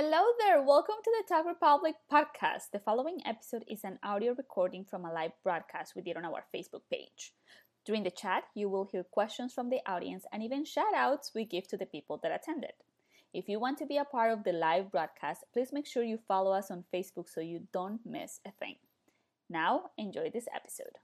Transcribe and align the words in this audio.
Hello 0.00 0.22
there, 0.38 0.62
welcome 0.62 0.94
to 1.02 1.10
the 1.10 1.24
Tog 1.28 1.44
Republic 1.44 1.96
podcast. 2.08 2.70
The 2.72 2.78
following 2.78 3.18
episode 3.26 3.64
is 3.66 3.82
an 3.82 3.98
audio 4.00 4.32
recording 4.32 4.84
from 4.84 5.04
a 5.04 5.12
live 5.12 5.32
broadcast 5.42 5.96
we 5.96 6.02
did 6.02 6.16
on 6.16 6.24
our 6.24 6.44
Facebook 6.54 6.82
page. 6.88 7.32
During 7.84 8.04
the 8.04 8.12
chat, 8.12 8.44
you 8.54 8.68
will 8.68 8.88
hear 8.92 9.02
questions 9.02 9.52
from 9.52 9.70
the 9.70 9.80
audience 9.88 10.24
and 10.32 10.40
even 10.40 10.64
shout 10.64 10.94
outs 10.94 11.32
we 11.34 11.44
give 11.44 11.66
to 11.66 11.76
the 11.76 11.84
people 11.84 12.16
that 12.22 12.30
attended. 12.30 12.74
If 13.34 13.48
you 13.48 13.58
want 13.58 13.76
to 13.78 13.86
be 13.86 13.96
a 13.96 14.04
part 14.04 14.30
of 14.30 14.44
the 14.44 14.52
live 14.52 14.92
broadcast, 14.92 15.42
please 15.52 15.72
make 15.72 15.84
sure 15.84 16.04
you 16.04 16.20
follow 16.28 16.52
us 16.52 16.70
on 16.70 16.84
Facebook 16.94 17.28
so 17.28 17.40
you 17.40 17.66
don't 17.72 17.98
miss 18.06 18.38
a 18.46 18.52
thing. 18.52 18.76
Now, 19.50 19.90
enjoy 19.98 20.30
this 20.32 20.46
episode. 20.54 20.94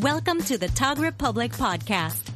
Welcome 0.00 0.42
to 0.42 0.56
the 0.56 0.68
Tog 0.68 1.00
Republic 1.00 1.50
podcast 1.50 2.35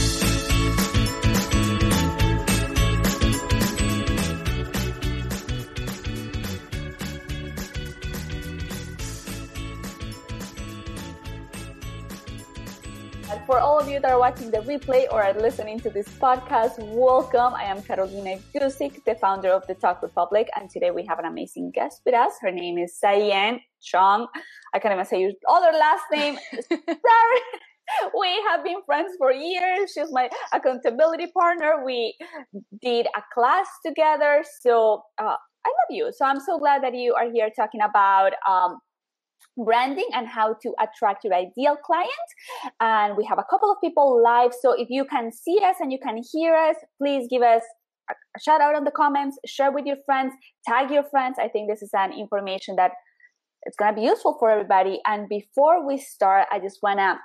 For 13.39 13.59
all 13.59 13.79
of 13.79 13.87
you 13.87 13.99
that 14.01 14.11
are 14.11 14.19
watching 14.19 14.51
the 14.51 14.57
replay 14.59 15.05
or 15.09 15.23
are 15.23 15.33
listening 15.33 15.79
to 15.81 15.89
this 15.89 16.07
podcast, 16.09 16.77
welcome. 16.79 17.53
I 17.53 17.63
am 17.63 17.81
Carolina 17.81 18.37
Guzik, 18.53 19.03
the 19.05 19.15
founder 19.15 19.49
of 19.49 19.65
the 19.67 19.75
Tog 19.75 20.03
Republic, 20.03 20.49
and 20.57 20.69
today 20.69 20.91
we 20.91 21.05
have 21.05 21.17
an 21.17 21.23
amazing 21.23 21.71
guest 21.71 22.01
with 22.05 22.13
us. 22.13 22.33
Her 22.41 22.51
name 22.51 22.77
is 22.77 22.99
Sayan 23.01 23.61
Chong. 23.81 24.27
I 24.73 24.79
can't 24.79 24.93
even 24.93 25.05
say 25.05 25.21
your 25.21 25.31
other 25.49 25.71
last 25.77 26.03
name. 26.11 26.37
Sorry. 26.69 27.41
We 28.17 28.29
have 28.49 28.65
been 28.65 28.81
friends 28.85 29.13
for 29.17 29.31
years. 29.31 29.91
She's 29.93 30.11
my 30.11 30.29
accountability 30.53 31.27
partner. 31.27 31.85
We 31.85 32.17
did 32.81 33.07
a 33.15 33.21
class 33.33 33.67
together. 33.85 34.43
So 34.61 35.03
uh, 35.17 35.35
I 35.65 35.69
love 35.69 35.89
you. 35.89 36.11
So 36.13 36.25
I'm 36.25 36.39
so 36.39 36.57
glad 36.59 36.83
that 36.83 36.95
you 36.95 37.13
are 37.13 37.31
here 37.31 37.49
talking 37.55 37.81
about 37.81 38.33
um, 38.47 38.79
branding 39.57 40.07
and 40.13 40.27
how 40.27 40.55
to 40.61 40.73
attract 40.79 41.23
your 41.23 41.33
ideal 41.33 41.75
client. 41.85 42.09
And 42.79 43.17
we 43.17 43.25
have 43.25 43.39
a 43.39 43.45
couple 43.49 43.71
of 43.71 43.77
people 43.81 44.21
live. 44.23 44.53
So 44.59 44.73
if 44.73 44.89
you 44.89 45.05
can 45.05 45.31
see 45.31 45.59
us 45.63 45.75
and 45.79 45.91
you 45.91 45.99
can 46.01 46.21
hear 46.31 46.55
us, 46.55 46.75
please 47.01 47.27
give 47.29 47.41
us 47.41 47.63
a 48.09 48.39
shout 48.39 48.61
out 48.61 48.75
on 48.75 48.83
the 48.83 48.91
comments, 48.91 49.37
share 49.45 49.71
with 49.71 49.85
your 49.85 49.97
friends, 50.05 50.33
tag 50.67 50.91
your 50.91 51.03
friends. 51.03 51.37
I 51.39 51.47
think 51.47 51.69
this 51.69 51.81
is 51.81 51.91
an 51.93 52.13
information 52.13 52.75
that 52.77 52.91
it's 53.63 53.77
going 53.77 53.93
to 53.93 53.99
be 54.01 54.07
useful 54.07 54.37
for 54.39 54.49
everybody. 54.49 54.99
And 55.05 55.29
before 55.29 55.85
we 55.85 55.97
start, 55.97 56.47
I 56.51 56.59
just 56.59 56.79
want 56.81 56.99
to 56.99 57.17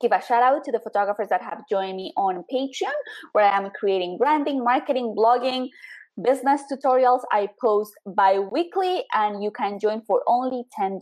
give 0.00 0.12
a 0.12 0.20
shout 0.24 0.42
out 0.42 0.64
to 0.64 0.72
the 0.72 0.80
photographers 0.80 1.28
that 1.28 1.42
have 1.42 1.62
joined 1.70 1.96
me 1.96 2.12
on 2.16 2.44
Patreon, 2.52 2.92
where 3.32 3.44
I 3.44 3.56
am 3.56 3.70
creating 3.78 4.18
branding, 4.18 4.64
marketing, 4.64 5.14
blogging, 5.16 5.68
business 6.22 6.62
tutorials 6.70 7.20
I 7.32 7.48
post 7.60 7.92
bi-weekly 8.06 9.04
and 9.12 9.42
you 9.42 9.50
can 9.50 9.78
join 9.78 10.02
for 10.02 10.22
only 10.26 10.64
$10 10.78 11.00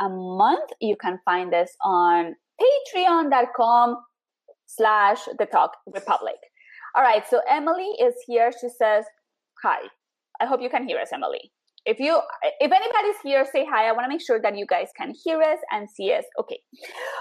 a 0.00 0.08
month. 0.08 0.70
You 0.80 0.96
can 0.96 1.18
find 1.24 1.52
this 1.52 1.74
on 1.82 2.34
patreon.com 2.60 3.96
slash 4.66 5.18
the 5.38 5.46
tog 5.46 5.70
republic. 5.86 6.36
All 6.96 7.02
right. 7.02 7.24
So 7.28 7.40
Emily 7.50 7.90
is 8.00 8.14
here. 8.26 8.52
She 8.52 8.68
says, 8.68 9.04
hi. 9.62 9.78
I 10.40 10.46
hope 10.46 10.60
you 10.60 10.70
can 10.70 10.86
hear 10.86 10.98
us, 10.98 11.08
Emily. 11.12 11.52
If 11.86 12.00
you, 12.00 12.20
if 12.60 12.72
anybody's 12.72 13.20
here, 13.22 13.44
say 13.52 13.66
hi. 13.70 13.88
I 13.88 13.92
want 13.92 14.04
to 14.04 14.08
make 14.08 14.24
sure 14.24 14.40
that 14.40 14.56
you 14.56 14.66
guys 14.66 14.88
can 14.96 15.12
hear 15.24 15.42
us 15.42 15.58
and 15.70 15.88
see 15.90 16.12
us. 16.12 16.24
Okay. 16.40 16.58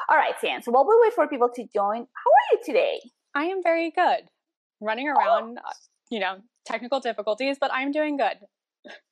All 0.09 0.15
right, 0.17 0.35
Sam. 0.39 0.61
So 0.61 0.71
while 0.71 0.87
we 0.87 0.95
wait 1.01 1.13
for 1.13 1.27
people 1.27 1.49
to 1.53 1.63
join, 1.73 1.99
how 1.99 2.29
are 2.31 2.47
you 2.51 2.59
today? 2.65 2.99
I 3.35 3.45
am 3.45 3.61
very 3.61 3.91
good. 3.91 4.29
Running 4.79 5.09
around, 5.09 5.57
oh. 5.57 5.67
Uh, 5.67 5.73
you 6.11 6.19
know, 6.19 6.37
technical 6.65 6.99
difficulties, 6.99 7.57
but 7.59 7.71
I'm 7.73 7.91
doing 7.91 8.17
good. 8.17 8.37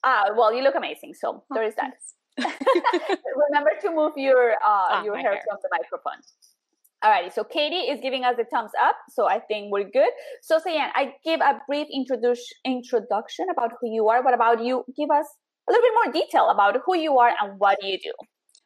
Ah, 0.03 0.29
well, 0.35 0.53
you 0.53 0.63
look 0.63 0.75
amazing. 0.75 1.13
So 1.13 1.43
there 1.49 1.63
is 1.63 1.75
that. 1.75 1.93
Remember 3.49 3.71
to 3.81 3.91
move 3.91 4.13
your 4.15 4.51
uh, 4.53 4.55
ah, 4.63 5.03
your 5.03 5.17
hair, 5.17 5.33
hair 5.33 5.41
from 5.47 5.57
the 5.61 5.69
microphone. 5.71 6.21
Alrighty, 7.03 7.33
so 7.33 7.43
Katie 7.43 7.89
is 7.91 7.99
giving 7.99 8.23
us 8.23 8.35
a 8.39 8.45
thumbs 8.45 8.71
up, 8.79 8.95
so 9.09 9.27
I 9.27 9.39
think 9.39 9.71
we're 9.71 9.89
good. 9.89 10.11
So 10.41 10.59
Sayan, 10.59 10.89
I 10.93 11.15
give 11.25 11.41
a 11.41 11.59
brief 11.67 11.87
introduction 11.91 12.57
introduction 12.63 13.47
about 13.51 13.71
who 13.79 13.89
you 13.91 14.07
are. 14.07 14.23
What 14.23 14.33
about 14.33 14.63
you? 14.63 14.85
Give 14.95 15.09
us 15.09 15.25
a 15.67 15.71
little 15.71 15.83
bit 15.83 15.93
more 16.03 16.13
detail 16.13 16.49
about 16.49 16.77
who 16.85 16.95
you 16.95 17.17
are 17.17 17.33
and 17.41 17.59
what 17.59 17.83
you 17.83 17.97
do. 17.97 18.13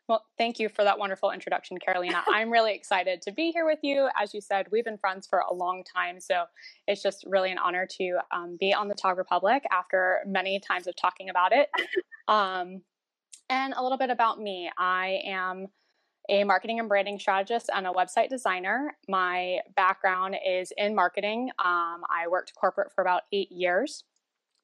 Well, 0.07 0.23
thank 0.37 0.59
you 0.59 0.69
for 0.69 0.83
that 0.83 0.99
wonderful 0.99 1.31
introduction, 1.31 1.79
Carolina. 1.79 2.23
I'm 2.29 2.51
really 2.51 2.75
excited 2.75 3.23
to 3.23 3.31
be 3.31 3.51
here 3.51 3.65
with 3.65 3.79
you. 3.81 4.07
As 4.19 4.33
you 4.33 4.41
said, 4.41 4.67
we've 4.71 4.85
been 4.85 4.99
friends 4.99 5.25
for 5.25 5.39
a 5.39 5.53
long 5.53 5.83
time, 5.83 6.19
so 6.19 6.43
it's 6.87 7.01
just 7.01 7.23
really 7.27 7.51
an 7.51 7.57
honor 7.57 7.87
to 7.97 8.17
um, 8.31 8.57
be 8.59 8.71
on 8.73 8.87
the 8.87 8.93
Tog 8.93 9.17
Republic 9.17 9.63
after 9.71 10.19
many 10.27 10.59
times 10.59 10.85
of 10.85 10.95
talking 10.95 11.29
about 11.29 11.51
it. 11.53 11.69
Um, 12.27 12.81
and 13.51 13.75
a 13.77 13.83
little 13.83 13.99
bit 13.99 14.09
about 14.09 14.41
me 14.41 14.67
I 14.79 15.19
am 15.25 15.67
a 16.27 16.43
marketing 16.43 16.79
and 16.79 16.89
branding 16.89 17.19
strategist 17.19 17.69
and 17.71 17.85
a 17.85 17.91
website 17.91 18.29
designer. 18.29 18.97
My 19.07 19.59
background 19.75 20.35
is 20.43 20.73
in 20.75 20.95
marketing. 20.95 21.51
Um, 21.59 22.01
I 22.09 22.27
worked 22.29 22.55
corporate 22.55 22.91
for 22.93 23.03
about 23.03 23.23
eight 23.31 23.51
years, 23.51 24.05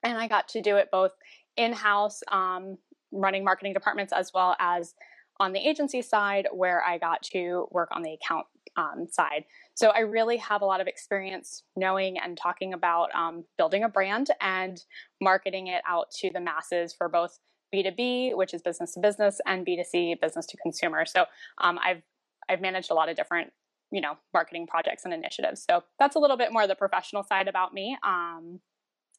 and 0.01 0.17
I 0.17 0.27
got 0.27 0.47
to 0.49 0.61
do 0.61 0.77
it 0.77 0.89
both 0.91 1.11
in 1.55 1.73
house, 1.73 2.21
um, 2.31 2.77
running 3.11 3.43
marketing 3.43 3.73
departments, 3.73 4.11
as 4.11 4.31
well 4.33 4.55
as 4.59 4.95
on 5.41 5.53
the 5.53 5.59
agency 5.59 6.03
side 6.03 6.47
where 6.53 6.83
I 6.83 6.99
got 6.99 7.23
to 7.33 7.67
work 7.71 7.89
on 7.91 8.03
the 8.03 8.13
account 8.13 8.45
um, 8.77 9.07
side. 9.09 9.45
So 9.73 9.89
I 9.89 10.01
really 10.01 10.37
have 10.37 10.61
a 10.61 10.65
lot 10.65 10.81
of 10.81 10.87
experience 10.87 11.63
knowing 11.75 12.19
and 12.19 12.37
talking 12.37 12.73
about 12.73 13.13
um, 13.15 13.43
building 13.57 13.83
a 13.83 13.89
brand 13.89 14.29
and 14.39 14.79
marketing 15.19 15.65
it 15.65 15.81
out 15.87 16.11
to 16.19 16.29
the 16.31 16.39
masses 16.39 16.93
for 16.93 17.09
both 17.09 17.39
B2B, 17.73 18.37
which 18.37 18.53
is 18.53 18.61
business 18.61 18.93
to 18.93 18.99
business, 18.99 19.41
and 19.47 19.65
B2C, 19.65 20.21
business 20.21 20.45
to 20.45 20.57
consumer. 20.57 21.07
So 21.07 21.25
um, 21.57 21.79
I've 21.83 22.03
I've 22.47 22.61
managed 22.61 22.91
a 22.91 22.93
lot 22.93 23.09
of 23.09 23.15
different 23.15 23.51
you 23.91 23.99
know 23.99 24.17
marketing 24.35 24.67
projects 24.67 25.05
and 25.05 25.13
initiatives. 25.13 25.65
So 25.67 25.83
that's 25.97 26.15
a 26.15 26.19
little 26.19 26.37
bit 26.37 26.53
more 26.53 26.67
the 26.67 26.75
professional 26.75 27.23
side 27.23 27.47
about 27.47 27.73
me. 27.73 27.97
Um, 28.03 28.59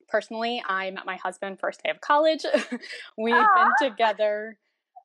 personally, 0.08 0.62
I 0.68 0.92
met 0.92 1.04
my 1.04 1.16
husband 1.16 1.58
first 1.58 1.82
day 1.82 1.90
of 1.90 2.00
college. 2.00 2.44
We've 3.18 3.34
been 3.34 3.90
together 3.90 4.56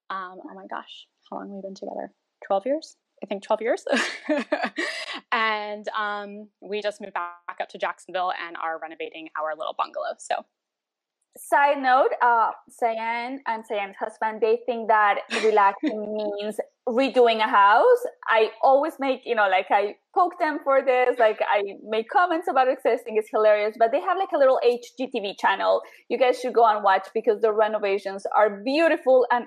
um, 0.09 0.39
oh 0.44 0.54
my 0.56 0.65
gosh, 0.69 1.07
how 1.30 1.38
long 1.38 1.50
we've 1.50 1.63
we 1.63 1.68
been 1.68 1.75
together? 1.75 2.12
12 2.45 2.65
years? 2.65 2.95
I 3.24 3.25
think 3.25 3.44
12 3.44 3.62
years. 3.62 3.86
and 5.31 5.88
um, 5.98 6.50
we 6.62 6.81
just 6.81 7.01
moved 7.01 7.13
back 7.13 7.57
up 7.59 7.69
to 7.69 7.77
Jacksonville 7.77 8.31
and 8.31 8.56
are 8.57 8.80
renovating 8.80 9.30
our 9.39 9.56
little 9.57 9.74
bungalow. 9.77 10.15
So, 10.19 10.45
side 11.36 11.81
note, 11.81 12.12
uh, 12.21 12.51
Sayan 12.69 13.38
and 13.48 13.63
Sayan's 13.69 13.95
husband, 14.00 14.42
they 14.42 14.59
think 14.65 14.88
that 14.88 15.19
relaxing 15.44 16.15
means 16.39 16.60
redoing 16.88 17.38
a 17.44 17.50
house. 17.50 18.03
I 18.27 18.50
always 18.62 18.94
make, 19.00 19.21
you 19.25 19.36
know, 19.36 19.48
like 19.50 19.68
I 19.69 19.95
poke 20.15 20.39
them 20.39 20.60
for 20.63 20.83
this, 20.83 21.18
like 21.19 21.39
I 21.42 21.63
make 21.83 22.10
comments 22.10 22.48
about 22.48 22.68
it 22.68 22.77
because 22.77 23.00
I 23.00 23.03
think 23.03 23.19
it's 23.19 23.30
hilarious, 23.31 23.75
but 23.77 23.92
they 23.92 24.00
have 24.00 24.18
like 24.18 24.30
a 24.33 24.38
little 24.38 24.60
HGTV 24.63 25.39
channel. 25.39 25.81
You 26.07 26.18
guys 26.18 26.39
should 26.39 26.53
go 26.53 26.65
and 26.65 26.83
watch 26.83 27.07
because 27.13 27.42
the 27.42 27.51
renovations 27.51 28.25
are 28.36 28.62
beautiful 28.63 29.25
and 29.31 29.45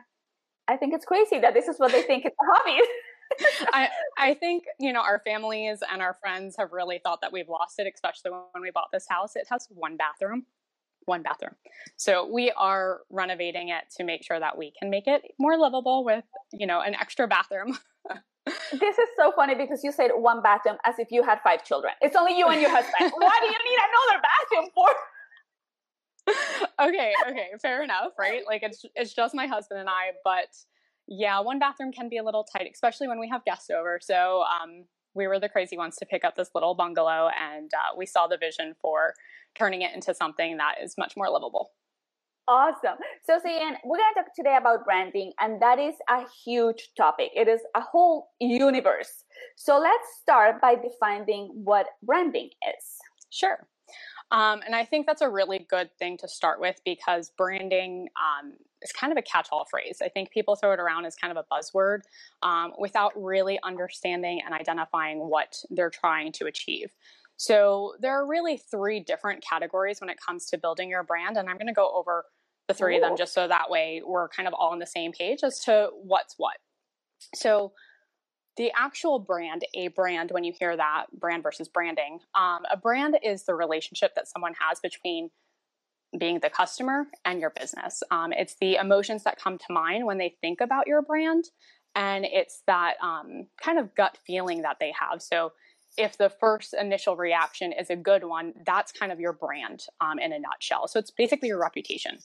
I 0.70 0.76
think 0.76 0.94
it's 0.94 1.04
crazy 1.04 1.38
that 1.40 1.52
this 1.52 1.66
is 1.66 1.78
what 1.78 1.90
they 1.90 2.02
think 2.02 2.24
it's 2.24 2.36
a 2.40 2.46
hobby. 2.46 2.80
I 3.72 3.88
I 4.18 4.34
think 4.34 4.64
you 4.78 4.92
know 4.92 5.00
our 5.00 5.20
families 5.24 5.80
and 5.90 6.00
our 6.00 6.16
friends 6.20 6.56
have 6.58 6.72
really 6.72 7.00
thought 7.02 7.20
that 7.22 7.32
we've 7.32 7.48
lost 7.48 7.78
it, 7.78 7.92
especially 7.92 8.30
when 8.52 8.62
we 8.62 8.70
bought 8.70 8.88
this 8.92 9.06
house. 9.08 9.34
It 9.34 9.46
has 9.50 9.66
one 9.70 9.96
bathroom, 9.96 10.46
one 11.06 11.22
bathroom. 11.22 11.54
So 11.96 12.30
we 12.30 12.52
are 12.56 13.00
renovating 13.10 13.68
it 13.68 13.84
to 13.96 14.04
make 14.04 14.22
sure 14.24 14.38
that 14.38 14.56
we 14.56 14.72
can 14.78 14.90
make 14.90 15.06
it 15.06 15.22
more 15.38 15.58
livable 15.58 16.04
with, 16.04 16.24
you 16.52 16.66
know, 16.66 16.80
an 16.80 16.94
extra 16.94 17.26
bathroom. 17.26 17.78
this 18.46 18.98
is 18.98 19.08
so 19.16 19.32
funny 19.34 19.54
because 19.54 19.82
you 19.84 19.92
said 19.92 20.10
one 20.14 20.42
bathroom 20.42 20.76
as 20.84 20.98
if 20.98 21.08
you 21.10 21.22
had 21.22 21.40
five 21.42 21.64
children. 21.64 21.92
It's 22.00 22.16
only 22.16 22.38
you 22.38 22.46
and 22.46 22.60
your 22.60 22.70
husband. 22.70 23.12
Why 23.16 23.38
do 23.40 23.46
you 23.46 23.58
need 23.70 23.78
another 23.90 24.22
bathroom 24.22 24.70
for? 24.74 24.88
okay, 26.80 27.12
okay, 27.28 27.48
fair 27.60 27.82
enough, 27.82 28.12
right? 28.18 28.42
Like 28.46 28.62
it's 28.62 28.84
it's 28.94 29.14
just 29.14 29.34
my 29.34 29.46
husband 29.46 29.80
and 29.80 29.88
I, 29.88 30.12
but 30.24 30.56
yeah, 31.06 31.40
one 31.40 31.58
bathroom 31.58 31.92
can 31.92 32.08
be 32.08 32.18
a 32.18 32.22
little 32.22 32.44
tight, 32.44 32.70
especially 32.72 33.08
when 33.08 33.18
we 33.18 33.28
have 33.28 33.44
guests 33.44 33.70
over. 33.70 33.98
So 34.00 34.42
um, 34.42 34.84
we 35.14 35.26
were 35.26 35.40
the 35.40 35.48
crazy 35.48 35.76
ones 35.76 35.96
to 35.96 36.06
pick 36.06 36.24
up 36.24 36.36
this 36.36 36.50
little 36.54 36.74
bungalow, 36.74 37.30
and 37.38 37.70
uh, 37.74 37.96
we 37.96 38.06
saw 38.06 38.26
the 38.26 38.36
vision 38.38 38.74
for 38.80 39.14
turning 39.54 39.82
it 39.82 39.94
into 39.94 40.14
something 40.14 40.56
that 40.58 40.76
is 40.82 40.94
much 40.96 41.16
more 41.16 41.28
livable. 41.28 41.70
Awesome. 42.48 42.98
So, 43.24 43.38
Sian, 43.40 43.76
we're 43.84 43.98
going 43.98 44.12
to 44.14 44.22
talk 44.22 44.34
today 44.34 44.56
about 44.58 44.84
branding, 44.84 45.32
and 45.40 45.62
that 45.62 45.78
is 45.78 45.94
a 46.08 46.24
huge 46.44 46.90
topic. 46.96 47.30
It 47.36 47.46
is 47.46 47.60
a 47.76 47.80
whole 47.80 48.30
universe. 48.40 49.24
So, 49.56 49.78
let's 49.78 50.08
start 50.20 50.60
by 50.60 50.74
defining 50.74 51.50
what 51.54 51.86
branding 52.02 52.50
is. 52.68 52.84
Sure. 53.30 53.68
Um, 54.30 54.60
and 54.64 54.74
I 54.74 54.84
think 54.84 55.06
that's 55.06 55.22
a 55.22 55.28
really 55.28 55.66
good 55.68 55.90
thing 55.98 56.16
to 56.18 56.28
start 56.28 56.60
with 56.60 56.80
because 56.84 57.32
branding 57.36 58.08
um, 58.16 58.52
is 58.80 58.92
kind 58.92 59.12
of 59.12 59.18
a 59.18 59.22
catch 59.22 59.48
all 59.50 59.64
phrase. 59.64 59.98
I 60.02 60.08
think 60.08 60.30
people 60.30 60.54
throw 60.54 60.72
it 60.72 60.80
around 60.80 61.04
as 61.04 61.16
kind 61.16 61.36
of 61.36 61.44
a 61.44 61.54
buzzword 61.54 62.00
um, 62.42 62.72
without 62.78 63.12
really 63.16 63.58
understanding 63.64 64.40
and 64.44 64.54
identifying 64.54 65.18
what 65.18 65.62
they're 65.70 65.90
trying 65.90 66.32
to 66.32 66.46
achieve. 66.46 66.90
So 67.36 67.94
there 68.00 68.12
are 68.12 68.26
really 68.26 68.58
three 68.58 69.00
different 69.00 69.42
categories 69.42 70.00
when 70.00 70.10
it 70.10 70.18
comes 70.24 70.46
to 70.46 70.58
building 70.58 70.90
your 70.90 71.02
brand. 71.02 71.36
And 71.36 71.48
I'm 71.48 71.56
going 71.56 71.68
to 71.68 71.72
go 71.72 71.90
over 71.94 72.26
the 72.68 72.74
three 72.74 72.94
Ooh. 72.94 72.96
of 72.98 73.02
them 73.02 73.16
just 73.16 73.34
so 73.34 73.48
that 73.48 73.70
way 73.70 74.02
we're 74.04 74.28
kind 74.28 74.46
of 74.46 74.54
all 74.54 74.72
on 74.72 74.78
the 74.78 74.86
same 74.86 75.12
page 75.12 75.40
as 75.42 75.58
to 75.60 75.88
what's 76.02 76.34
what. 76.36 76.56
So, 77.34 77.72
the 78.60 78.70
actual 78.76 79.18
brand, 79.18 79.64
a 79.72 79.88
brand, 79.88 80.32
when 80.32 80.44
you 80.44 80.52
hear 80.52 80.76
that 80.76 81.06
brand 81.18 81.42
versus 81.42 81.66
branding, 81.66 82.18
um, 82.34 82.58
a 82.70 82.76
brand 82.76 83.18
is 83.24 83.44
the 83.44 83.54
relationship 83.54 84.14
that 84.16 84.28
someone 84.28 84.52
has 84.60 84.78
between 84.80 85.30
being 86.18 86.40
the 86.40 86.50
customer 86.50 87.06
and 87.24 87.40
your 87.40 87.54
business. 87.58 88.02
Um, 88.10 88.34
it's 88.34 88.56
the 88.60 88.74
emotions 88.74 89.24
that 89.24 89.40
come 89.40 89.56
to 89.56 89.72
mind 89.72 90.04
when 90.04 90.18
they 90.18 90.36
think 90.42 90.60
about 90.60 90.86
your 90.86 91.00
brand, 91.00 91.46
and 91.94 92.26
it's 92.26 92.62
that 92.66 92.96
um, 93.02 93.46
kind 93.64 93.78
of 93.78 93.94
gut 93.94 94.18
feeling 94.26 94.60
that 94.60 94.76
they 94.78 94.92
have. 94.92 95.22
So, 95.22 95.52
if 95.96 96.18
the 96.18 96.28
first 96.28 96.74
initial 96.74 97.16
reaction 97.16 97.72
is 97.72 97.88
a 97.88 97.96
good 97.96 98.24
one, 98.24 98.52
that's 98.66 98.92
kind 98.92 99.10
of 99.10 99.18
your 99.18 99.32
brand 99.32 99.86
um, 100.02 100.18
in 100.18 100.34
a 100.34 100.38
nutshell. 100.38 100.86
So, 100.86 100.98
it's 100.98 101.10
basically 101.10 101.48
your 101.48 101.62
reputation. 101.62 102.18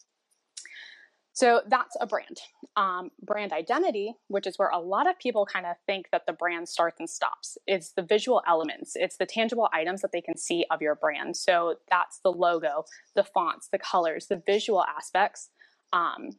So 1.36 1.62
that's 1.68 1.98
a 2.00 2.08
brand. 2.08 2.40
Um, 2.78 3.12
brand 3.22 3.52
identity, 3.52 4.14
which 4.30 4.48
is 4.48 4.58
where 4.58 4.70
a 4.70 4.80
lot 4.80 5.06
of 5.06 5.20
people 5.20 5.46
kind 5.46 5.66
of 5.66 5.76
think 5.86 6.08
that 6.12 6.26
the 6.26 6.32
brand 6.32 6.70
starts 6.70 6.98
and 7.00 7.10
stops. 7.10 7.58
It's 7.68 7.92
the 7.92 8.02
visual 8.02 8.42
elements, 8.48 8.94
it's 8.96 9.18
the 9.18 9.26
tangible 9.26 9.68
items 9.74 10.02
that 10.02 10.14
they 10.14 10.22
can 10.22 10.38
see 10.38 10.66
of 10.72 10.82
your 10.82 10.96
brand. 10.96 11.36
So 11.36 11.76
that's 11.92 12.20
the 12.24 12.32
logo, 12.32 12.86
the 13.16 13.24
fonts, 13.24 13.68
the 13.70 13.78
colors, 13.78 14.28
the 14.28 14.42
visual 14.46 14.86
aspects 14.86 15.50
um, 15.92 16.30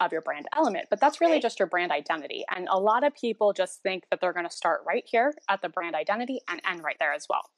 of 0.00 0.10
your 0.10 0.22
brand 0.22 0.46
element. 0.56 0.86
But 0.88 1.00
that's 1.00 1.20
really 1.20 1.38
just 1.38 1.58
your 1.58 1.68
brand 1.68 1.92
identity. 1.92 2.42
And 2.54 2.66
a 2.70 2.80
lot 2.80 3.04
of 3.04 3.14
people 3.14 3.52
just 3.52 3.82
think 3.82 4.04
that 4.10 4.22
they're 4.22 4.32
going 4.32 4.48
to 4.48 4.54
start 4.54 4.80
right 4.86 5.04
here 5.06 5.34
at 5.50 5.60
the 5.60 5.68
brand 5.68 5.94
identity 5.94 6.40
and 6.48 6.62
end 6.66 6.82
right 6.82 6.96
there 6.98 7.12
as 7.12 7.26
well. 7.28 7.50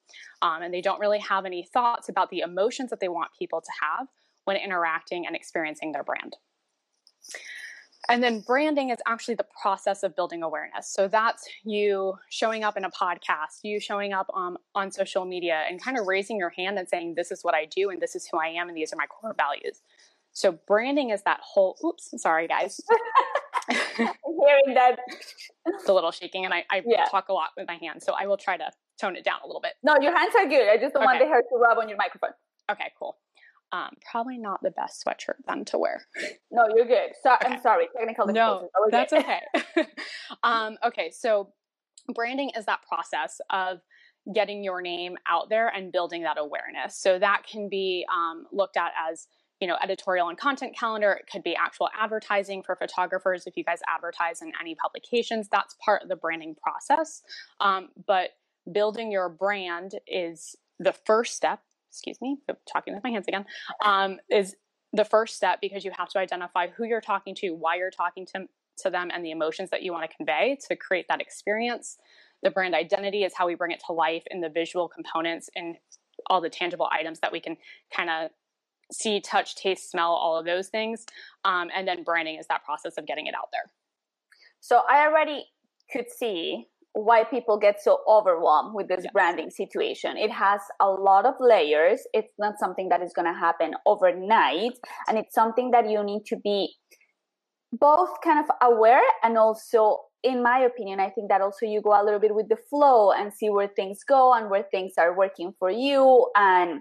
Um, 0.43 0.63
and 0.63 0.75
they 0.75 0.81
don't 0.81 1.01
really 1.01 1.21
have 1.21 1.47
any 1.47 1.63
thoughts 1.73 2.09
about 2.09 2.31
the 2.31 2.41
emotions 2.41 2.91
that 2.91 2.99
they 2.99 3.09
want 3.09 3.31
people 3.39 3.61
to 3.61 3.71
have 3.81 4.09
when 4.47 4.57
interacting 4.57 5.29
and 5.29 5.37
experiencing 5.37 5.93
their 5.93 6.03
brand. 6.03 6.37
And 8.11 8.23
then 8.23 8.41
branding 8.41 8.89
is 8.89 8.99
actually 9.07 9.35
the 9.35 9.47
process 9.61 10.03
of 10.03 10.17
building 10.17 10.43
awareness. 10.43 10.89
So 10.89 11.09
that's 11.09 11.47
you 11.63 12.15
showing 12.31 12.65
up 12.65 12.77
in 12.79 12.85
a 12.85 12.91
podcast, 12.91 13.61
you 13.63 13.79
showing 13.79 14.15
up 14.15 14.31
um, 14.35 14.57
on 14.75 14.91
social 14.91 15.27
media 15.27 15.65
and 15.69 15.83
kind 15.83 15.99
of 15.99 16.07
raising 16.07 16.39
your 16.39 16.49
hand 16.49 16.79
and 16.79 16.89
saying, 16.89 17.15
This 17.17 17.31
is 17.31 17.45
what 17.45 17.55
I 17.55 17.67
do, 17.67 17.91
and 17.91 18.01
this 18.01 18.17
is 18.17 18.27
who 18.31 18.39
I 18.39 18.49
am, 18.49 18.69
and 18.69 18.77
these 18.77 18.95
are 18.95 18.97
my 18.97 19.07
core 19.07 19.35
values. 19.37 19.83
So 20.33 20.53
branding 20.67 21.11
is 21.11 21.23
that 21.25 21.41
whole, 21.43 21.77
oops, 21.85 22.15
sorry 22.17 22.49
guys. 22.49 22.81
Hearing 23.69 24.09
that. 24.75 24.97
It's 25.67 25.89
a 25.89 25.93
little 25.93 26.13
shaking, 26.13 26.47
and 26.47 26.55
I, 26.55 26.65
I 26.71 26.83
yeah. 26.87 27.05
talk 27.11 27.29
a 27.29 27.35
lot 27.35 27.51
with 27.59 27.67
my 27.69 27.77
hands, 27.77 28.07
so 28.07 28.15
I 28.19 28.27
will 28.27 28.39
try 28.39 28.57
to 28.57 28.71
tone 28.99 29.17
it 29.17 29.25
down 29.25 29.41
a 29.45 29.47
little 29.47 29.61
bit. 29.61 29.73
No, 29.83 29.97
your 30.01 30.17
hands 30.17 30.33
are 30.35 30.49
good. 30.49 30.67
I 30.67 30.79
just 30.79 30.95
don't 30.95 31.03
okay. 31.03 31.07
want 31.07 31.19
the 31.19 31.27
hair 31.27 31.43
to 31.43 31.57
rub 31.57 31.77
on 31.77 31.91
your 31.91 31.99
microphone. 31.99 32.31
Okay, 32.71 32.91
cool 32.99 33.19
um, 33.73 33.91
probably 34.11 34.39
not 34.39 34.63
the 34.63 34.71
best 34.71 35.05
sweatshirt 35.05 35.37
then 35.47 35.65
to 35.67 35.79
wear. 35.79 36.03
No, 36.51 36.65
you're 36.75 36.87
good. 36.87 37.11
So, 37.23 37.35
okay. 37.35 37.49
I'm 37.49 37.61
sorry, 37.61 37.89
technical 37.97 38.27
No, 38.27 38.69
that's 38.91 39.13
okay. 39.13 39.41
um, 40.43 40.77
okay, 40.85 41.11
so 41.11 41.53
branding 42.15 42.51
is 42.57 42.65
that 42.67 42.81
process 42.89 43.41
of 43.51 43.79
getting 44.35 44.63
your 44.63 44.81
name 44.83 45.17
out 45.29 45.49
there 45.49 45.69
and 45.69 45.93
building 45.93 46.23
that 46.23 46.39
awareness. 46.39 46.97
So 46.99 47.19
that 47.19 47.43
can 47.51 47.69
be 47.69 48.07
um, 48.13 48.47
looked 48.53 48.77
at 48.77 48.93
as 49.11 49.27
you 49.61 49.67
know 49.67 49.77
editorial 49.83 50.29
and 50.29 50.39
content 50.39 50.77
calendar 50.79 51.13
it 51.13 51.27
could 51.31 51.43
be 51.43 51.57
actual 51.57 51.89
advertising 51.99 52.63
for 52.63 52.77
photographers 52.77 53.45
if 53.47 53.57
you 53.57 53.65
guys 53.65 53.81
advertise 53.93 54.41
in 54.41 54.53
any 54.61 54.77
publications 54.77 55.49
that's 55.51 55.75
part 55.85 56.01
of 56.01 56.09
the 56.09 56.15
branding 56.15 56.55
process 56.63 57.23
um, 57.61 57.89
but 58.07 58.31
building 58.73 59.11
your 59.11 59.29
brand 59.29 59.97
is 60.07 60.55
the 60.79 60.95
first 61.05 61.35
step 61.35 61.61
excuse 61.91 62.21
me, 62.21 62.39
talking 62.71 62.95
with 62.95 63.03
my 63.03 63.11
hands 63.11 63.27
again, 63.29 63.45
um, 63.85 64.19
is 64.31 64.55
the 64.93 65.05
first 65.05 65.37
step 65.37 65.59
because 65.61 65.85
you 65.85 65.91
have 65.97 66.09
to 66.09 66.19
identify 66.19 66.69
who 66.69 66.85
you're 66.85 67.01
talking 67.01 67.35
to, 67.37 67.51
why 67.51 67.77
you're 67.77 67.91
talking 67.91 68.27
to, 68.27 68.47
to 68.79 68.91
them, 68.91 69.11
and 69.13 69.25
the 69.25 69.31
emotions 69.31 69.71
that 69.71 69.83
you 69.83 69.93
want 69.93 70.09
to 70.09 70.17
convey 70.17 70.59
to 70.69 70.77
create 70.77 71.07
that 71.09 71.21
experience. 71.21 71.99
The 72.43 72.51
brand 72.51 72.75
identity 72.75 73.25
is 73.25 73.33
how 73.35 73.47
we 73.47 73.55
bring 73.55 73.73
it 73.73 73.83
to 73.87 73.93
life 73.93 74.23
in 74.31 74.41
the 74.41 74.49
visual 74.49 74.89
components 74.89 75.51
and 75.57 75.77
all 76.27 76.41
the 76.41 76.51
tangible 76.51 76.89
items 76.91 77.21
that 77.21 77.33
we 77.33 77.41
can 77.41 77.57
kind 77.95 78.11
of 78.11 78.31
see, 78.93 79.21
touch, 79.21 79.57
taste, 79.57 79.91
smell, 79.91 80.13
all 80.13 80.39
of 80.39 80.47
those 80.47 80.69
things. 80.69 81.05
Um, 81.45 81.69
and 81.75 81.87
then 81.87 82.05
branding 82.05 82.39
is 82.39 82.47
that 82.47 82.65
process 82.65 82.95
of 82.97 83.07
getting 83.07 83.27
it 83.27 83.35
out 83.35 83.49
there. 83.53 83.71
So 84.61 84.83
I 84.89 85.07
already 85.07 85.47
could 85.93 86.11
see 86.11 86.69
why 87.05 87.23
people 87.23 87.59
get 87.59 87.81
so 87.81 88.01
overwhelmed 88.09 88.75
with 88.75 88.89
this 88.89 89.07
branding 89.13 89.51
situation. 89.51 90.17
It 90.17 90.33
has 90.33 90.61
a 90.81 90.89
lot 90.89 91.27
of 91.27 91.35
layers. 91.39 92.01
It's 92.13 92.33
not 92.39 92.59
something 92.59 92.89
that 92.89 93.03
is 93.03 93.13
going 93.15 93.33
to 93.33 93.39
happen 93.39 93.75
overnight. 93.87 94.73
And 95.07 95.17
it's 95.17 95.35
something 95.35 95.71
that 95.71 95.89
you 95.89 96.03
need 96.03 96.25
to 96.27 96.37
be 96.37 96.75
both 97.73 98.11
kind 98.25 98.45
of 98.45 98.51
aware 98.63 99.03
and 99.23 99.39
also, 99.39 99.99
in 100.25 100.43
my 100.43 100.59
opinion, 100.61 100.99
I 100.99 101.11
think 101.11 101.29
that 101.29 101.41
also 101.41 101.67
you 101.67 101.81
go 101.81 101.91
a 101.91 102.03
little 102.03 102.19
bit 102.19 102.35
with 102.35 102.49
the 102.49 102.59
flow 102.69 103.13
and 103.13 103.33
see 103.33 103.51
where 103.51 103.69
things 103.69 104.03
go 104.03 104.35
and 104.35 104.51
where 104.51 104.65
things 104.71 104.95
are 104.99 105.17
working 105.17 105.55
for 105.59 105.71
you 105.71 106.29
and, 106.35 106.81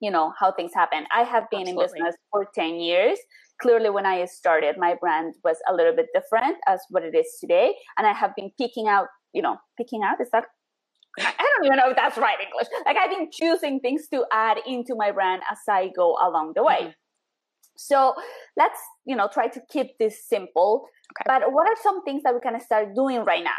you 0.00 0.10
know, 0.10 0.32
how 0.38 0.52
things 0.52 0.72
happen. 0.74 1.04
I 1.12 1.22
have 1.22 1.50
been 1.50 1.62
Absolutely. 1.62 1.82
in 1.82 2.04
business 2.04 2.16
for 2.30 2.46
10 2.54 2.76
years 2.76 3.18
clearly 3.60 3.90
when 3.90 4.06
i 4.06 4.24
started 4.24 4.76
my 4.76 4.94
brand 4.98 5.34
was 5.44 5.56
a 5.68 5.74
little 5.74 5.94
bit 5.94 6.06
different 6.14 6.56
as 6.66 6.80
what 6.90 7.04
it 7.04 7.14
is 7.14 7.26
today 7.38 7.72
and 7.96 8.06
i 8.06 8.12
have 8.12 8.34
been 8.34 8.50
picking 8.58 8.88
out 8.88 9.06
you 9.32 9.42
know, 9.42 9.56
picking 9.76 10.02
out. 10.02 10.20
Is 10.20 10.30
that 10.32 10.44
I 11.18 11.32
don't 11.38 11.66
even 11.66 11.76
know 11.76 11.90
if 11.90 11.96
that's 11.96 12.16
right 12.16 12.36
English. 12.40 12.68
Like 12.86 12.96
I've 12.96 13.10
been 13.10 13.28
choosing 13.30 13.80
things 13.80 14.08
to 14.08 14.24
add 14.32 14.58
into 14.66 14.94
my 14.96 15.10
brand 15.10 15.42
as 15.50 15.58
I 15.68 15.90
go 15.94 16.16
along 16.16 16.52
the 16.56 16.62
way. 16.62 16.78
Mm-hmm. 16.80 16.90
So 17.76 18.14
let's, 18.56 18.78
you 19.04 19.16
know, 19.16 19.28
try 19.32 19.48
to 19.48 19.60
keep 19.70 19.98
this 19.98 20.26
simple. 20.28 20.86
Okay. 21.12 21.24
But 21.26 21.52
what 21.52 21.68
are 21.68 21.76
some 21.82 22.02
things 22.04 22.22
that 22.22 22.34
we 22.34 22.40
can 22.40 22.58
start 22.60 22.94
doing 22.94 23.24
right 23.24 23.42
now 23.44 23.50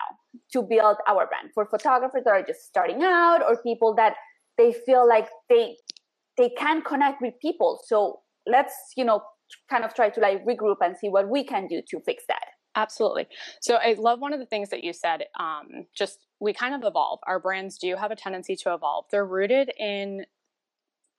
to 0.53 0.61
build 0.61 0.97
our 1.07 1.27
brand 1.27 1.49
for 1.53 1.67
photographers 1.69 2.23
that 2.25 2.31
are 2.31 2.43
just 2.43 2.61
starting 2.61 3.03
out 3.03 3.41
or 3.47 3.61
people 3.61 3.93
that 3.95 4.15
they 4.57 4.73
feel 4.85 5.07
like 5.07 5.27
they 5.49 5.75
they 6.37 6.49
can 6.49 6.81
connect 6.81 7.21
with 7.21 7.35
people. 7.41 7.79
So 7.85 8.21
let's, 8.47 8.73
you 8.97 9.05
know, 9.05 9.21
kind 9.69 9.83
of 9.83 9.93
try 9.93 10.09
to 10.09 10.19
like 10.19 10.43
regroup 10.45 10.77
and 10.81 10.97
see 10.97 11.09
what 11.09 11.29
we 11.29 11.43
can 11.43 11.67
do 11.67 11.81
to 11.89 11.99
fix 12.05 12.23
that. 12.27 12.45
Absolutely. 12.75 13.27
So 13.61 13.75
I 13.75 13.95
love 13.99 14.19
one 14.19 14.33
of 14.33 14.39
the 14.39 14.45
things 14.45 14.69
that 14.69 14.83
you 14.83 14.93
said. 14.93 15.25
Um, 15.39 15.87
just 15.95 16.19
we 16.39 16.53
kind 16.53 16.75
of 16.75 16.83
evolve. 16.87 17.19
Our 17.27 17.39
brands 17.39 17.77
do 17.77 17.95
have 17.97 18.11
a 18.11 18.15
tendency 18.15 18.55
to 18.57 18.73
evolve. 18.73 19.05
They're 19.11 19.25
rooted 19.25 19.71
in 19.79 20.25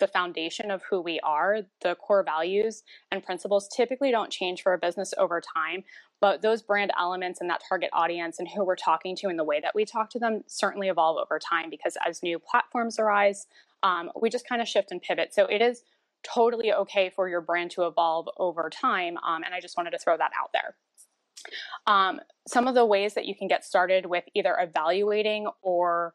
the 0.00 0.08
foundation 0.08 0.70
of 0.70 0.82
who 0.90 1.00
we 1.00 1.20
are, 1.20 1.60
the 1.82 1.94
core 1.96 2.24
values 2.24 2.82
and 3.12 3.24
principles 3.24 3.68
typically 3.74 4.10
don't 4.10 4.30
change 4.32 4.62
for 4.62 4.74
a 4.74 4.78
business 4.78 5.14
over 5.18 5.40
time, 5.40 5.84
but 6.20 6.42
those 6.42 6.62
brand 6.62 6.90
elements 6.98 7.40
and 7.40 7.48
that 7.50 7.62
target 7.68 7.90
audience 7.92 8.38
and 8.38 8.48
who 8.48 8.64
we're 8.64 8.76
talking 8.76 9.14
to 9.16 9.28
and 9.28 9.38
the 9.38 9.44
way 9.44 9.60
that 9.60 9.74
we 9.74 9.84
talk 9.84 10.10
to 10.10 10.18
them 10.18 10.42
certainly 10.48 10.88
evolve 10.88 11.18
over 11.18 11.38
time 11.38 11.70
because 11.70 11.96
as 12.06 12.22
new 12.22 12.38
platforms 12.40 12.98
arise, 12.98 13.46
um, 13.84 14.10
we 14.20 14.30
just 14.30 14.48
kind 14.48 14.62
of 14.62 14.68
shift 14.68 14.90
and 14.90 15.02
pivot. 15.02 15.34
So 15.34 15.46
it 15.46 15.62
is 15.62 15.82
totally 16.24 16.72
okay 16.72 17.10
for 17.10 17.28
your 17.28 17.42
brand 17.42 17.70
to 17.72 17.86
evolve 17.86 18.28
over 18.38 18.70
time. 18.70 19.18
Um, 19.18 19.44
and 19.44 19.54
I 19.54 19.60
just 19.60 19.76
wanted 19.76 19.90
to 19.92 19.98
throw 19.98 20.16
that 20.16 20.32
out 20.40 20.50
there. 20.52 20.74
Um, 21.86 22.20
some 22.46 22.66
of 22.68 22.74
the 22.74 22.84
ways 22.84 23.14
that 23.14 23.26
you 23.26 23.34
can 23.34 23.48
get 23.48 23.64
started 23.64 24.06
with 24.06 24.24
either 24.34 24.56
evaluating 24.60 25.46
or 25.62 26.14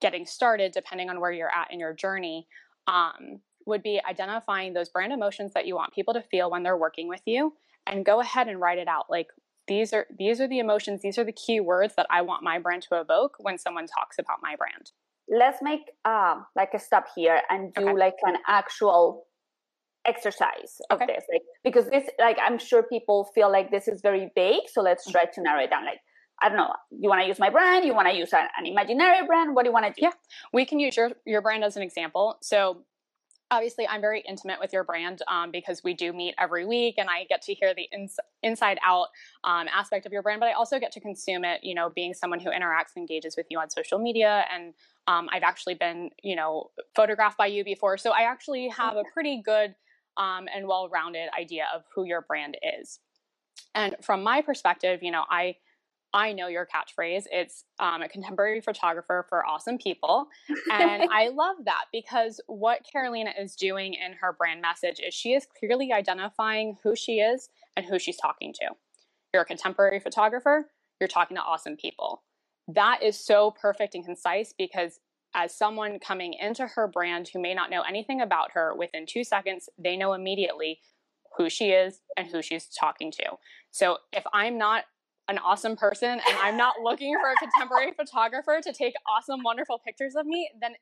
getting 0.00 0.26
started, 0.26 0.72
depending 0.72 1.10
on 1.10 1.20
where 1.20 1.32
you're 1.32 1.54
at 1.54 1.72
in 1.72 1.78
your 1.80 1.94
journey, 1.94 2.46
um, 2.86 3.40
would 3.66 3.82
be 3.82 4.00
identifying 4.08 4.72
those 4.72 4.88
brand 4.88 5.12
emotions 5.12 5.52
that 5.54 5.66
you 5.66 5.74
want 5.74 5.92
people 5.92 6.14
to 6.14 6.22
feel 6.22 6.50
when 6.50 6.62
they're 6.62 6.76
working 6.76 7.08
with 7.08 7.22
you 7.26 7.52
and 7.86 8.04
go 8.04 8.20
ahead 8.20 8.48
and 8.48 8.60
write 8.60 8.78
it 8.78 8.88
out 8.88 9.06
like 9.08 9.28
these 9.68 9.92
are 9.92 10.06
these 10.18 10.40
are 10.40 10.48
the 10.48 10.58
emotions 10.58 11.02
these 11.02 11.18
are 11.18 11.24
the 11.24 11.32
key 11.32 11.60
words 11.60 11.94
that 11.96 12.06
i 12.10 12.20
want 12.20 12.42
my 12.42 12.58
brand 12.58 12.82
to 12.82 13.00
evoke 13.00 13.36
when 13.40 13.58
someone 13.58 13.86
talks 13.86 14.18
about 14.18 14.38
my 14.42 14.56
brand 14.56 14.92
let's 15.28 15.62
make 15.62 15.80
um 16.04 16.44
like 16.56 16.70
a 16.74 16.78
stop 16.78 17.06
here 17.14 17.40
and 17.48 17.72
do 17.74 17.82
okay. 17.82 17.98
like 17.98 18.16
an 18.22 18.36
actual 18.48 19.26
exercise 20.04 20.80
of 20.90 21.00
okay. 21.00 21.06
this 21.06 21.24
like 21.32 21.42
because 21.62 21.88
this 21.90 22.08
like 22.18 22.36
i'm 22.44 22.58
sure 22.58 22.82
people 22.82 23.30
feel 23.34 23.50
like 23.50 23.70
this 23.70 23.86
is 23.86 24.00
very 24.00 24.30
vague 24.34 24.68
so 24.72 24.82
let's 24.82 25.08
try 25.10 25.24
to 25.24 25.40
narrow 25.40 25.62
it 25.62 25.70
down 25.70 25.84
like 25.84 25.98
I 26.40 26.48
don't 26.48 26.58
know. 26.58 26.72
You 26.90 27.08
want 27.08 27.20
to 27.22 27.28
use 27.28 27.38
my 27.38 27.50
brand? 27.50 27.84
You 27.84 27.94
want 27.94 28.08
to 28.08 28.14
use 28.14 28.32
an, 28.32 28.48
an 28.58 28.66
imaginary 28.66 29.24
brand? 29.28 29.54
What 29.54 29.62
do 29.62 29.68
you 29.68 29.72
want 29.72 29.86
to 29.86 29.92
do? 29.92 30.06
Yeah, 30.06 30.10
we 30.52 30.64
can 30.64 30.80
use 30.80 30.96
your 30.96 31.12
your 31.24 31.40
brand 31.40 31.62
as 31.62 31.76
an 31.76 31.84
example. 31.84 32.36
So 32.42 32.84
obviously 33.52 33.86
i'm 33.86 34.00
very 34.00 34.24
intimate 34.26 34.58
with 34.58 34.72
your 34.72 34.82
brand 34.82 35.20
um, 35.28 35.50
because 35.50 35.84
we 35.84 35.92
do 35.94 36.12
meet 36.12 36.34
every 36.38 36.64
week 36.64 36.94
and 36.96 37.08
i 37.08 37.24
get 37.28 37.42
to 37.42 37.52
hear 37.52 37.74
the 37.74 37.86
ins- 37.92 38.18
inside 38.42 38.78
out 38.84 39.08
um, 39.44 39.68
aspect 39.72 40.06
of 40.06 40.12
your 40.12 40.22
brand 40.22 40.40
but 40.40 40.48
i 40.48 40.52
also 40.52 40.80
get 40.80 40.90
to 40.90 41.00
consume 41.00 41.44
it 41.44 41.60
you 41.62 41.74
know 41.74 41.90
being 41.90 42.14
someone 42.14 42.40
who 42.40 42.50
interacts 42.50 42.96
and 42.96 43.02
engages 43.02 43.36
with 43.36 43.46
you 43.50 43.58
on 43.58 43.68
social 43.68 43.98
media 43.98 44.44
and 44.52 44.72
um, 45.06 45.28
i've 45.30 45.42
actually 45.42 45.74
been 45.74 46.10
you 46.22 46.34
know 46.34 46.70
photographed 46.96 47.36
by 47.36 47.46
you 47.46 47.62
before 47.62 47.96
so 47.96 48.10
i 48.10 48.22
actually 48.22 48.68
have 48.68 48.96
a 48.96 49.04
pretty 49.12 49.42
good 49.44 49.74
um, 50.16 50.46
and 50.54 50.66
well-rounded 50.66 51.28
idea 51.38 51.64
of 51.74 51.82
who 51.94 52.04
your 52.04 52.22
brand 52.22 52.56
is 52.80 53.00
and 53.74 53.96
from 54.02 54.22
my 54.22 54.42
perspective 54.42 55.02
you 55.02 55.10
know 55.10 55.24
i 55.30 55.54
I 56.14 56.32
know 56.32 56.48
your 56.48 56.66
catchphrase. 56.66 57.24
It's 57.30 57.64
um, 57.78 58.02
a 58.02 58.08
contemporary 58.08 58.60
photographer 58.60 59.24
for 59.28 59.46
awesome 59.46 59.78
people. 59.78 60.26
And 60.70 61.04
I 61.12 61.28
love 61.28 61.56
that 61.64 61.86
because 61.92 62.40
what 62.46 62.86
Carolina 62.90 63.32
is 63.38 63.56
doing 63.56 63.94
in 63.94 64.14
her 64.20 64.32
brand 64.32 64.60
message 64.60 65.00
is 65.00 65.14
she 65.14 65.32
is 65.32 65.46
clearly 65.58 65.92
identifying 65.92 66.76
who 66.82 66.94
she 66.94 67.20
is 67.20 67.48
and 67.76 67.86
who 67.86 67.98
she's 67.98 68.16
talking 68.16 68.52
to. 68.54 68.70
You're 69.32 69.42
a 69.42 69.46
contemporary 69.46 70.00
photographer, 70.00 70.70
you're 71.00 71.08
talking 71.08 71.36
to 71.36 71.42
awesome 71.42 71.76
people. 71.76 72.22
That 72.68 73.02
is 73.02 73.18
so 73.18 73.50
perfect 73.60 73.94
and 73.94 74.04
concise 74.04 74.54
because 74.56 75.00
as 75.34 75.56
someone 75.56 75.98
coming 75.98 76.34
into 76.34 76.66
her 76.66 76.86
brand 76.86 77.28
who 77.32 77.40
may 77.40 77.54
not 77.54 77.70
know 77.70 77.82
anything 77.82 78.20
about 78.20 78.52
her, 78.52 78.74
within 78.74 79.06
two 79.06 79.24
seconds, 79.24 79.68
they 79.78 79.96
know 79.96 80.12
immediately 80.12 80.80
who 81.36 81.48
she 81.48 81.70
is 81.70 82.00
and 82.16 82.28
who 82.28 82.42
she's 82.42 82.66
talking 82.66 83.10
to. 83.12 83.24
So 83.70 83.98
if 84.12 84.24
I'm 84.32 84.58
not 84.58 84.84
an 85.28 85.38
awesome 85.38 85.76
person 85.76 86.10
and 86.10 86.38
I'm 86.42 86.56
not 86.56 86.76
looking 86.82 87.16
for 87.20 87.30
a 87.30 87.36
contemporary 87.36 87.92
photographer 87.96 88.60
to 88.62 88.72
take 88.72 88.94
awesome, 89.06 89.42
wonderful 89.42 89.78
pictures 89.78 90.14
of 90.14 90.26
me, 90.26 90.50
then 90.60 90.74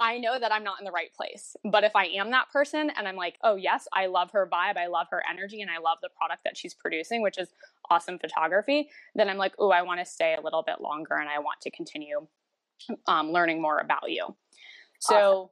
I 0.00 0.18
know 0.18 0.38
that 0.38 0.52
I'm 0.52 0.64
not 0.64 0.80
in 0.80 0.84
the 0.84 0.90
right 0.90 1.12
place. 1.14 1.54
But 1.70 1.84
if 1.84 1.94
I 1.94 2.06
am 2.06 2.30
that 2.30 2.50
person 2.50 2.90
and 2.96 3.06
I'm 3.06 3.16
like, 3.16 3.36
oh, 3.44 3.56
yes, 3.56 3.86
I 3.92 4.06
love 4.06 4.30
her 4.32 4.48
vibe, 4.50 4.76
I 4.76 4.86
love 4.86 5.08
her 5.10 5.22
energy, 5.30 5.60
and 5.60 5.70
I 5.70 5.78
love 5.78 5.98
the 6.02 6.08
product 6.16 6.44
that 6.44 6.56
she's 6.56 6.74
producing, 6.74 7.22
which 7.22 7.38
is 7.38 7.48
awesome 7.90 8.18
photography, 8.18 8.88
then 9.14 9.28
I'm 9.28 9.36
like, 9.36 9.52
oh, 9.58 9.70
I 9.70 9.82
want 9.82 10.00
to 10.00 10.06
stay 10.06 10.34
a 10.34 10.40
little 10.40 10.62
bit 10.62 10.80
longer 10.80 11.14
and 11.14 11.28
I 11.28 11.38
want 11.38 11.60
to 11.62 11.70
continue 11.70 12.26
um, 13.06 13.32
learning 13.32 13.60
more 13.60 13.78
about 13.78 14.10
you. 14.10 14.36
So, 15.00 15.16
awesome. 15.16 15.48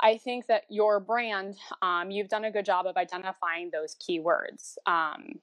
I 0.00 0.18
think 0.18 0.46
that 0.48 0.64
your 0.68 1.00
brand, 1.00 1.56
um, 1.80 2.10
you've 2.10 2.28
done 2.28 2.44
a 2.44 2.50
good 2.50 2.64
job 2.64 2.86
of 2.86 2.96
identifying 2.96 3.70
those 3.72 3.96
keywords 3.96 4.74
um, 4.86 5.40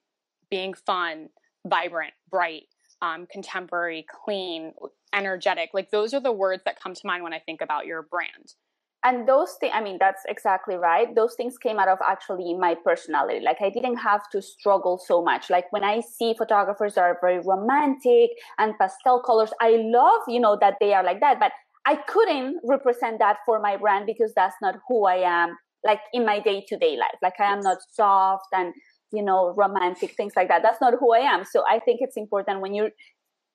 being 0.49 0.73
fun, 0.73 1.29
vibrant, 1.65 2.13
bright, 2.29 2.63
um, 3.01 3.25
contemporary, 3.31 4.05
clean, 4.23 4.73
energetic. 5.13 5.71
Like 5.73 5.89
those 5.89 6.13
are 6.13 6.19
the 6.19 6.31
words 6.31 6.63
that 6.65 6.79
come 6.79 6.93
to 6.93 7.01
mind 7.07 7.23
when 7.23 7.33
I 7.33 7.39
think 7.39 7.61
about 7.61 7.85
your 7.85 8.03
brand. 8.03 8.53
And 9.03 9.27
those 9.27 9.55
things, 9.59 9.73
I 9.75 9.81
mean, 9.81 9.97
that's 9.99 10.21
exactly 10.27 10.75
right. 10.75 11.13
Those 11.15 11.33
things 11.33 11.57
came 11.57 11.79
out 11.79 11.87
of 11.87 11.97
actually 12.07 12.53
my 12.53 12.75
personality. 12.75 13.39
Like 13.43 13.57
I 13.59 13.71
didn't 13.71 13.97
have 13.97 14.29
to 14.31 14.41
struggle 14.41 14.99
so 15.03 15.23
much. 15.23 15.49
Like 15.49 15.71
when 15.71 15.83
I 15.83 16.01
see 16.01 16.35
photographers 16.37 16.95
that 16.95 17.01
are 17.01 17.17
very 17.19 17.39
romantic 17.39 18.29
and 18.59 18.77
pastel 18.77 19.19
colors, 19.21 19.51
I 19.59 19.77
love, 19.83 20.21
you 20.27 20.39
know, 20.39 20.55
that 20.61 20.75
they 20.79 20.93
are 20.93 21.03
like 21.03 21.19
that. 21.21 21.39
But 21.39 21.51
I 21.85 21.95
couldn't 21.95 22.59
represent 22.63 23.17
that 23.19 23.37
for 23.43 23.59
my 23.59 23.75
brand 23.77 24.05
because 24.05 24.33
that's 24.35 24.55
not 24.61 24.75
who 24.87 25.05
I 25.05 25.15
am 25.15 25.57
like 25.83 26.01
in 26.13 26.23
my 26.23 26.39
day 26.39 26.63
to 26.67 26.77
day 26.77 26.95
life. 26.95 27.17
Like 27.23 27.39
I 27.39 27.51
am 27.51 27.61
not 27.61 27.79
soft 27.91 28.45
and 28.53 28.71
you 29.11 29.21
know, 29.21 29.53
romantic, 29.57 30.15
things 30.15 30.33
like 30.35 30.47
that. 30.47 30.61
That's 30.63 30.81
not 30.81 30.93
who 30.99 31.13
I 31.13 31.19
am. 31.19 31.43
So 31.43 31.63
I 31.69 31.79
think 31.79 31.99
it's 32.01 32.17
important 32.17 32.61
when 32.61 32.73
you're 32.73 32.91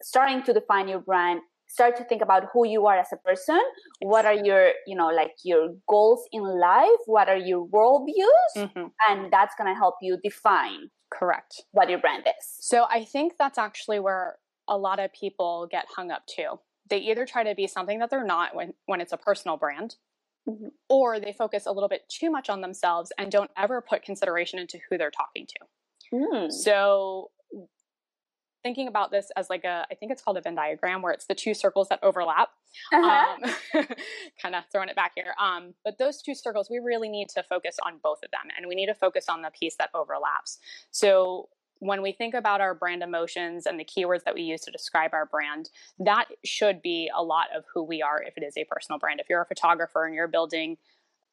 starting 0.02 0.42
to 0.42 0.52
define 0.52 0.88
your 0.88 1.00
brand, 1.00 1.40
start 1.68 1.96
to 1.96 2.04
think 2.04 2.22
about 2.22 2.44
who 2.52 2.66
you 2.66 2.86
are 2.86 2.98
as 2.98 3.08
a 3.12 3.16
person. 3.16 3.60
What 4.00 4.24
are 4.24 4.34
your, 4.34 4.72
you 4.86 4.96
know, 4.96 5.08
like 5.08 5.32
your 5.44 5.74
goals 5.88 6.24
in 6.32 6.42
life? 6.42 7.00
What 7.06 7.28
are 7.28 7.36
your 7.36 7.66
worldviews? 7.66 8.56
Mm-hmm. 8.56 8.86
And 9.08 9.32
that's 9.32 9.54
going 9.56 9.72
to 9.72 9.78
help 9.78 9.96
you 10.00 10.18
define 10.22 10.90
correct 11.12 11.62
what 11.72 11.88
your 11.88 11.98
brand 11.98 12.24
is. 12.26 12.46
So 12.60 12.86
I 12.90 13.04
think 13.04 13.34
that's 13.38 13.58
actually 13.58 14.00
where 14.00 14.36
a 14.68 14.76
lot 14.76 14.98
of 14.98 15.12
people 15.12 15.68
get 15.70 15.86
hung 15.94 16.10
up 16.10 16.22
too. 16.26 16.58
They 16.88 16.98
either 16.98 17.26
try 17.26 17.44
to 17.44 17.54
be 17.54 17.66
something 17.66 17.98
that 17.98 18.10
they're 18.10 18.24
not 18.24 18.54
when 18.54 18.72
when 18.86 19.00
it's 19.00 19.12
a 19.12 19.16
personal 19.16 19.56
brand 19.56 19.96
Mm-hmm. 20.48 20.68
Or 20.88 21.18
they 21.18 21.32
focus 21.32 21.66
a 21.66 21.72
little 21.72 21.88
bit 21.88 22.08
too 22.08 22.30
much 22.30 22.48
on 22.48 22.60
themselves 22.60 23.12
and 23.18 23.30
don't 23.30 23.50
ever 23.56 23.80
put 23.80 24.02
consideration 24.02 24.58
into 24.58 24.78
who 24.88 24.96
they're 24.96 25.10
talking 25.10 25.46
to. 25.46 26.16
Mm. 26.16 26.52
So, 26.52 27.30
thinking 28.66 28.88
about 28.88 29.12
this 29.12 29.30
as 29.36 29.48
like 29.48 29.62
a, 29.62 29.86
I 29.88 29.94
think 29.94 30.10
it's 30.10 30.20
called 30.20 30.36
a 30.36 30.40
Venn 30.40 30.56
diagram, 30.56 31.00
where 31.00 31.12
it's 31.12 31.26
the 31.26 31.36
two 31.36 31.54
circles 31.54 31.88
that 31.88 32.00
overlap. 32.02 32.48
Uh-huh. 32.92 33.36
Um, 33.76 33.86
kind 34.42 34.56
of 34.56 34.64
throwing 34.72 34.88
it 34.88 34.96
back 34.96 35.12
here. 35.14 35.34
Um, 35.40 35.74
but 35.84 35.98
those 35.98 36.20
two 36.20 36.34
circles, 36.34 36.68
we 36.68 36.80
really 36.80 37.08
need 37.08 37.28
to 37.28 37.44
focus 37.44 37.76
on 37.86 38.00
both 38.02 38.18
of 38.24 38.32
them, 38.32 38.50
and 38.56 38.66
we 38.66 38.74
need 38.74 38.86
to 38.86 38.94
focus 38.94 39.26
on 39.28 39.42
the 39.42 39.52
piece 39.56 39.76
that 39.76 39.90
overlaps. 39.94 40.58
So, 40.90 41.48
when 41.78 42.02
we 42.02 42.10
think 42.10 42.34
about 42.34 42.60
our 42.60 42.74
brand 42.74 43.02
emotions 43.02 43.66
and 43.66 43.78
the 43.78 43.84
keywords 43.84 44.24
that 44.24 44.34
we 44.34 44.40
use 44.40 44.62
to 44.62 44.72
describe 44.72 45.12
our 45.12 45.26
brand, 45.26 45.68
that 46.00 46.24
should 46.44 46.82
be 46.82 47.08
a 47.14 47.22
lot 47.22 47.48
of 47.54 47.64
who 47.72 47.84
we 47.84 48.02
are 48.02 48.20
if 48.20 48.36
it 48.36 48.42
is 48.42 48.56
a 48.56 48.64
personal 48.64 48.98
brand. 48.98 49.20
If 49.20 49.26
you're 49.28 49.42
a 49.42 49.46
photographer 49.46 50.06
and 50.06 50.14
you're 50.14 50.26
building 50.26 50.78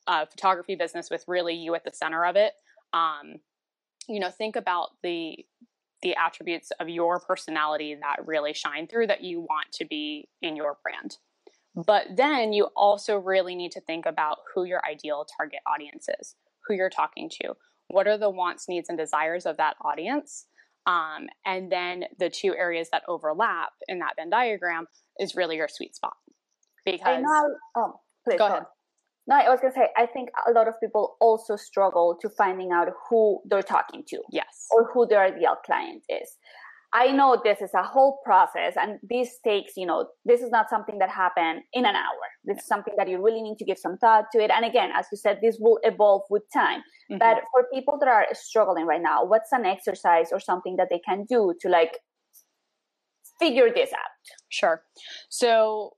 a 0.06 0.28
photography 0.28 0.75
business 0.75 1.10
with 1.10 1.24
really 1.28 1.56
you 1.56 1.74
at 1.75 1.86
the 1.86 1.92
center 1.94 2.25
of 2.25 2.36
it, 2.36 2.52
um, 2.92 3.36
you 4.10 4.20
know, 4.20 4.30
think 4.30 4.58
about 4.58 4.90
the 5.02 5.46
the 6.03 6.15
attributes 6.15 6.72
of 6.79 6.89
your 6.89 7.19
personality 7.19 7.95
that 8.00 8.25
really 8.27 8.53
shine 8.53 8.88
through 8.88 9.07
that 9.07 9.24
you 9.24 9.41
want 9.41 9.72
to 9.74 9.86
be 9.86 10.29
in 10.41 10.55
your 10.55 10.77
brand. 10.83 11.17
But 11.75 12.05
then 12.15 12.53
you 12.53 12.65
also 12.75 13.17
really 13.17 13.55
need 13.55 13.72
to 13.72 13.81
think 13.81 14.05
about 14.05 14.39
who 14.53 14.63
your 14.63 14.81
ideal 14.86 15.25
target 15.38 15.60
audience 15.65 16.07
is, 16.19 16.36
who 16.67 16.75
you're 16.75 16.89
talking 16.89 17.29
to, 17.41 17.55
what 17.88 18.07
are 18.07 18.17
the 18.17 18.29
wants, 18.29 18.69
needs, 18.69 18.89
and 18.89 18.98
desires 18.98 19.45
of 19.45 19.57
that 19.57 19.75
audience? 19.81 20.45
Um, 20.86 21.27
and 21.45 21.72
then 21.72 22.05
the 22.19 22.29
two 22.29 22.55
areas 22.55 22.89
that 22.91 23.03
overlap 23.07 23.72
in 23.88 24.00
that 24.00 24.15
Venn 24.17 24.29
diagram 24.29 24.88
is 25.19 25.36
really 25.36 25.55
your 25.55 25.67
sweet 25.67 25.95
spot. 25.95 26.15
Because 26.86 27.24
oh, 27.75 28.00
please 28.25 28.38
go, 28.38 28.48
go 28.48 28.48
ahead. 28.48 28.63
No, 29.27 29.36
I 29.36 29.50
was 29.50 29.60
gonna 29.62 29.74
say 29.74 29.88
I 29.98 30.06
think 30.06 30.30
a 30.48 30.51
lot 30.51 30.68
of 30.68 30.80
people 30.80 31.15
also 31.22 31.56
struggle 31.56 32.18
to 32.22 32.30
finding 32.30 32.72
out 32.72 32.89
who 33.10 33.42
they're 33.46 33.62
talking 33.62 34.03
to. 34.08 34.20
Yes. 34.32 34.68
Or 34.72 34.92
who 34.94 35.08
their 35.08 35.24
ideal 35.24 35.56
client 35.65 36.03
is. 36.10 36.38
I 36.96 37.12
know 37.12 37.42
this 37.44 37.60
is 37.60 37.72
a 37.74 37.82
whole 37.82 38.20
process 38.24 38.75
and 38.80 39.00
this 39.01 39.39
takes, 39.44 39.74
you 39.75 39.88
know, 39.88 40.10
this 40.25 40.42
is 40.42 40.51
not 40.51 40.70
something 40.70 41.00
that 41.00 41.10
happened 41.10 41.63
in 41.74 41.86
an 41.86 41.96
hour. 41.96 42.25
This 42.46 42.60
is 42.60 42.68
something 42.68 42.94
that 42.98 43.10
you 43.10 43.20
really 43.20 43.42
need 43.42 43.58
to 43.58 43.65
give 43.65 43.80
some 43.80 43.98
thought 43.98 44.25
to 44.32 44.39
it. 44.39 44.51
And 44.51 44.63
again, 44.63 44.92
as 44.96 45.08
you 45.12 45.18
said, 45.18 45.39
this 45.42 45.58
will 45.60 45.80
evolve 45.82 46.22
with 46.30 46.44
time. 46.53 46.82
Mm-hmm. 47.12 47.18
But 47.18 47.42
for 47.51 47.65
people 47.74 47.98
that 48.00 48.08
are 48.08 48.27
struggling 48.34 48.86
right 48.86 49.01
now, 49.01 49.25
what's 49.25 49.51
an 49.51 49.65
exercise 49.65 50.27
or 50.32 50.39
something 50.39 50.75
that 50.75 50.89
they 50.92 51.00
can 51.00 51.25
do 51.27 51.56
to 51.62 51.68
like 51.68 51.98
figure 53.39 53.72
this 53.74 53.92
out? 53.92 54.13
Sure. 54.50 54.84
So 55.30 55.94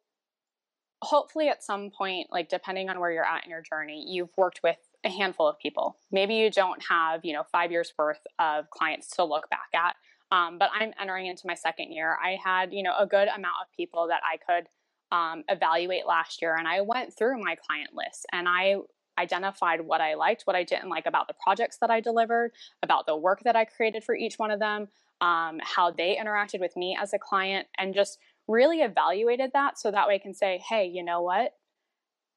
hopefully 1.05 1.47
at 1.47 1.63
some 1.63 1.89
point, 1.89 2.27
like 2.31 2.49
depending 2.49 2.89
on 2.89 2.99
where 2.99 3.11
you're 3.11 3.25
at 3.25 3.45
in 3.45 3.49
your 3.49 3.61
journey, 3.61 4.05
you've 4.07 4.35
worked 4.37 4.61
with 4.63 4.77
a 5.03 5.09
handful 5.09 5.47
of 5.47 5.57
people. 5.59 5.97
Maybe 6.11 6.35
you 6.35 6.49
don't 6.49 6.83
have, 6.89 7.23
you 7.23 7.33
know, 7.33 7.43
five 7.51 7.71
years 7.71 7.93
worth 7.97 8.25
of 8.39 8.69
clients 8.69 9.09
to 9.15 9.23
look 9.23 9.49
back 9.49 9.69
at 9.73 9.95
um, 10.31 10.57
but 10.57 10.69
I'm 10.73 10.93
entering 10.99 11.27
into 11.27 11.47
my 11.47 11.53
second 11.53 11.91
year. 11.91 12.17
I 12.23 12.37
had, 12.43 12.73
you 12.73 12.83
know, 12.83 12.93
a 12.97 13.05
good 13.05 13.27
amount 13.27 13.55
of 13.61 13.71
people 13.75 14.07
that 14.07 14.21
I 14.23 14.37
could 14.37 14.67
um, 15.15 15.43
evaluate 15.49 16.05
last 16.05 16.41
year, 16.41 16.55
and 16.55 16.67
I 16.67 16.81
went 16.81 17.15
through 17.15 17.41
my 17.41 17.55
client 17.55 17.91
list 17.93 18.25
and 18.31 18.47
I 18.49 18.77
identified 19.17 19.81
what 19.81 20.01
I 20.01 20.15
liked, 20.15 20.41
what 20.43 20.57
I 20.57 20.63
didn't 20.63 20.89
like 20.89 21.05
about 21.05 21.27
the 21.27 21.35
projects 21.41 21.77
that 21.79 21.89
I 21.89 22.01
delivered, 22.01 22.51
about 22.83 23.05
the 23.05 23.15
work 23.15 23.41
that 23.43 23.55
I 23.55 23.63
created 23.63 24.03
for 24.03 24.13
each 24.13 24.37
one 24.37 24.51
of 24.51 24.59
them, 24.59 24.89
um, 25.21 25.59
how 25.61 25.91
they 25.91 26.17
interacted 26.21 26.59
with 26.59 26.75
me 26.75 26.97
as 26.99 27.13
a 27.13 27.19
client, 27.19 27.67
and 27.77 27.93
just 27.93 28.17
really 28.47 28.81
evaluated 28.81 29.51
that 29.53 29.79
so 29.79 29.91
that 29.91 30.07
way 30.07 30.15
I 30.15 30.19
can 30.19 30.33
say, 30.33 30.61
hey, 30.67 30.85
you 30.85 31.03
know 31.03 31.21
what? 31.21 31.53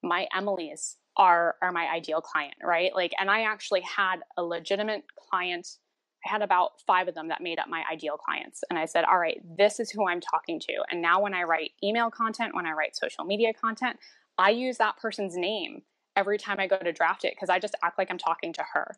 My 0.02 0.26
Emily's 0.34 0.96
are 1.16 1.56
are 1.60 1.72
my 1.72 1.86
ideal 1.88 2.20
client, 2.20 2.54
right? 2.62 2.94
Like, 2.94 3.12
and 3.18 3.30
I 3.30 3.42
actually 3.42 3.80
had 3.82 4.20
a 4.36 4.42
legitimate 4.42 5.04
client 5.30 5.66
I 6.26 6.30
had 6.30 6.42
about 6.42 6.80
five 6.86 7.08
of 7.08 7.14
them 7.14 7.28
that 7.28 7.40
made 7.40 7.58
up 7.58 7.68
my 7.68 7.84
ideal 7.90 8.16
clients. 8.16 8.64
And 8.70 8.78
I 8.78 8.86
said, 8.86 9.04
all 9.04 9.18
right, 9.18 9.40
this 9.56 9.78
is 9.78 9.90
who 9.90 10.08
I'm 10.08 10.20
talking 10.20 10.58
to. 10.60 10.82
And 10.90 11.00
now 11.00 11.20
when 11.20 11.34
I 11.34 11.44
write 11.44 11.72
email 11.82 12.10
content, 12.10 12.54
when 12.54 12.66
I 12.66 12.72
write 12.72 12.96
social 12.96 13.24
media 13.24 13.52
content, 13.52 13.98
I 14.36 14.50
use 14.50 14.78
that 14.78 14.96
person's 14.98 15.36
name 15.36 15.82
every 16.16 16.38
time 16.38 16.58
I 16.58 16.66
go 16.66 16.78
to 16.78 16.92
draft 16.92 17.24
it 17.24 17.34
because 17.34 17.50
I 17.50 17.58
just 17.58 17.76
act 17.82 17.98
like 17.98 18.10
I'm 18.10 18.18
talking 18.18 18.52
to 18.54 18.64
her. 18.74 18.96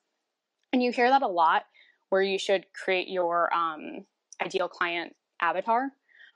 And 0.72 0.82
you 0.82 0.92
hear 0.92 1.10
that 1.10 1.22
a 1.22 1.28
lot 1.28 1.64
where 2.08 2.22
you 2.22 2.38
should 2.38 2.66
create 2.72 3.08
your 3.08 3.52
um, 3.54 4.06
ideal 4.42 4.68
client 4.68 5.14
avatar. 5.40 5.90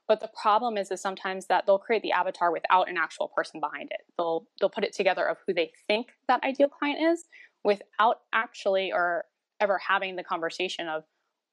But 0.06 0.20
the 0.20 0.30
problem 0.40 0.76
is, 0.76 0.90
is 0.90 1.00
sometimes 1.00 1.46
that 1.46 1.64
they'll 1.66 1.78
create 1.78 2.02
the 2.02 2.12
avatar 2.12 2.52
without 2.52 2.88
an 2.90 2.96
actual 2.99 3.28
person 3.28 3.61
behind 3.61 3.90
it. 3.90 4.02
They'll 4.18 4.46
they'll 4.61 4.70
put 4.70 4.84
it 4.84 4.92
together 4.92 5.25
of 5.25 5.38
who 5.46 5.54
they 5.54 5.73
think 5.87 6.08
that 6.28 6.44
ideal 6.44 6.68
client 6.68 7.00
is, 7.00 7.25
without 7.64 8.20
actually 8.32 8.92
or 8.92 9.25
ever 9.61 9.78
having 9.78 10.16
the 10.16 10.25
conversation 10.25 10.88
of 10.88 11.04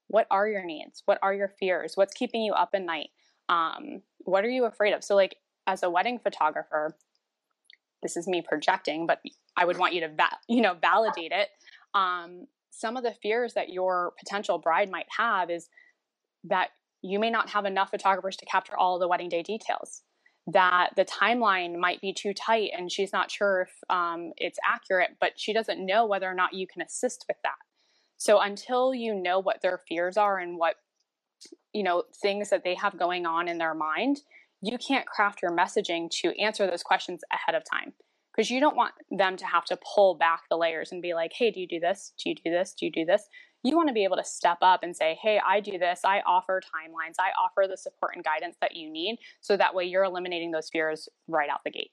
what 0.08 0.26
are 0.30 0.46
your 0.46 0.64
needs, 0.64 1.02
what 1.06 1.18
are 1.22 1.32
your 1.32 1.48
fears, 1.48 1.92
what's 1.96 2.12
keeping 2.12 2.42
you 2.42 2.52
up 2.52 2.70
at 2.74 2.82
night, 2.82 3.08
um, 3.48 4.02
what 4.18 4.44
are 4.44 4.50
you 4.50 4.66
afraid 4.66 4.92
of. 4.92 5.02
So, 5.02 5.14
like 5.14 5.36
as 5.66 5.82
a 5.82 5.90
wedding 5.90 6.18
photographer, 6.18 6.94
this 8.02 8.16
is 8.16 8.26
me 8.26 8.42
projecting, 8.42 9.06
but 9.06 9.20
I 9.56 9.64
would 9.64 9.78
want 9.78 9.94
you 9.94 10.00
to 10.02 10.08
va- 10.08 10.38
you 10.48 10.60
know 10.60 10.74
validate 10.74 11.32
it. 11.32 11.48
Um, 11.94 12.46
some 12.70 12.96
of 12.96 13.02
the 13.02 13.14
fears 13.22 13.54
that 13.54 13.70
your 13.70 14.12
potential 14.18 14.58
bride 14.58 14.90
might 14.90 15.06
have 15.16 15.50
is 15.50 15.68
that 16.44 16.70
you 17.02 17.18
may 17.18 17.30
not 17.30 17.50
have 17.50 17.64
enough 17.64 17.90
photographers 17.90 18.36
to 18.36 18.46
capture 18.46 18.76
all 18.76 18.98
the 18.98 19.08
wedding 19.08 19.28
day 19.28 19.42
details 19.42 20.02
that 20.48 20.90
the 20.96 21.04
timeline 21.04 21.78
might 21.78 22.00
be 22.00 22.12
too 22.12 22.34
tight 22.34 22.70
and 22.76 22.90
she's 22.90 23.12
not 23.12 23.30
sure 23.30 23.62
if 23.62 23.70
um, 23.90 24.32
it's 24.36 24.58
accurate 24.68 25.10
but 25.20 25.32
she 25.36 25.52
doesn't 25.52 25.84
know 25.84 26.06
whether 26.06 26.28
or 26.28 26.34
not 26.34 26.54
you 26.54 26.66
can 26.66 26.82
assist 26.82 27.24
with 27.28 27.36
that 27.44 27.54
so 28.16 28.40
until 28.40 28.94
you 28.94 29.14
know 29.14 29.38
what 29.38 29.62
their 29.62 29.80
fears 29.88 30.16
are 30.16 30.38
and 30.38 30.58
what 30.58 30.76
you 31.72 31.82
know 31.82 32.04
things 32.22 32.50
that 32.50 32.64
they 32.64 32.74
have 32.74 32.98
going 32.98 33.26
on 33.26 33.48
in 33.48 33.58
their 33.58 33.74
mind 33.74 34.20
you 34.62 34.78
can't 34.78 35.06
craft 35.06 35.42
your 35.42 35.52
messaging 35.52 36.08
to 36.10 36.38
answer 36.40 36.66
those 36.66 36.82
questions 36.82 37.22
ahead 37.32 37.54
of 37.54 37.62
time 37.70 37.92
because 38.34 38.50
you 38.50 38.60
don't 38.60 38.76
want 38.76 38.94
them 39.10 39.36
to 39.36 39.46
have 39.46 39.64
to 39.66 39.78
pull 39.94 40.14
back 40.14 40.42
the 40.50 40.56
layers 40.56 40.92
and 40.92 41.02
be 41.02 41.14
like, 41.14 41.32
hey, 41.36 41.50
do 41.50 41.60
you 41.60 41.68
do 41.68 41.80
this? 41.80 42.12
Do 42.22 42.30
you 42.30 42.36
do 42.36 42.50
this? 42.50 42.74
Do 42.78 42.86
you 42.86 42.92
do 42.92 43.04
this? 43.04 43.24
You 43.62 43.76
want 43.76 43.88
to 43.88 43.94
be 43.94 44.04
able 44.04 44.16
to 44.16 44.24
step 44.24 44.58
up 44.60 44.82
and 44.82 44.94
say, 44.96 45.18
hey, 45.22 45.40
I 45.46 45.60
do 45.60 45.78
this. 45.78 46.00
I 46.04 46.20
offer 46.26 46.60
timelines. 46.60 47.14
I 47.18 47.30
offer 47.40 47.68
the 47.68 47.76
support 47.76 48.16
and 48.16 48.24
guidance 48.24 48.56
that 48.60 48.74
you 48.74 48.90
need. 48.90 49.18
So 49.40 49.56
that 49.56 49.74
way 49.74 49.84
you're 49.84 50.04
eliminating 50.04 50.50
those 50.50 50.68
fears 50.70 51.08
right 51.28 51.48
out 51.48 51.60
the 51.64 51.70
gate. 51.70 51.90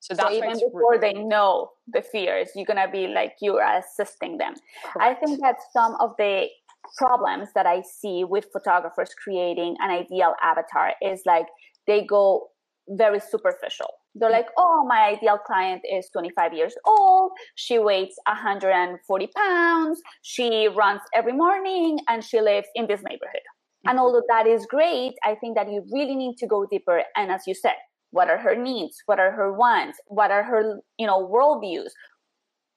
So, 0.00 0.14
that's 0.14 0.30
so 0.30 0.34
even 0.34 0.52
before 0.54 0.98
they 0.98 1.12
know 1.12 1.72
the 1.86 2.00
fears, 2.00 2.50
you're 2.56 2.64
gonna 2.64 2.90
be 2.90 3.06
like 3.06 3.34
you 3.42 3.58
are 3.58 3.78
assisting 3.78 4.38
them. 4.38 4.54
Correct. 4.82 4.98
I 4.98 5.14
think 5.14 5.40
that 5.42 5.56
some 5.72 5.94
of 6.00 6.14
the 6.16 6.48
problems 6.96 7.48
that 7.54 7.66
I 7.66 7.82
see 7.82 8.24
with 8.24 8.46
photographers 8.52 9.10
creating 9.14 9.76
an 9.80 9.90
ideal 9.90 10.34
avatar 10.42 10.94
is 11.02 11.22
like 11.26 11.46
they 11.86 12.02
go 12.04 12.48
very 12.88 13.20
superficial. 13.20 13.88
They're 14.14 14.30
like, 14.30 14.48
oh, 14.58 14.84
my 14.88 15.16
ideal 15.16 15.38
client 15.38 15.82
is 15.90 16.08
25 16.12 16.52
years 16.52 16.74
old. 16.84 17.32
She 17.54 17.78
weighs 17.78 18.14
140 18.26 19.26
pounds. 19.36 20.00
She 20.22 20.68
runs 20.68 21.00
every 21.14 21.32
morning 21.32 21.98
and 22.08 22.24
she 22.24 22.40
lives 22.40 22.66
in 22.74 22.86
this 22.86 23.02
neighborhood. 23.02 23.42
And 23.86 23.96
mm-hmm. 23.96 24.04
although 24.04 24.22
that 24.28 24.46
is 24.46 24.66
great, 24.66 25.14
I 25.22 25.36
think 25.36 25.56
that 25.56 25.70
you 25.70 25.84
really 25.92 26.16
need 26.16 26.36
to 26.38 26.46
go 26.46 26.66
deeper. 26.66 27.02
And 27.16 27.30
as 27.30 27.42
you 27.46 27.54
said, 27.54 27.76
what 28.10 28.28
are 28.28 28.38
her 28.38 28.56
needs? 28.56 28.96
What 29.06 29.20
are 29.20 29.30
her 29.30 29.52
wants? 29.52 29.98
What 30.06 30.30
are 30.30 30.42
her, 30.42 30.80
you 30.98 31.06
know, 31.06 31.26
worldviews? 31.26 31.90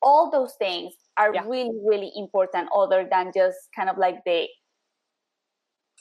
All 0.01 0.29
those 0.29 0.53
things 0.59 0.93
are 1.17 1.33
yeah. 1.33 1.41
really, 1.47 1.71
really 1.83 2.11
important 2.15 2.69
other 2.75 3.07
than 3.09 3.31
just 3.33 3.57
kind 3.75 3.89
of 3.89 3.97
like 3.97 4.17
the 4.25 4.47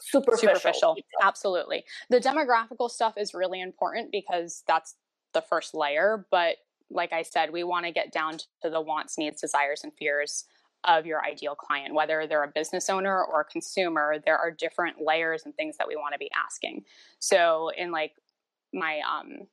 superficial. 0.01 0.55
superficial. 0.55 0.97
Absolutely. 1.23 1.85
The 2.11 2.21
demographical 2.21 2.91
stuff 2.91 3.15
is 3.17 3.33
really 3.35 3.61
important 3.61 4.11
because 4.12 4.62
that's 4.67 4.97
the 5.33 5.43
first 5.43 5.75
layer. 5.75 6.27
But 6.31 6.57
like 6.91 7.12
I 7.12 7.23
said, 7.23 7.53
we 7.53 7.65
want 7.65 7.87
to 7.87 7.93
get 7.93 8.12
down 8.12 8.39
to 8.62 8.71
the 8.71 8.81
wants, 8.81 9.19
needs, 9.19 9.41
desires, 9.41 9.83
and 9.83 9.93
fears 9.95 10.45
of 10.85 11.07
your 11.07 11.25
ideal 11.25 11.55
client, 11.55 11.95
whether 11.95 12.27
they're 12.27 12.43
a 12.43 12.49
business 12.49 12.91
owner 12.91 13.23
or 13.23 13.43
a 13.43 13.45
consumer, 13.45 14.17
there 14.25 14.37
are 14.37 14.51
different 14.51 14.97
layers 15.01 15.43
and 15.45 15.55
things 15.55 15.77
that 15.77 15.87
we 15.87 15.95
want 15.95 16.12
to 16.12 16.19
be 16.19 16.31
asking. 16.35 16.85
So, 17.21 17.71
in 17.77 17.92
like 17.92 18.14
my 18.75 19.01
um, 19.09 19.47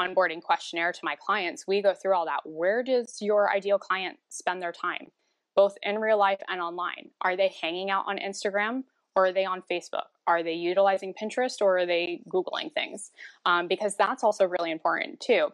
onboarding 0.00 0.42
questionnaire 0.42 0.92
to 0.92 1.00
my 1.04 1.14
clients, 1.14 1.66
we 1.66 1.80
go 1.80 1.94
through 1.94 2.14
all 2.14 2.26
that. 2.26 2.40
Where 2.44 2.82
does 2.82 3.18
your 3.20 3.52
ideal 3.52 3.78
client 3.78 4.18
spend 4.30 4.60
their 4.60 4.72
time, 4.72 5.12
both 5.54 5.76
in 5.82 5.98
real 5.98 6.18
life 6.18 6.40
and 6.48 6.60
online? 6.60 7.10
Are 7.20 7.36
they 7.36 7.54
hanging 7.60 7.90
out 7.90 8.04
on 8.08 8.18
Instagram? 8.18 8.82
or 9.18 9.26
are 9.26 9.32
they 9.32 9.44
on 9.44 9.62
Facebook? 9.68 10.06
Are 10.28 10.42
they 10.42 10.52
utilizing 10.52 11.14
Pinterest 11.14 11.62
or 11.62 11.78
are 11.78 11.86
they 11.86 12.20
Googling 12.28 12.72
things? 12.72 13.10
Um, 13.46 13.66
because 13.66 13.96
that's 13.96 14.22
also 14.22 14.44
really 14.44 14.70
important 14.70 15.20
too. 15.20 15.48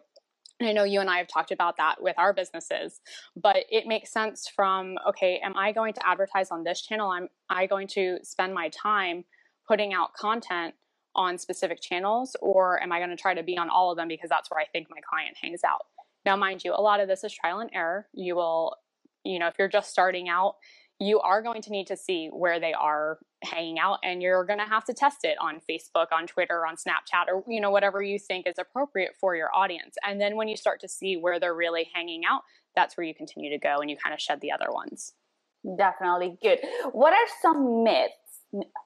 And 0.59 0.69
I 0.69 0.73
know 0.73 0.83
you 0.83 0.99
and 0.99 1.09
I 1.09 1.17
have 1.17 1.27
talked 1.27 1.51
about 1.51 1.77
that 1.77 2.01
with 2.01 2.17
our 2.17 2.33
businesses, 2.33 2.99
but 3.35 3.65
it 3.71 3.87
makes 3.87 4.11
sense 4.11 4.47
from 4.53 4.97
okay, 5.07 5.39
am 5.43 5.55
I 5.57 5.71
going 5.71 5.93
to 5.93 6.07
advertise 6.07 6.51
on 6.51 6.63
this 6.63 6.81
channel? 6.81 7.11
Am 7.11 7.29
I 7.49 7.65
going 7.65 7.87
to 7.89 8.19
spend 8.21 8.53
my 8.53 8.69
time 8.69 9.23
putting 9.67 9.93
out 9.93 10.13
content 10.13 10.75
on 11.15 11.37
specific 11.37 11.81
channels, 11.81 12.35
or 12.41 12.81
am 12.83 12.91
I 12.91 12.99
going 12.99 13.09
to 13.09 13.15
try 13.15 13.33
to 13.33 13.43
be 13.43 13.57
on 13.57 13.69
all 13.69 13.89
of 13.89 13.97
them 13.97 14.09
because 14.09 14.29
that's 14.29 14.51
where 14.51 14.59
I 14.59 14.65
think 14.65 14.87
my 14.89 14.99
client 15.09 15.37
hangs 15.41 15.61
out? 15.65 15.85
Now, 16.25 16.35
mind 16.35 16.63
you, 16.65 16.73
a 16.73 16.81
lot 16.81 16.99
of 16.99 17.07
this 17.07 17.23
is 17.23 17.33
trial 17.33 17.59
and 17.59 17.69
error. 17.73 18.07
You 18.13 18.35
will, 18.35 18.75
you 19.23 19.39
know, 19.39 19.47
if 19.47 19.55
you're 19.57 19.69
just 19.69 19.89
starting 19.89 20.27
out, 20.27 20.55
you 20.99 21.19
are 21.19 21.41
going 21.41 21.61
to 21.61 21.71
need 21.71 21.87
to 21.87 21.97
see 21.97 22.29
where 22.31 22.59
they 22.59 22.73
are 22.73 23.19
hanging 23.43 23.77
out 23.79 23.99
and 24.03 24.21
you're 24.21 24.45
going 24.45 24.59
to 24.59 24.65
have 24.65 24.85
to 24.85 24.93
test 24.93 25.19
it 25.23 25.37
on 25.41 25.59
Facebook, 25.69 26.07
on 26.11 26.25
Twitter, 26.25 26.65
on 26.65 26.75
Snapchat 26.75 27.25
or 27.27 27.43
you 27.47 27.59
know 27.59 27.69
whatever 27.69 28.01
you 28.01 28.17
think 28.17 28.47
is 28.47 28.55
appropriate 28.57 29.11
for 29.19 29.35
your 29.35 29.49
audience. 29.53 29.95
And 30.07 30.21
then 30.21 30.35
when 30.35 30.47
you 30.47 30.55
start 30.55 30.79
to 30.81 30.87
see 30.87 31.17
where 31.17 31.39
they're 31.39 31.55
really 31.55 31.89
hanging 31.93 32.23
out, 32.25 32.41
that's 32.75 32.95
where 32.95 33.05
you 33.05 33.13
continue 33.13 33.49
to 33.49 33.57
go 33.57 33.77
and 33.79 33.89
you 33.89 33.97
kind 33.97 34.13
of 34.13 34.21
shed 34.21 34.39
the 34.41 34.51
other 34.51 34.67
ones. 34.69 35.13
Definitely 35.77 36.37
good. 36.41 36.59
What 36.91 37.13
are 37.13 37.27
some 37.41 37.83
myths? 37.83 38.13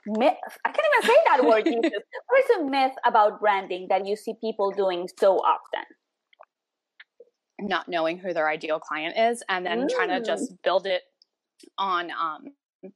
Myth, 0.08 0.34
I 0.66 0.72
can't 0.72 0.88
even 1.04 1.10
say 1.10 1.22
that 1.28 1.46
word. 1.46 1.66
what 2.28 2.40
are 2.40 2.56
some 2.56 2.72
myths 2.72 2.96
about 3.06 3.40
branding 3.40 3.88
that 3.90 4.08
you 4.08 4.16
see 4.16 4.34
people 4.42 4.72
doing 4.72 5.08
so 5.20 5.38
often? 5.38 5.84
Not 7.60 7.88
knowing 7.88 8.18
who 8.18 8.34
their 8.34 8.50
ideal 8.50 8.80
client 8.80 9.16
is 9.18 9.44
and 9.48 9.66
then 9.66 9.82
mm. 9.82 9.90
trying 9.90 10.10
to 10.10 10.22
just 10.26 10.54
build 10.64 10.88
it 10.88 11.02
on 11.78 12.12
um, 12.12 12.92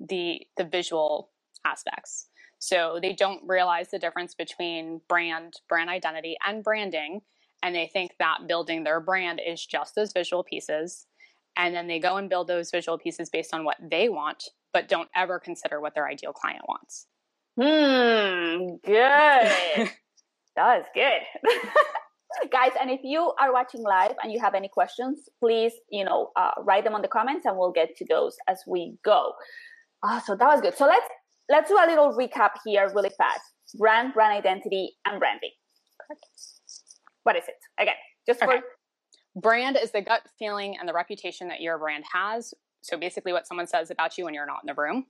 the 0.00 0.46
the 0.56 0.64
visual 0.64 1.30
aspects. 1.64 2.28
So 2.58 2.98
they 3.00 3.14
don't 3.14 3.42
realize 3.46 3.88
the 3.90 3.98
difference 3.98 4.34
between 4.34 5.00
brand, 5.08 5.54
brand 5.68 5.88
identity, 5.88 6.36
and 6.46 6.62
branding, 6.62 7.22
and 7.62 7.74
they 7.74 7.86
think 7.86 8.12
that 8.18 8.46
building 8.46 8.84
their 8.84 9.00
brand 9.00 9.40
is 9.44 9.64
just 9.64 9.94
those 9.94 10.12
visual 10.12 10.44
pieces. 10.44 11.06
And 11.56 11.74
then 11.74 11.88
they 11.88 11.98
go 11.98 12.16
and 12.16 12.28
build 12.28 12.48
those 12.48 12.70
visual 12.70 12.98
pieces 12.98 13.30
based 13.30 13.54
on 13.54 13.64
what 13.64 13.76
they 13.80 14.08
want, 14.08 14.50
but 14.72 14.88
don't 14.88 15.08
ever 15.14 15.38
consider 15.38 15.80
what 15.80 15.94
their 15.94 16.06
ideal 16.06 16.32
client 16.32 16.62
wants. 16.68 17.06
Hmm, 17.56 18.76
good. 18.84 19.90
that 20.56 20.78
was 20.78 20.84
good. 20.94 21.22
guys 22.52 22.72
and 22.80 22.90
if 22.90 23.00
you 23.02 23.32
are 23.40 23.52
watching 23.52 23.82
live 23.82 24.12
and 24.22 24.32
you 24.32 24.38
have 24.40 24.54
any 24.54 24.68
questions 24.68 25.28
please 25.40 25.72
you 25.90 26.04
know 26.04 26.30
uh, 26.36 26.52
write 26.62 26.84
them 26.84 26.94
on 26.94 27.02
the 27.02 27.08
comments 27.08 27.44
and 27.46 27.56
we'll 27.56 27.72
get 27.72 27.96
to 27.96 28.04
those 28.08 28.36
as 28.48 28.62
we 28.66 28.96
go. 29.04 29.32
Oh, 30.02 30.20
so 30.24 30.34
that 30.34 30.46
was 30.46 30.60
good. 30.60 30.76
So 30.76 30.86
let's 30.86 31.06
let's 31.48 31.68
do 31.68 31.76
a 31.76 31.86
little 31.86 32.16
recap 32.16 32.50
here 32.64 32.90
really 32.94 33.10
fast. 33.16 33.42
Brand 33.76 34.14
brand 34.14 34.32
identity 34.32 34.92
and 35.06 35.18
branding. 35.18 35.50
What 37.24 37.36
is 37.36 37.44
it? 37.48 37.54
Again 37.78 37.94
just 38.26 38.42
okay. 38.42 38.58
for 38.58 39.40
brand 39.40 39.76
is 39.80 39.90
the 39.90 40.02
gut 40.02 40.22
feeling 40.38 40.76
and 40.78 40.88
the 40.88 40.92
reputation 40.92 41.48
that 41.48 41.60
your 41.60 41.78
brand 41.78 42.04
has. 42.12 42.54
So 42.82 42.96
basically 42.96 43.32
what 43.32 43.46
someone 43.46 43.66
says 43.66 43.90
about 43.90 44.16
you 44.16 44.24
when 44.24 44.34
you're 44.34 44.46
not 44.46 44.60
in 44.62 44.66
the 44.66 44.80
room 44.80 45.06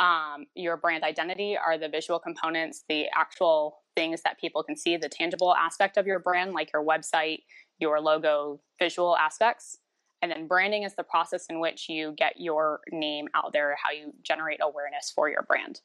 um, 0.00 0.46
your 0.54 0.76
brand 0.76 1.04
identity 1.04 1.56
are 1.56 1.78
the 1.78 1.88
visual 1.88 2.18
components 2.18 2.84
the 2.88 3.06
actual 3.16 3.78
things 3.96 4.22
that 4.22 4.38
people 4.38 4.62
can 4.62 4.76
see, 4.76 4.96
the 4.96 5.08
tangible 5.08 5.54
aspect 5.54 5.96
of 5.96 6.06
your 6.06 6.18
brand, 6.18 6.52
like 6.52 6.70
your 6.72 6.84
website, 6.84 7.40
your 7.78 8.00
logo, 8.00 8.60
visual 8.78 9.16
aspects. 9.16 9.78
And 10.22 10.30
then 10.30 10.46
branding 10.46 10.82
is 10.82 10.94
the 10.94 11.02
process 11.02 11.46
in 11.48 11.60
which 11.60 11.88
you 11.88 12.14
get 12.16 12.34
your 12.36 12.80
name 12.92 13.28
out 13.34 13.52
there, 13.52 13.76
how 13.82 13.90
you 13.90 14.12
generate 14.22 14.60
awareness 14.62 15.12
for 15.14 15.28
your 15.28 15.42
brand. 15.42 15.80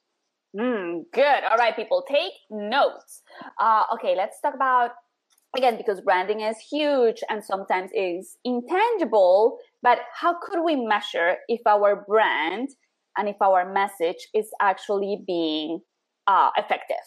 Mm, 0.56 1.04
good. 1.14 1.44
All 1.50 1.58
right, 1.58 1.76
people, 1.76 2.04
take 2.10 2.34
notes. 2.50 3.22
Uh, 3.60 3.84
okay, 3.94 4.16
let's 4.16 4.40
talk 4.42 4.54
about 4.54 4.92
again 5.56 5.78
because 5.78 6.02
branding 6.02 6.42
is 6.42 6.58
huge 6.58 7.22
and 7.30 7.44
sometimes 7.44 7.92
is 7.94 8.38
intangible. 8.44 9.58
But 9.82 10.00
how 10.14 10.36
could 10.42 10.64
we 10.64 10.76
measure 10.76 11.38
if 11.48 11.62
our 11.66 12.06
brand 12.08 12.70
and 13.18 13.30
if 13.30 13.42
our 13.42 13.72
message 13.72 14.28
is 14.34 14.50
actually 14.62 15.24
being 15.26 15.82
uh, 16.28 16.50
effective? 16.58 16.98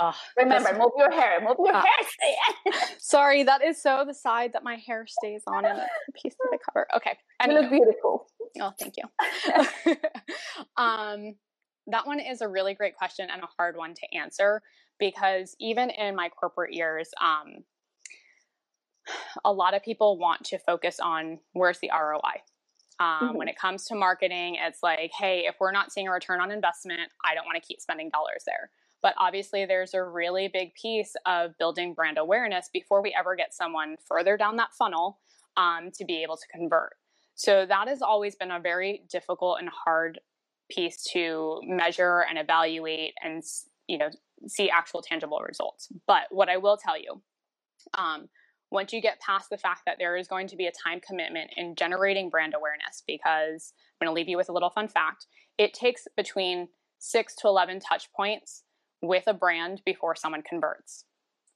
Oh, 0.00 0.14
Remember, 0.36 0.72
move 0.78 0.92
your 0.96 1.10
hair. 1.10 1.40
Move 1.40 1.56
your 1.58 1.74
uh, 1.74 1.82
hair. 1.82 2.72
sorry, 2.98 3.42
that 3.42 3.64
is 3.64 3.82
so 3.82 4.04
the 4.06 4.14
side 4.14 4.52
that 4.52 4.62
my 4.62 4.76
hair 4.76 5.06
stays 5.08 5.42
on 5.48 5.64
in 5.64 5.74
the 5.74 6.12
piece 6.14 6.34
of 6.34 6.50
the 6.52 6.58
cover. 6.64 6.86
Okay. 6.96 7.18
You 7.44 7.54
look 7.54 7.70
beautiful. 7.70 8.28
Oh, 8.60 8.72
thank 8.78 8.94
you. 8.96 9.94
um, 10.76 11.34
that 11.88 12.06
one 12.06 12.20
is 12.20 12.42
a 12.42 12.48
really 12.48 12.74
great 12.74 12.96
question 12.96 13.28
and 13.32 13.42
a 13.42 13.48
hard 13.58 13.76
one 13.76 13.94
to 13.94 14.16
answer 14.16 14.62
because 15.00 15.56
even 15.58 15.90
in 15.90 16.14
my 16.14 16.28
corporate 16.28 16.74
years, 16.74 17.10
um, 17.20 17.64
a 19.44 19.52
lot 19.52 19.74
of 19.74 19.82
people 19.82 20.16
want 20.16 20.44
to 20.44 20.58
focus 20.58 21.00
on 21.00 21.40
where's 21.54 21.80
the 21.80 21.90
ROI. 21.92 22.42
Um, 23.00 23.06
mm-hmm. 23.06 23.36
When 23.36 23.48
it 23.48 23.56
comes 23.56 23.84
to 23.86 23.94
marketing, 23.94 24.56
it's 24.60 24.82
like, 24.82 25.12
hey, 25.16 25.44
if 25.46 25.56
we're 25.60 25.72
not 25.72 25.92
seeing 25.92 26.08
a 26.08 26.12
return 26.12 26.40
on 26.40 26.50
investment, 26.50 27.12
I 27.24 27.34
don't 27.34 27.46
want 27.46 27.56
to 27.62 27.66
keep 27.66 27.80
spending 27.80 28.10
dollars 28.10 28.42
there. 28.44 28.70
But 29.02 29.14
obviously, 29.16 29.64
there's 29.64 29.94
a 29.94 30.02
really 30.02 30.48
big 30.48 30.74
piece 30.74 31.14
of 31.24 31.56
building 31.58 31.94
brand 31.94 32.18
awareness 32.18 32.68
before 32.72 33.00
we 33.00 33.14
ever 33.16 33.36
get 33.36 33.54
someone 33.54 33.96
further 34.08 34.36
down 34.36 34.56
that 34.56 34.74
funnel 34.74 35.20
um, 35.56 35.90
to 35.92 36.04
be 36.04 36.22
able 36.22 36.36
to 36.36 36.46
convert. 36.48 36.94
So 37.34 37.64
that 37.66 37.86
has 37.86 38.02
always 38.02 38.34
been 38.34 38.50
a 38.50 38.58
very 38.58 39.04
difficult 39.08 39.60
and 39.60 39.68
hard 39.68 40.18
piece 40.68 41.04
to 41.12 41.60
measure 41.64 42.24
and 42.28 42.38
evaluate 42.38 43.14
and 43.22 43.42
you 43.86 43.96
know 43.96 44.10
see 44.46 44.68
actual 44.70 45.02
tangible 45.02 45.40
results. 45.46 45.88
But 46.06 46.24
what 46.30 46.48
I 46.48 46.56
will 46.56 46.76
tell 46.76 46.98
you, 46.98 47.22
um, 47.94 48.28
once 48.70 48.92
you 48.92 49.00
get 49.00 49.20
past 49.20 49.50
the 49.50 49.58
fact 49.58 49.82
that 49.86 49.96
there 49.98 50.16
is 50.16 50.28
going 50.28 50.46
to 50.48 50.56
be 50.56 50.66
a 50.66 50.72
time 50.72 51.00
commitment 51.00 51.50
in 51.56 51.74
generating 51.74 52.28
brand 52.28 52.54
awareness, 52.54 53.02
because 53.06 53.72
I'm 54.00 54.06
going 54.06 54.14
to 54.14 54.18
leave 54.18 54.28
you 54.28 54.36
with 54.36 54.48
a 54.48 54.52
little 54.52 54.70
fun 54.70 54.88
fact, 54.88 55.26
it 55.56 55.72
takes 55.74 56.06
between 56.16 56.68
six 56.98 57.34
to 57.36 57.48
11 57.48 57.80
touch 57.80 58.12
points 58.12 58.64
with 59.00 59.24
a 59.26 59.34
brand 59.34 59.82
before 59.84 60.14
someone 60.14 60.42
converts. 60.42 61.04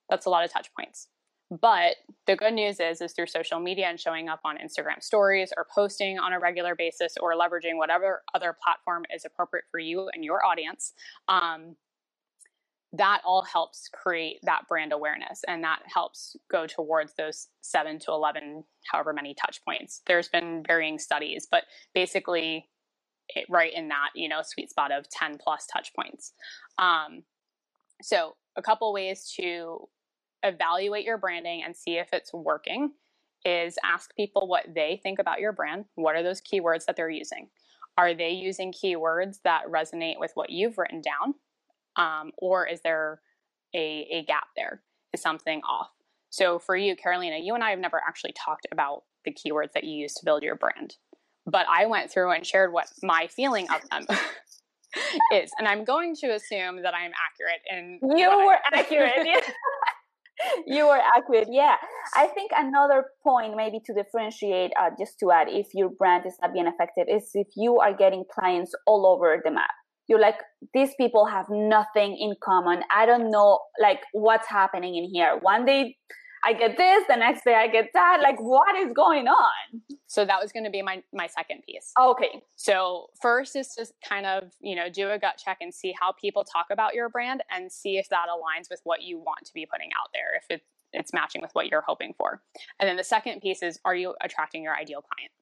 That's 0.08 0.26
a 0.26 0.30
lot 0.30 0.44
of 0.44 0.52
touch 0.52 0.68
points. 0.78 1.08
But 1.60 1.96
the 2.26 2.34
good 2.34 2.54
news 2.54 2.80
is, 2.80 3.02
is 3.02 3.12
through 3.12 3.26
social 3.26 3.60
media 3.60 3.86
and 3.86 4.00
showing 4.00 4.30
up 4.30 4.40
on 4.42 4.56
Instagram 4.56 5.02
stories 5.02 5.52
or 5.54 5.66
posting 5.74 6.18
on 6.18 6.32
a 6.32 6.40
regular 6.40 6.74
basis 6.74 7.16
or 7.20 7.34
leveraging 7.34 7.76
whatever 7.76 8.22
other 8.34 8.56
platform 8.62 9.04
is 9.14 9.26
appropriate 9.26 9.66
for 9.70 9.78
you 9.78 10.08
and 10.14 10.24
your 10.24 10.44
audience, 10.46 10.94
um, 11.28 11.76
that 12.92 13.22
all 13.24 13.42
helps 13.42 13.88
create 13.88 14.38
that 14.42 14.68
brand 14.68 14.92
awareness 14.92 15.42
and 15.48 15.64
that 15.64 15.80
helps 15.86 16.36
go 16.50 16.66
towards 16.66 17.14
those 17.14 17.48
seven 17.62 17.98
to 18.00 18.10
11, 18.12 18.64
however 18.90 19.12
many 19.12 19.34
touch 19.34 19.64
points. 19.64 20.02
There's 20.06 20.28
been 20.28 20.62
varying 20.66 20.98
studies, 20.98 21.46
but 21.50 21.64
basically, 21.94 22.68
it, 23.28 23.46
right 23.48 23.72
in 23.72 23.88
that, 23.88 24.10
you 24.14 24.28
know, 24.28 24.40
sweet 24.44 24.70
spot 24.70 24.92
of 24.92 25.08
10 25.08 25.38
plus 25.38 25.66
touch 25.72 25.92
points. 25.94 26.32
Um, 26.78 27.22
so, 28.02 28.36
a 28.56 28.62
couple 28.62 28.92
ways 28.92 29.32
to 29.40 29.88
evaluate 30.42 31.04
your 31.04 31.18
branding 31.18 31.62
and 31.64 31.74
see 31.74 31.96
if 31.98 32.08
it's 32.12 32.34
working 32.34 32.92
is 33.44 33.78
ask 33.84 34.14
people 34.16 34.46
what 34.46 34.66
they 34.74 35.00
think 35.02 35.18
about 35.18 35.40
your 35.40 35.52
brand. 35.52 35.86
What 35.94 36.16
are 36.16 36.22
those 36.22 36.42
keywords 36.42 36.84
that 36.86 36.96
they're 36.96 37.08
using? 37.10 37.48
Are 37.96 38.14
they 38.14 38.30
using 38.30 38.72
keywords 38.72 39.38
that 39.44 39.62
resonate 39.68 40.18
with 40.18 40.32
what 40.34 40.50
you've 40.50 40.78
written 40.78 41.00
down? 41.00 41.34
Um, 41.96 42.32
or 42.38 42.66
is 42.66 42.80
there 42.82 43.20
a, 43.74 44.06
a 44.10 44.24
gap 44.26 44.48
there? 44.56 44.82
Is 45.12 45.20
something 45.20 45.60
off? 45.68 45.90
So 46.30 46.58
for 46.58 46.74
you, 46.76 46.96
Carolina, 46.96 47.38
you 47.38 47.54
and 47.54 47.62
I 47.62 47.70
have 47.70 47.78
never 47.78 48.00
actually 48.06 48.32
talked 48.32 48.66
about 48.72 49.02
the 49.24 49.32
keywords 49.32 49.72
that 49.74 49.84
you 49.84 49.92
use 49.92 50.14
to 50.14 50.24
build 50.24 50.42
your 50.42 50.56
brand. 50.56 50.96
But 51.46 51.66
I 51.68 51.86
went 51.86 52.10
through 52.10 52.32
and 52.32 52.46
shared 52.46 52.72
what 52.72 52.86
my 53.02 53.26
feeling 53.26 53.66
of 53.70 53.82
them 53.90 54.06
is. 55.32 55.50
And 55.58 55.68
I'm 55.68 55.84
going 55.84 56.14
to 56.16 56.28
assume 56.28 56.82
that 56.82 56.94
I'm 56.94 57.12
accurate 57.12 57.60
in 57.70 58.16
You 58.16 58.30
were 58.30 58.58
accurate. 58.72 59.44
you 60.66 60.86
were 60.86 61.00
accurate. 61.16 61.48
Yeah. 61.50 61.76
I 62.14 62.28
think 62.28 62.52
another 62.56 63.06
point, 63.22 63.56
maybe 63.56 63.80
to 63.86 63.92
differentiate, 63.92 64.72
uh, 64.80 64.90
just 64.98 65.18
to 65.20 65.30
add, 65.30 65.48
if 65.50 65.68
your 65.74 65.90
brand 65.90 66.24
is 66.26 66.34
not 66.40 66.52
being 66.52 66.66
effective, 66.66 67.06
is 67.08 67.30
if 67.34 67.48
you 67.56 67.78
are 67.80 67.94
getting 67.94 68.24
clients 68.32 68.72
all 68.86 69.06
over 69.06 69.40
the 69.44 69.50
map. 69.50 69.70
You're 70.12 70.20
like, 70.20 70.40
these 70.74 70.90
people 70.98 71.24
have 71.24 71.46
nothing 71.48 72.18
in 72.18 72.34
common. 72.44 72.82
I 72.94 73.06
don't 73.06 73.30
know, 73.30 73.60
like, 73.80 74.00
what's 74.12 74.46
happening 74.46 74.94
in 74.96 75.04
here. 75.04 75.38
One 75.40 75.64
day 75.64 75.96
I 76.44 76.52
get 76.52 76.76
this, 76.76 77.04
the 77.08 77.16
next 77.16 77.44
day 77.44 77.54
I 77.54 77.66
get 77.66 77.88
that. 77.94 78.18
Like, 78.22 78.38
what 78.38 78.76
is 78.76 78.92
going 78.94 79.26
on? 79.26 79.80
So 80.08 80.26
that 80.26 80.38
was 80.42 80.52
going 80.52 80.64
to 80.64 80.70
be 80.70 80.82
my 80.82 81.02
my 81.14 81.26
second 81.28 81.62
piece. 81.66 81.92
Okay. 81.98 82.42
So 82.56 83.06
first 83.22 83.56
is 83.56 83.68
to 83.76 83.86
kind 84.06 84.26
of 84.26 84.50
you 84.60 84.76
know 84.76 84.90
do 84.90 85.08
a 85.08 85.18
gut 85.18 85.40
check 85.42 85.56
and 85.62 85.72
see 85.72 85.94
how 85.98 86.12
people 86.12 86.44
talk 86.44 86.66
about 86.70 86.92
your 86.92 87.08
brand 87.08 87.42
and 87.50 87.72
see 87.72 87.96
if 87.96 88.10
that 88.10 88.26
aligns 88.28 88.68
with 88.68 88.80
what 88.84 89.00
you 89.00 89.16
want 89.16 89.46
to 89.46 89.54
be 89.54 89.64
putting 89.64 89.88
out 89.98 90.10
there. 90.12 90.36
If 90.36 90.44
it's 90.50 90.68
it's 90.92 91.14
matching 91.14 91.40
with 91.40 91.52
what 91.54 91.68
you're 91.68 91.84
hoping 91.86 92.12
for. 92.18 92.42
And 92.78 92.86
then 92.86 92.98
the 92.98 93.04
second 93.04 93.40
piece 93.40 93.62
is 93.62 93.78
are 93.86 93.94
you 93.94 94.14
attracting 94.20 94.62
your 94.62 94.76
ideal 94.76 95.00
client? 95.00 95.32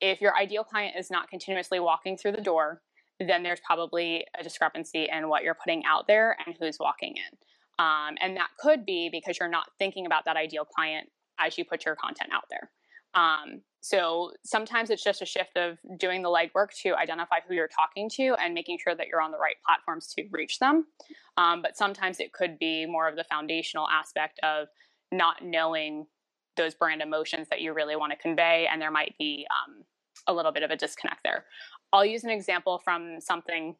If 0.00 0.20
your 0.20 0.36
ideal 0.36 0.64
client 0.64 0.94
is 0.96 1.10
not 1.10 1.28
continuously 1.28 1.80
walking 1.80 2.16
through 2.16 2.32
the 2.32 2.40
door, 2.40 2.80
then 3.20 3.42
there's 3.42 3.60
probably 3.60 4.26
a 4.38 4.42
discrepancy 4.42 5.08
in 5.10 5.28
what 5.28 5.42
you're 5.42 5.54
putting 5.54 5.84
out 5.84 6.06
there 6.06 6.36
and 6.46 6.54
who's 6.60 6.78
walking 6.78 7.14
in. 7.16 7.38
Um, 7.78 8.16
and 8.20 8.36
that 8.36 8.48
could 8.58 8.84
be 8.84 9.08
because 9.10 9.38
you're 9.38 9.48
not 9.48 9.66
thinking 9.78 10.06
about 10.06 10.24
that 10.24 10.36
ideal 10.36 10.64
client 10.64 11.10
as 11.38 11.56
you 11.56 11.64
put 11.64 11.84
your 11.84 11.96
content 11.96 12.30
out 12.32 12.44
there. 12.50 12.70
Um, 13.14 13.62
so 13.80 14.32
sometimes 14.44 14.90
it's 14.90 15.02
just 15.02 15.22
a 15.22 15.26
shift 15.26 15.56
of 15.56 15.78
doing 15.98 16.22
the 16.22 16.28
legwork 16.28 16.68
to 16.82 16.94
identify 16.94 17.36
who 17.46 17.54
you're 17.54 17.68
talking 17.68 18.10
to 18.16 18.34
and 18.40 18.52
making 18.52 18.78
sure 18.82 18.94
that 18.94 19.06
you're 19.06 19.20
on 19.20 19.30
the 19.30 19.38
right 19.38 19.56
platforms 19.64 20.12
to 20.14 20.24
reach 20.30 20.58
them. 20.58 20.86
Um, 21.36 21.62
but 21.62 21.76
sometimes 21.76 22.18
it 22.18 22.32
could 22.32 22.58
be 22.58 22.86
more 22.86 23.08
of 23.08 23.16
the 23.16 23.24
foundational 23.24 23.88
aspect 23.88 24.40
of 24.42 24.68
not 25.12 25.42
knowing 25.42 26.06
those 26.56 26.74
brand 26.74 27.00
emotions 27.00 27.46
that 27.50 27.60
you 27.60 27.72
really 27.72 27.94
want 27.94 28.12
to 28.12 28.18
convey, 28.18 28.68
and 28.70 28.82
there 28.82 28.90
might 28.90 29.14
be 29.18 29.46
um, 29.50 29.84
a 30.26 30.32
little 30.32 30.52
bit 30.52 30.62
of 30.62 30.70
a 30.70 30.76
disconnect 30.76 31.20
there. 31.24 31.44
I'll 31.92 32.04
use 32.04 32.24
an 32.24 32.30
example 32.30 32.80
from 32.84 33.20
something 33.20 33.76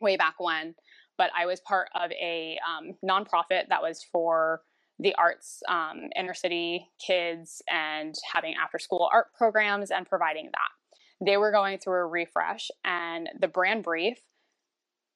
way 0.00 0.16
back 0.16 0.34
when 0.38 0.74
but 1.20 1.30
I 1.38 1.44
was 1.44 1.60
part 1.60 1.90
of 1.94 2.10
a 2.12 2.58
um, 2.66 2.94
nonprofit 3.04 3.68
that 3.68 3.82
was 3.82 4.02
for 4.02 4.62
the 4.98 5.14
arts, 5.16 5.62
um, 5.68 6.08
inner 6.16 6.32
city 6.32 6.88
kids, 6.98 7.60
and 7.68 8.14
having 8.32 8.54
after 8.54 8.78
school 8.78 9.06
art 9.12 9.26
programs 9.36 9.90
and 9.90 10.08
providing 10.08 10.46
that. 10.46 11.26
They 11.26 11.36
were 11.36 11.52
going 11.52 11.76
through 11.76 12.00
a 12.00 12.06
refresh, 12.06 12.70
and 12.86 13.28
the 13.38 13.48
brand 13.48 13.82
brief 13.82 14.16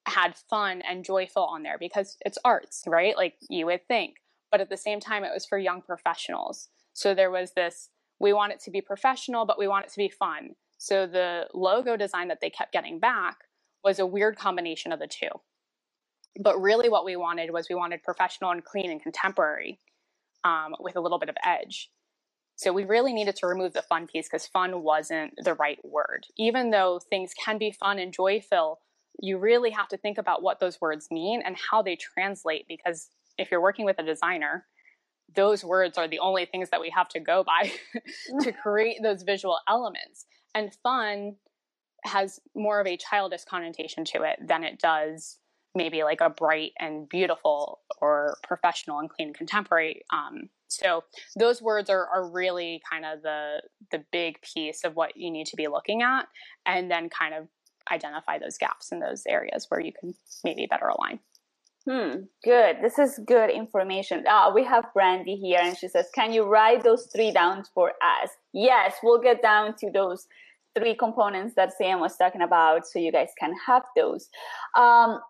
had 0.04 0.36
fun 0.50 0.82
and 0.82 1.06
joyful 1.06 1.44
on 1.44 1.62
there 1.62 1.78
because 1.78 2.18
it's 2.26 2.36
arts, 2.44 2.84
right? 2.86 3.16
Like 3.16 3.36
you 3.48 3.64
would 3.64 3.88
think. 3.88 4.16
But 4.52 4.60
at 4.60 4.68
the 4.68 4.76
same 4.76 5.00
time, 5.00 5.24
it 5.24 5.32
was 5.32 5.46
for 5.46 5.56
young 5.56 5.80
professionals. 5.80 6.68
So 6.92 7.14
there 7.14 7.30
was 7.30 7.52
this 7.52 7.88
we 8.20 8.32
want 8.32 8.52
it 8.52 8.60
to 8.60 8.70
be 8.70 8.80
professional, 8.80 9.46
but 9.46 9.58
we 9.58 9.68
want 9.68 9.86
it 9.86 9.90
to 9.92 9.98
be 9.98 10.08
fun. 10.08 10.54
So 10.78 11.06
the 11.06 11.48
logo 11.54 11.96
design 11.96 12.28
that 12.28 12.40
they 12.40 12.50
kept 12.50 12.72
getting 12.72 12.98
back 12.98 13.38
was 13.82 13.98
a 13.98 14.06
weird 14.06 14.36
combination 14.36 14.92
of 14.92 14.98
the 14.98 15.06
two. 15.06 15.28
But 16.40 16.60
really, 16.60 16.88
what 16.88 17.04
we 17.04 17.16
wanted 17.16 17.52
was 17.52 17.68
we 17.68 17.76
wanted 17.76 18.02
professional 18.02 18.50
and 18.50 18.64
clean 18.64 18.90
and 18.90 19.02
contemporary 19.02 19.78
um, 20.44 20.74
with 20.80 20.96
a 20.96 21.00
little 21.00 21.18
bit 21.18 21.28
of 21.28 21.36
edge. 21.44 21.90
So 22.56 22.72
we 22.72 22.84
really 22.84 23.12
needed 23.12 23.36
to 23.36 23.46
remove 23.46 23.72
the 23.72 23.82
fun 23.82 24.06
piece 24.06 24.28
because 24.28 24.46
fun 24.46 24.82
wasn't 24.82 25.34
the 25.42 25.54
right 25.54 25.78
word. 25.84 26.26
Even 26.36 26.70
though 26.70 27.00
things 27.10 27.32
can 27.34 27.58
be 27.58 27.72
fun 27.72 27.98
and 27.98 28.12
joyful, 28.12 28.80
you 29.20 29.38
really 29.38 29.70
have 29.70 29.88
to 29.88 29.96
think 29.96 30.18
about 30.18 30.42
what 30.42 30.60
those 30.60 30.80
words 30.80 31.08
mean 31.10 31.42
and 31.44 31.56
how 31.70 31.82
they 31.82 31.96
translate 31.96 32.66
because 32.68 33.08
if 33.38 33.50
you're 33.50 33.60
working 33.60 33.84
with 33.84 33.98
a 33.98 34.04
designer, 34.04 34.66
those 35.34 35.64
words 35.64 35.98
are 35.98 36.08
the 36.08 36.18
only 36.18 36.46
things 36.46 36.70
that 36.70 36.80
we 36.80 36.90
have 36.90 37.08
to 37.10 37.20
go 37.20 37.44
by 37.44 37.72
to 38.40 38.52
create 38.52 38.98
those 39.02 39.22
visual 39.22 39.58
elements. 39.68 40.26
And 40.54 40.74
fun 40.82 41.36
has 42.04 42.40
more 42.54 42.80
of 42.80 42.86
a 42.86 42.96
childish 42.96 43.44
connotation 43.44 44.04
to 44.04 44.22
it 44.22 44.38
than 44.46 44.62
it 44.62 44.78
does 44.78 45.38
maybe 45.74 46.04
like 46.04 46.20
a 46.20 46.30
bright 46.30 46.72
and 46.78 47.08
beautiful 47.08 47.80
or 48.00 48.36
professional 48.42 49.00
and 49.00 49.10
clean 49.10 49.32
contemporary. 49.32 50.02
Um, 50.12 50.48
so 50.68 51.04
those 51.36 51.60
words 51.60 51.90
are, 51.90 52.06
are 52.06 52.28
really 52.28 52.80
kind 52.90 53.04
of 53.04 53.22
the 53.22 53.62
the 53.90 54.04
big 54.12 54.40
piece 54.42 54.84
of 54.84 54.94
what 54.94 55.16
you 55.16 55.30
need 55.30 55.46
to 55.48 55.56
be 55.56 55.68
looking 55.68 56.02
at, 56.02 56.26
and 56.66 56.90
then 56.90 57.08
kind 57.08 57.34
of 57.34 57.48
identify 57.92 58.38
those 58.38 58.56
gaps 58.56 58.92
in 58.92 59.00
those 59.00 59.24
areas 59.28 59.66
where 59.68 59.80
you 59.80 59.92
can 59.92 60.14
maybe 60.42 60.66
better 60.66 60.86
align. 60.86 61.18
Hmm, 61.88 62.22
good. 62.42 62.78
This 62.82 62.98
is 62.98 63.20
good 63.26 63.50
information. 63.50 64.24
Uh, 64.26 64.50
we 64.54 64.64
have 64.64 64.86
Brandy 64.94 65.36
here, 65.36 65.60
and 65.62 65.76
she 65.76 65.88
says, 65.88 66.06
Can 66.14 66.32
you 66.32 66.44
write 66.44 66.82
those 66.82 67.08
three 67.14 67.30
down 67.30 67.64
for 67.74 67.90
us? 67.90 68.30
Yes, 68.54 68.94
we'll 69.02 69.20
get 69.20 69.42
down 69.42 69.74
to 69.80 69.90
those 69.90 70.26
three 70.74 70.94
components 70.94 71.54
that 71.56 71.76
Sam 71.76 72.00
was 72.00 72.16
talking 72.16 72.40
about 72.40 72.86
so 72.86 72.98
you 72.98 73.12
guys 73.12 73.28
can 73.38 73.52
have 73.66 73.82
those. 73.96 74.30
Um, 74.76 75.20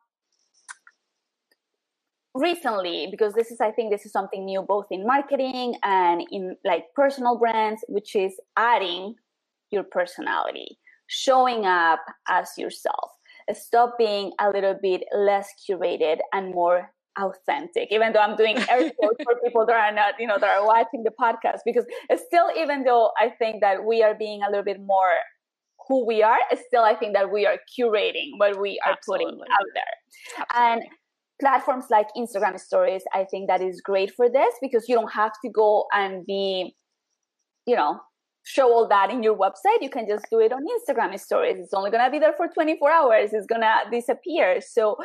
recently 2.34 3.06
because 3.12 3.32
this 3.34 3.52
is 3.52 3.60
i 3.60 3.70
think 3.70 3.92
this 3.92 4.04
is 4.04 4.10
something 4.10 4.44
new 4.44 4.60
both 4.60 4.86
in 4.90 5.06
marketing 5.06 5.76
and 5.84 6.20
in 6.32 6.56
like 6.64 6.86
personal 6.96 7.38
brands 7.38 7.84
which 7.88 8.16
is 8.16 8.34
adding 8.56 9.14
your 9.70 9.84
personality 9.84 10.76
showing 11.06 11.64
up 11.64 12.00
as 12.28 12.48
yourself 12.58 13.12
stop 13.52 13.94
being 13.98 14.32
a 14.40 14.50
little 14.50 14.76
bit 14.80 15.02
less 15.14 15.48
curated 15.68 16.18
and 16.32 16.54
more 16.54 16.90
authentic 17.18 17.88
even 17.92 18.12
though 18.12 18.20
i'm 18.20 18.36
doing 18.36 18.56
air 18.70 18.90
quotes 18.98 19.22
for 19.22 19.34
people 19.44 19.64
that 19.66 19.76
are 19.76 19.94
not 19.94 20.14
you 20.18 20.26
know 20.26 20.38
that 20.38 20.50
are 20.50 20.66
watching 20.66 21.04
the 21.04 21.12
podcast 21.20 21.58
because 21.64 21.84
still 22.26 22.50
even 22.58 22.82
though 22.82 23.10
i 23.20 23.28
think 23.38 23.60
that 23.60 23.84
we 23.84 24.02
are 24.02 24.14
being 24.14 24.42
a 24.42 24.48
little 24.48 24.64
bit 24.64 24.80
more 24.80 25.14
who 25.86 26.04
we 26.04 26.22
are 26.22 26.38
still 26.66 26.82
i 26.82 26.94
think 26.94 27.14
that 27.14 27.30
we 27.30 27.46
are 27.46 27.58
curating 27.78 28.30
what 28.38 28.60
we 28.60 28.80
are 28.84 28.92
Absolutely. 28.92 29.26
putting 29.26 29.40
out 29.52 29.66
there 29.74 30.44
Absolutely. 30.50 30.82
and 30.82 30.82
platforms 31.40 31.86
like 31.90 32.08
Instagram 32.16 32.58
stories, 32.58 33.02
I 33.12 33.24
think 33.30 33.48
that 33.48 33.60
is 33.60 33.80
great 33.80 34.12
for 34.14 34.28
this 34.28 34.54
because 34.60 34.88
you 34.88 34.94
don't 34.94 35.12
have 35.12 35.32
to 35.44 35.50
go 35.50 35.86
and 35.92 36.24
be, 36.24 36.74
you 37.66 37.76
know, 37.76 38.00
show 38.44 38.72
all 38.72 38.86
that 38.88 39.10
in 39.10 39.22
your 39.22 39.36
website. 39.36 39.80
You 39.80 39.90
can 39.90 40.06
just 40.06 40.26
do 40.30 40.38
it 40.38 40.52
on 40.52 40.62
Instagram 40.62 41.18
stories. 41.18 41.56
It's 41.58 41.74
only 41.74 41.90
going 41.90 42.04
to 42.04 42.10
be 42.10 42.18
there 42.18 42.34
for 42.36 42.46
24 42.48 42.90
hours. 42.90 43.32
It's 43.32 43.46
going 43.46 43.62
to 43.62 43.74
disappear. 43.90 44.60
So 44.60 44.96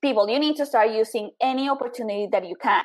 people, 0.00 0.28
you 0.28 0.38
need 0.38 0.56
to 0.56 0.66
start 0.66 0.90
using 0.90 1.30
any 1.40 1.68
opportunity 1.68 2.28
that 2.32 2.46
you 2.46 2.56
can 2.56 2.84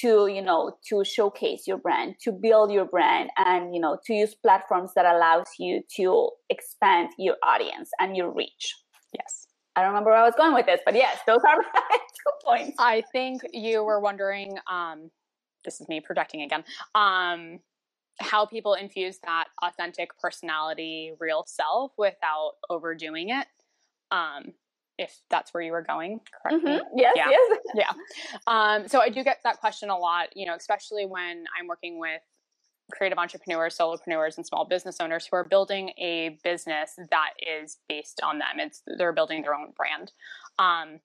to 0.00 0.26
you 0.26 0.42
know 0.42 0.76
to 0.86 1.04
showcase 1.04 1.66
your 1.66 1.78
brand 1.78 2.14
to 2.20 2.30
build 2.30 2.70
your 2.70 2.84
brand 2.84 3.30
and 3.38 3.74
you 3.74 3.80
know 3.80 3.98
to 4.04 4.12
use 4.12 4.34
platforms 4.34 4.90
that 4.94 5.06
allows 5.06 5.46
you 5.58 5.82
to 5.94 6.28
expand 6.50 7.08
your 7.18 7.36
audience 7.42 7.90
and 7.98 8.16
your 8.16 8.30
reach 8.30 8.74
yes 9.14 9.46
i 9.74 9.80
don't 9.80 9.88
remember 9.88 10.10
where 10.10 10.18
i 10.18 10.24
was 10.24 10.34
going 10.36 10.52
with 10.52 10.66
this 10.66 10.80
but 10.84 10.94
yes 10.94 11.18
those 11.26 11.40
are 11.48 11.56
my 11.74 11.96
two 11.98 12.32
points 12.44 12.76
i 12.78 13.02
think 13.12 13.40
you 13.52 13.82
were 13.82 14.00
wondering 14.00 14.58
um 14.70 15.10
this 15.64 15.80
is 15.80 15.88
me 15.88 16.00
projecting 16.00 16.42
again 16.42 16.62
um 16.94 17.58
how 18.20 18.46
people 18.46 18.74
infuse 18.74 19.18
that 19.24 19.46
authentic 19.62 20.18
personality 20.18 21.12
real 21.18 21.44
self 21.46 21.92
without 21.98 22.52
overdoing 22.70 23.30
it 23.30 23.46
um 24.10 24.52
if 24.98 25.20
that's 25.28 25.52
where 25.52 25.62
you 25.62 25.72
were 25.72 25.82
going 25.82 26.20
correct 26.42 26.64
mm-hmm. 26.64 26.98
yes 26.98 27.12
yeah. 27.16 27.30
yes. 27.30 27.58
Yeah. 27.74 27.92
Um, 28.46 28.88
so 28.88 29.00
i 29.00 29.08
do 29.08 29.22
get 29.22 29.38
that 29.44 29.60
question 29.60 29.90
a 29.90 29.96
lot 29.96 30.28
you 30.34 30.46
know 30.46 30.54
especially 30.54 31.06
when 31.06 31.44
i'm 31.58 31.66
working 31.66 31.98
with 31.98 32.22
creative 32.92 33.18
entrepreneurs 33.18 33.76
solopreneurs 33.76 34.36
and 34.36 34.46
small 34.46 34.64
business 34.64 35.00
owners 35.00 35.26
who 35.26 35.36
are 35.36 35.44
building 35.44 35.90
a 35.98 36.38
business 36.44 36.98
that 37.10 37.30
is 37.40 37.78
based 37.88 38.20
on 38.22 38.38
them. 38.38 38.58
It's 38.58 38.82
they're 38.98 39.12
building 39.12 39.42
their 39.42 39.54
own 39.54 39.72
brand. 39.76 40.12
Um, 40.58 41.00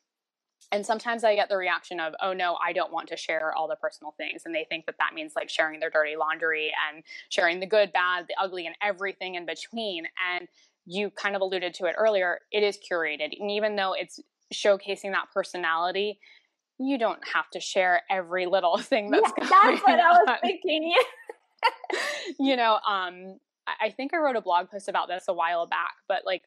and 0.71 0.86
sometimes 0.86 1.23
i 1.23 1.36
get 1.36 1.49
the 1.49 1.57
reaction 1.57 1.99
of 1.99 2.13
oh 2.21 2.34
no 2.34 2.57
i 2.65 2.71
don't 2.73 2.91
want 2.91 3.07
to 3.07 3.17
share 3.17 3.53
all 3.55 3.67
the 3.67 3.75
personal 3.75 4.13
things 4.17 4.43
and 4.45 4.53
they 4.55 4.65
think 4.69 4.86
that 4.86 4.95
that 4.99 5.13
means 5.13 5.34
like 5.36 5.49
sharing 5.49 5.79
their 5.79 5.89
dirty 5.89 6.15
laundry 6.15 6.71
and 6.89 7.03
sharing 7.29 7.60
the 7.60 7.65
good 7.65 7.91
bad 7.93 8.25
the 8.27 8.36
ugly 8.41 8.65
and 8.65 8.75
everything 8.81 9.36
in 9.36 9.45
between 9.45 10.05
and 10.36 10.47
you 10.86 11.10
kind 11.12 11.36
of 11.36 11.41
alluded 11.41 11.73
to 11.75 11.86
it 11.86 11.95
earlier, 11.97 12.39
it 12.51 12.63
is 12.63 12.77
curated. 12.77 13.39
And 13.39 13.51
even 13.51 13.75
though 13.75 13.93
it's 13.93 14.19
showcasing 14.53 15.12
that 15.12 15.27
personality, 15.34 16.19
you 16.79 16.97
don't 16.97 17.19
have 17.34 17.49
to 17.51 17.60
share 17.60 18.01
every 18.10 18.45
little 18.45 18.77
thing 18.79 19.12
that's 19.12 19.31
yeah, 19.38 19.47
That's 19.49 19.81
what 19.81 19.99
I 19.99 20.12
was 20.12 20.27
on. 20.27 20.38
thinking. 20.41 20.93
you 22.39 22.55
know, 22.55 22.79
um, 22.88 23.38
I 23.79 23.91
think 23.91 24.13
I 24.13 24.17
wrote 24.17 24.36
a 24.36 24.41
blog 24.41 24.69
post 24.69 24.89
about 24.89 25.07
this 25.07 25.25
a 25.27 25.34
while 25.34 25.67
back, 25.67 25.93
but 26.07 26.23
like 26.25 26.43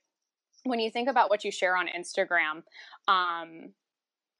when 0.64 0.80
you 0.80 0.90
think 0.90 1.08
about 1.08 1.30
what 1.30 1.44
you 1.44 1.50
share 1.50 1.76
on 1.76 1.86
Instagram, 1.86 2.62
um, 3.06 3.70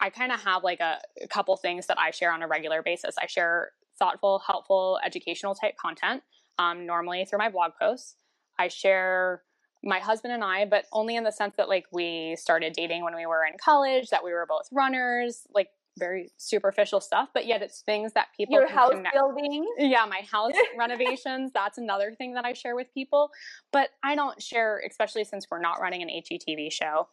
I 0.04 0.10
kind 0.10 0.32
of 0.32 0.40
have 0.42 0.62
like 0.62 0.80
a, 0.80 0.98
a 1.22 1.26
couple 1.28 1.56
things 1.56 1.86
that 1.86 1.98
I 1.98 2.10
share 2.10 2.30
on 2.30 2.42
a 2.42 2.46
regular 2.46 2.82
basis. 2.82 3.14
I 3.18 3.26
share 3.26 3.70
thoughtful, 3.98 4.42
helpful, 4.46 4.98
educational 5.02 5.54
type 5.54 5.78
content, 5.78 6.22
um, 6.58 6.84
normally 6.84 7.24
through 7.24 7.38
my 7.38 7.48
blog 7.48 7.72
posts. 7.80 8.16
I 8.58 8.68
share 8.68 9.40
my 9.82 10.00
husband 10.00 10.34
and 10.34 10.44
I, 10.44 10.66
but 10.66 10.84
only 10.92 11.16
in 11.16 11.24
the 11.24 11.32
sense 11.32 11.54
that 11.56 11.70
like 11.70 11.86
we 11.90 12.36
started 12.38 12.74
dating 12.74 13.02
when 13.02 13.16
we 13.16 13.24
were 13.24 13.46
in 13.50 13.56
college, 13.58 14.10
that 14.10 14.22
we 14.22 14.34
were 14.34 14.44
both 14.46 14.68
runners, 14.70 15.46
like 15.54 15.68
very 15.98 16.30
superficial 16.36 17.00
stuff, 17.00 17.30
but 17.32 17.46
yet 17.46 17.62
it's 17.62 17.80
things 17.80 18.12
that 18.12 18.26
people 18.36 18.56
your 18.56 18.68
house 18.68 18.90
connect. 18.90 19.14
building. 19.14 19.66
Yeah, 19.78 20.04
my 20.04 20.20
house 20.30 20.52
renovations. 20.78 21.50
That's 21.54 21.78
another 21.78 22.12
thing 22.12 22.34
that 22.34 22.44
I 22.44 22.52
share 22.52 22.76
with 22.76 22.92
people. 22.92 23.30
But 23.72 23.88
I 24.02 24.16
don't 24.16 24.42
share, 24.42 24.82
especially 24.86 25.24
since 25.24 25.46
we're 25.50 25.62
not 25.62 25.80
running 25.80 26.02
an 26.02 26.10
HGTV 26.10 26.70
show. 26.70 27.08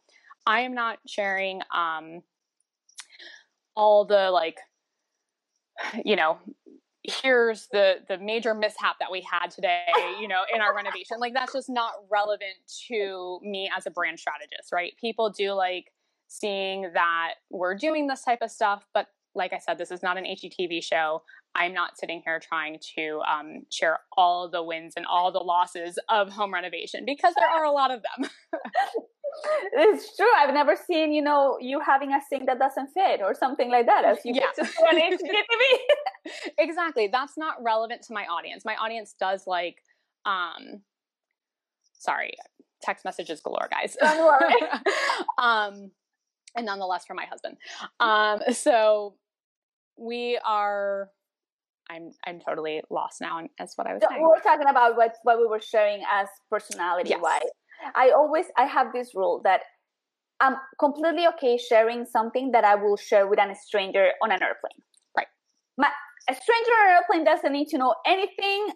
I 0.45 0.61
am 0.61 0.73
not 0.73 0.99
sharing 1.07 1.61
um 1.73 2.21
all 3.75 4.05
the 4.05 4.29
like 4.31 4.57
you 6.05 6.15
know 6.15 6.37
here's 7.03 7.67
the 7.71 7.95
the 8.07 8.17
major 8.17 8.53
mishap 8.53 8.97
that 8.99 9.11
we 9.11 9.21
had 9.29 9.49
today 9.49 9.85
you 10.19 10.27
know 10.27 10.41
in 10.53 10.61
our 10.61 10.75
renovation. 10.75 11.19
Like 11.19 11.33
that's 11.33 11.53
just 11.53 11.69
not 11.69 11.93
relevant 12.11 12.53
to 12.87 13.39
me 13.43 13.69
as 13.75 13.85
a 13.87 13.91
brand 13.91 14.19
strategist 14.19 14.71
right? 14.71 14.93
People 14.99 15.29
do 15.29 15.53
like 15.53 15.91
seeing 16.27 16.91
that 16.93 17.33
we're 17.49 17.75
doing 17.75 18.07
this 18.07 18.23
type 18.23 18.39
of 18.41 18.49
stuff 18.49 18.85
but 18.93 19.07
like 19.35 19.51
i 19.51 19.57
said 19.57 19.77
this 19.77 19.91
is 19.91 20.01
not 20.01 20.17
an 20.17 20.23
hgtv 20.25 20.83
show. 20.83 21.21
I'm 21.53 21.73
not 21.73 21.97
sitting 21.97 22.21
here 22.23 22.39
trying 22.39 22.79
to 22.95 23.21
um, 23.29 23.63
share 23.69 23.99
all 24.17 24.49
the 24.49 24.63
wins 24.63 24.93
and 24.95 25.05
all 25.05 25.31
the 25.33 25.39
losses 25.39 25.99
of 26.09 26.29
home 26.29 26.53
renovation 26.53 27.03
because 27.05 27.33
there 27.37 27.49
are 27.49 27.65
a 27.65 27.71
lot 27.71 27.91
of 27.91 28.01
them 28.01 28.29
it's 29.73 30.15
true. 30.15 30.27
I've 30.37 30.53
never 30.53 30.75
seen, 30.75 31.11
you 31.11 31.21
know, 31.21 31.57
you 31.59 31.79
having 31.79 32.13
a 32.13 32.19
sink 32.29 32.45
that 32.47 32.59
doesn't 32.59 32.89
fit 32.93 33.21
or 33.21 33.33
something 33.33 33.69
like 33.69 33.85
that 33.85 34.05
as 34.05 34.19
you 34.23 34.33
yeah. 34.35 34.47
just 34.55 34.77
on 34.79 34.99
HGTV. 34.99 36.31
exactly. 36.57 37.07
That's 37.11 37.37
not 37.37 37.61
relevant 37.61 38.03
to 38.03 38.13
my 38.13 38.25
audience. 38.25 38.63
My 38.65 38.75
audience 38.75 39.15
does 39.19 39.47
like, 39.47 39.77
um, 40.25 40.81
sorry, 41.93 42.33
text 42.81 43.05
messages 43.05 43.41
galore, 43.41 43.67
guys. 43.69 43.95
Don't 43.99 44.25
worry. 44.25 44.69
um, 45.37 45.91
and 46.55 46.65
nonetheless 46.65 47.05
for 47.05 47.13
my 47.13 47.25
husband. 47.25 47.57
Um, 47.99 48.39
so 48.53 49.15
we 49.97 50.39
are 50.45 51.09
I'm 51.89 52.11
I'm 52.25 52.39
totally 52.39 52.81
lost 52.89 53.21
now 53.21 53.47
as 53.59 53.73
what 53.75 53.87
I 53.87 53.93
was 53.93 54.01
so 54.01 54.09
saying. 54.09 54.21
We're 54.21 54.39
talking 54.39 54.67
about 54.69 54.95
what 54.95 55.15
what 55.23 55.39
we 55.39 55.45
were 55.45 55.59
sharing 55.59 56.03
as 56.11 56.27
personality 56.49 57.09
yes. 57.09 57.19
wise. 57.21 57.41
I 57.95 58.11
always 58.11 58.45
I 58.57 58.65
have 58.65 58.87
this 58.93 59.11
rule 59.15 59.41
that 59.43 59.61
I'm 60.39 60.55
completely 60.79 61.27
okay 61.35 61.57
sharing 61.57 62.05
something 62.05 62.51
that 62.51 62.63
I 62.63 62.75
will 62.75 62.97
share 62.97 63.27
with 63.27 63.39
a 63.39 63.55
stranger 63.55 64.09
on 64.23 64.31
an 64.31 64.41
airplane. 64.41 64.81
Right. 65.15 65.27
My 65.77 65.89
a 66.29 66.33
stranger 66.33 66.71
on 66.71 66.87
an 66.87 66.95
airplane 66.95 67.23
doesn't 67.25 67.51
need 67.51 67.67
to 67.69 67.77
know 67.77 67.95
anything 68.05 68.73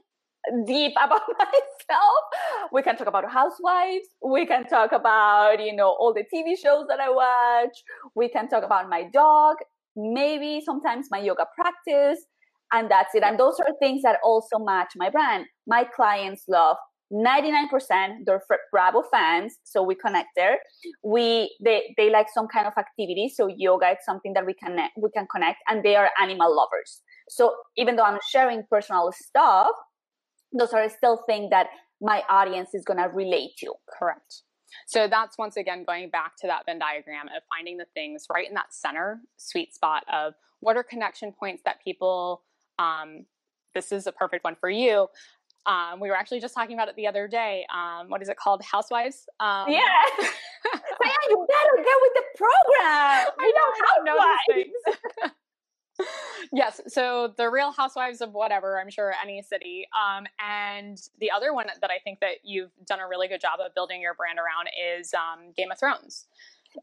deep 0.65 0.93
about 1.03 1.21
myself. 1.37 2.23
We 2.71 2.83
can 2.83 2.95
talk 2.95 3.07
about 3.07 3.29
housewives. 3.31 4.07
We 4.23 4.45
can 4.45 4.65
talk 4.67 4.91
about, 4.91 5.59
you 5.59 5.75
know, 5.75 5.89
all 5.99 6.13
the 6.13 6.23
TV 6.23 6.53
shows 6.61 6.85
that 6.89 6.99
I 6.99 7.09
watch. 7.09 7.77
We 8.15 8.29
can 8.29 8.47
talk 8.47 8.63
about 8.63 8.89
my 8.89 9.03
dog, 9.11 9.57
maybe 9.95 10.61
sometimes 10.63 11.07
my 11.11 11.19
yoga 11.19 11.45
practice, 11.55 12.23
and 12.71 12.89
that's 12.89 13.15
it. 13.15 13.23
And 13.23 13.39
those 13.39 13.59
are 13.59 13.73
things 13.79 14.01
that 14.03 14.17
also 14.23 14.59
match 14.59 14.89
my 14.95 15.09
brand. 15.09 15.45
My 15.67 15.85
clients 15.95 16.43
love 16.47 16.77
99% 17.15 18.25
they're 18.25 18.41
Bravo 18.71 19.03
fans, 19.09 19.57
so 19.63 19.81
we 19.81 19.95
connect 19.95 20.29
there. 20.35 20.57
We 21.01 21.55
they 21.63 21.93
they 21.97 22.09
like 22.09 22.27
some 22.33 22.47
kind 22.47 22.67
of 22.67 22.73
activity, 22.77 23.29
so 23.33 23.47
yoga 23.47 23.91
is 23.91 23.97
something 24.05 24.33
that 24.33 24.45
we 24.45 24.53
can 24.53 24.77
we 24.97 25.09
can 25.11 25.25
connect, 25.31 25.59
and 25.69 25.83
they 25.83 25.95
are 25.95 26.09
animal 26.21 26.53
lovers. 26.53 27.01
So 27.29 27.53
even 27.77 27.95
though 27.95 28.03
I'm 28.03 28.19
sharing 28.29 28.63
personal 28.69 29.13
stuff, 29.13 29.71
those 30.51 30.73
are 30.73 30.89
still 30.89 31.23
things 31.25 31.51
that 31.51 31.67
my 32.01 32.23
audience 32.29 32.73
is 32.73 32.83
gonna 32.83 33.07
relate 33.07 33.51
to. 33.59 33.73
Correct. 33.97 34.41
So 34.85 35.07
that's 35.07 35.37
once 35.37 35.55
again 35.55 35.85
going 35.85 36.09
back 36.09 36.35
to 36.41 36.47
that 36.47 36.65
Venn 36.65 36.79
diagram 36.79 37.27
of 37.27 37.43
finding 37.55 37.77
the 37.77 37.85
things 37.93 38.25
right 38.33 38.47
in 38.47 38.55
that 38.55 38.73
center 38.73 39.21
sweet 39.37 39.73
spot 39.73 40.03
of 40.11 40.33
what 40.59 40.75
are 40.75 40.83
connection 40.83 41.31
points 41.31 41.61
that 41.63 41.81
people. 41.81 42.43
Um, 42.77 43.25
this 43.73 43.91
is 43.91 44.07
a 44.07 44.11
perfect 44.11 44.43
one 44.43 44.55
for 44.59 44.69
you 44.69 45.07
um, 45.65 45.99
we 45.99 46.09
were 46.09 46.15
actually 46.15 46.39
just 46.39 46.53
talking 46.53 46.75
about 46.75 46.87
it 46.87 46.95
the 46.95 47.07
other 47.07 47.27
day. 47.27 47.65
Um, 47.73 48.09
what 48.09 48.21
is 48.21 48.29
it 48.29 48.37
called? 48.37 48.61
Housewives. 48.63 49.27
Um, 49.39 49.65
yeah. 49.69 49.81
Man, 50.21 51.11
you 51.29 51.47
better 51.47 51.83
get 51.83 51.97
with 52.01 52.13
the 52.15 52.23
program. 52.37 53.27
I 53.39 53.51
know. 53.55 54.13
Know 54.13 54.35
these 54.53 54.73
things. 54.85 55.31
yes. 56.53 56.81
So 56.87 57.33
the 57.37 57.49
Real 57.49 57.71
Housewives 57.71 58.21
of 58.21 58.33
whatever, 58.33 58.79
I'm 58.79 58.89
sure 58.89 59.13
any 59.23 59.41
city. 59.41 59.87
Um, 59.95 60.25
and 60.45 60.97
the 61.19 61.31
other 61.31 61.53
one 61.53 61.67
that 61.81 61.89
I 61.89 61.99
think 62.03 62.19
that 62.19 62.37
you've 62.43 62.71
done 62.85 62.99
a 62.99 63.07
really 63.07 63.27
good 63.27 63.41
job 63.41 63.59
of 63.65 63.73
building 63.73 64.01
your 64.01 64.13
brand 64.13 64.39
around 64.39 64.69
is 64.97 65.13
um, 65.13 65.51
Game 65.55 65.71
of 65.71 65.79
Thrones. 65.79 66.27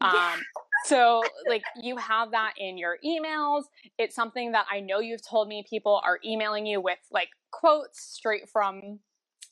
Um, 0.01 0.39
so 0.85 1.23
like 1.47 1.63
you 1.81 1.97
have 1.97 2.31
that 2.31 2.53
in 2.57 2.77
your 2.77 2.97
emails. 3.05 3.63
It's 3.97 4.15
something 4.15 4.51
that 4.51 4.65
I 4.71 4.79
know 4.79 4.99
you've 4.99 5.25
told 5.25 5.47
me 5.47 5.65
people 5.69 6.01
are 6.03 6.19
emailing 6.25 6.65
you 6.65 6.81
with 6.81 6.99
like 7.11 7.29
quotes 7.51 8.01
straight 8.01 8.49
from 8.49 8.99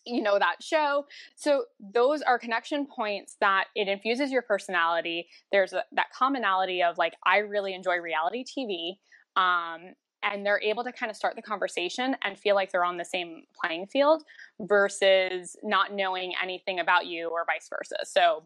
you 0.06 0.22
know 0.22 0.40
that 0.40 0.64
show. 0.64 1.06
So 1.36 1.66
those 1.80 2.22
are 2.24 2.40
connection 2.40 2.88
points 2.88 3.38
that 3.40 3.66
it 3.76 3.88
infuses 3.88 4.32
your 4.32 4.42
personality. 4.42 5.28
There's 5.52 5.74
a, 5.74 5.84
that 5.92 6.08
commonality 6.12 6.82
of 6.82 6.98
like 6.98 7.14
i 7.24 7.38
really 7.38 7.74
enjoy 7.74 7.98
reality 7.98 8.44
tv 8.44 8.98
um, 9.36 9.94
and 10.24 10.46
they're 10.46 10.62
able 10.62 10.84
to 10.84 10.92
kind 10.92 11.10
of 11.10 11.16
start 11.16 11.36
the 11.36 11.42
conversation 11.42 12.16
and 12.24 12.38
feel 12.38 12.56
like 12.56 12.72
they're 12.72 12.86
on 12.86 12.98
the 12.98 13.06
same 13.06 13.44
playing 13.60 13.88
field 13.88 14.24
versus 14.60 15.56
not 15.64 15.94
knowing 15.94 16.34
anything 16.42 16.80
about 16.80 17.08
you 17.08 17.30
or 17.30 17.46
vice 17.46 17.68
versa. 17.70 17.98
So 18.04 18.44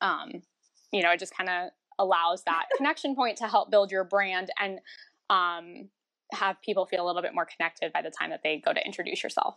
um, 0.00 0.42
you 0.92 1.02
know, 1.02 1.10
it 1.10 1.20
just 1.20 1.36
kind 1.36 1.50
of 1.50 1.70
allows 1.98 2.42
that 2.44 2.64
connection 2.76 3.14
point 3.14 3.36
to 3.38 3.48
help 3.48 3.70
build 3.70 3.90
your 3.90 4.04
brand 4.04 4.50
and 4.60 4.80
um, 5.30 5.88
have 6.32 6.56
people 6.62 6.86
feel 6.86 7.04
a 7.04 7.06
little 7.06 7.22
bit 7.22 7.34
more 7.34 7.46
connected 7.46 7.92
by 7.92 8.02
the 8.02 8.10
time 8.10 8.30
that 8.30 8.40
they 8.42 8.62
go 8.64 8.72
to 8.72 8.84
introduce 8.84 9.22
yourself. 9.22 9.56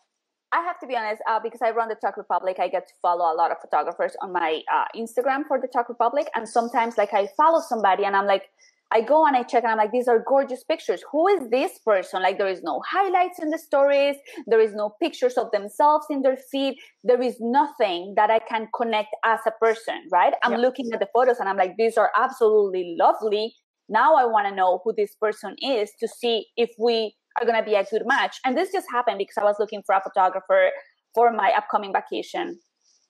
I 0.53 0.61
have 0.63 0.79
to 0.79 0.87
be 0.87 0.97
honest, 0.97 1.21
uh, 1.29 1.39
because 1.41 1.61
I 1.61 1.71
run 1.71 1.87
the 1.87 1.95
Tog 1.95 2.17
Republic, 2.17 2.57
I 2.59 2.67
get 2.67 2.87
to 2.87 2.93
follow 3.01 3.33
a 3.33 3.35
lot 3.35 3.51
of 3.51 3.57
photographers 3.61 4.17
on 4.21 4.33
my 4.33 4.61
uh, 4.71 4.83
Instagram 4.95 5.47
for 5.47 5.59
the 5.59 5.67
Tog 5.67 5.87
Republic. 5.87 6.27
And 6.35 6.47
sometimes, 6.47 6.97
like, 6.97 7.13
I 7.13 7.29
follow 7.37 7.61
somebody 7.61 8.03
and 8.03 8.17
I'm 8.17 8.25
like, 8.25 8.49
I 8.93 9.01
go 9.01 9.25
and 9.25 9.37
I 9.37 9.43
check 9.43 9.63
and 9.63 9.71
I'm 9.71 9.77
like, 9.77 9.91
these 9.91 10.07
are 10.07 10.23
gorgeous 10.27 10.63
pictures. 10.63 11.01
Who 11.11 11.27
is 11.29 11.49
this 11.49 11.79
person? 11.85 12.21
Like, 12.21 12.37
there 12.37 12.49
is 12.49 12.61
no 12.61 12.81
highlights 12.89 13.39
in 13.41 13.49
the 13.49 13.57
stories. 13.57 14.17
There 14.47 14.59
is 14.59 14.73
no 14.73 14.95
pictures 15.01 15.37
of 15.37 15.49
themselves 15.51 16.05
in 16.09 16.23
their 16.23 16.37
feed. 16.51 16.75
There 17.03 17.21
is 17.21 17.37
nothing 17.39 18.13
that 18.17 18.29
I 18.29 18.39
can 18.39 18.67
connect 18.75 19.15
as 19.23 19.39
a 19.47 19.51
person, 19.51 19.95
right? 20.11 20.33
I'm 20.43 20.53
yeah. 20.53 20.57
looking 20.57 20.89
at 20.93 20.99
the 20.99 21.07
photos 21.13 21.37
and 21.39 21.47
I'm 21.47 21.57
like, 21.57 21.75
these 21.77 21.97
are 21.97 22.11
absolutely 22.17 22.97
lovely. 22.99 23.55
Now 23.87 24.15
I 24.15 24.25
want 24.25 24.47
to 24.47 24.55
know 24.55 24.81
who 24.83 24.93
this 24.95 25.15
person 25.15 25.55
is 25.61 25.91
to 26.01 26.07
see 26.07 26.47
if 26.57 26.69
we 26.77 27.15
are 27.39 27.45
going 27.45 27.57
to 27.57 27.65
be 27.65 27.75
a 27.75 27.85
good 27.85 28.03
match. 28.05 28.37
And 28.45 28.57
this 28.57 28.71
just 28.73 28.87
happened 28.91 29.19
because 29.19 29.37
I 29.37 29.43
was 29.43 29.55
looking 29.57 29.83
for 29.85 29.95
a 29.95 30.01
photographer 30.01 30.71
for 31.13 31.31
my 31.31 31.51
upcoming 31.55 31.93
vacation. 31.93 32.59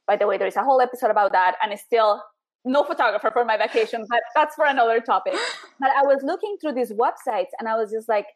By 0.07 0.15
the 0.15 0.27
way, 0.27 0.37
there 0.37 0.47
is 0.47 0.55
a 0.55 0.63
whole 0.63 0.81
episode 0.81 1.11
about 1.11 1.31
that, 1.31 1.55
and 1.63 1.71
it's 1.71 1.83
still 1.83 2.21
no 2.65 2.83
photographer 2.83 3.31
for 3.31 3.45
my 3.45 3.57
vacation, 3.57 4.05
but 4.09 4.19
that's 4.35 4.55
for 4.55 4.65
another 4.65 4.99
topic. 4.99 5.33
But 5.81 5.89
I 5.97 6.03
was 6.03 6.21
looking 6.23 6.57
through 6.61 6.73
these 6.73 6.93
websites 6.93 7.51
and 7.59 7.67
I 7.67 7.75
was 7.75 7.91
just 7.91 8.07
like, 8.07 8.27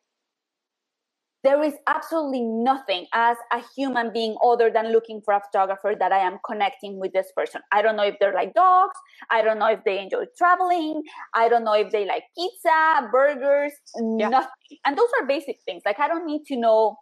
there 1.44 1.62
is 1.62 1.76
absolutely 1.86 2.42
nothing 2.42 3.06
as 3.14 3.38
a 3.54 3.62
human 3.76 4.12
being 4.12 4.36
other 4.44 4.72
than 4.72 4.92
looking 4.92 5.22
for 5.24 5.36
a 5.36 5.40
photographer 5.40 5.94
that 6.00 6.12
I 6.12 6.18
am 6.18 6.40
connecting 6.44 7.00
with 7.00 7.14
this 7.14 7.32
person. 7.38 7.62
I 7.72 7.84
don't 7.84 7.96
know 7.96 8.04
if 8.04 8.16
they're 8.20 8.34
like 8.34 8.56
dogs. 8.56 8.98
I 9.30 9.44
don't 9.44 9.60
know 9.60 9.68
if 9.68 9.82
they 9.86 10.00
enjoy 10.00 10.24
traveling. 10.36 11.04
I 11.36 11.48
don't 11.48 11.64
know 11.64 11.76
if 11.76 11.92
they 11.92 12.04
like 12.08 12.24
pizza, 12.36 13.08
burgers, 13.12 13.74
yeah. 14.18 14.30
nothing. 14.30 14.80
And 14.86 14.98
those 14.98 15.10
are 15.20 15.28
basic 15.28 15.58
things. 15.66 15.84
Like 15.86 16.00
I 16.00 16.08
don't 16.08 16.26
need 16.26 16.46
to 16.48 16.58
know 16.58 16.98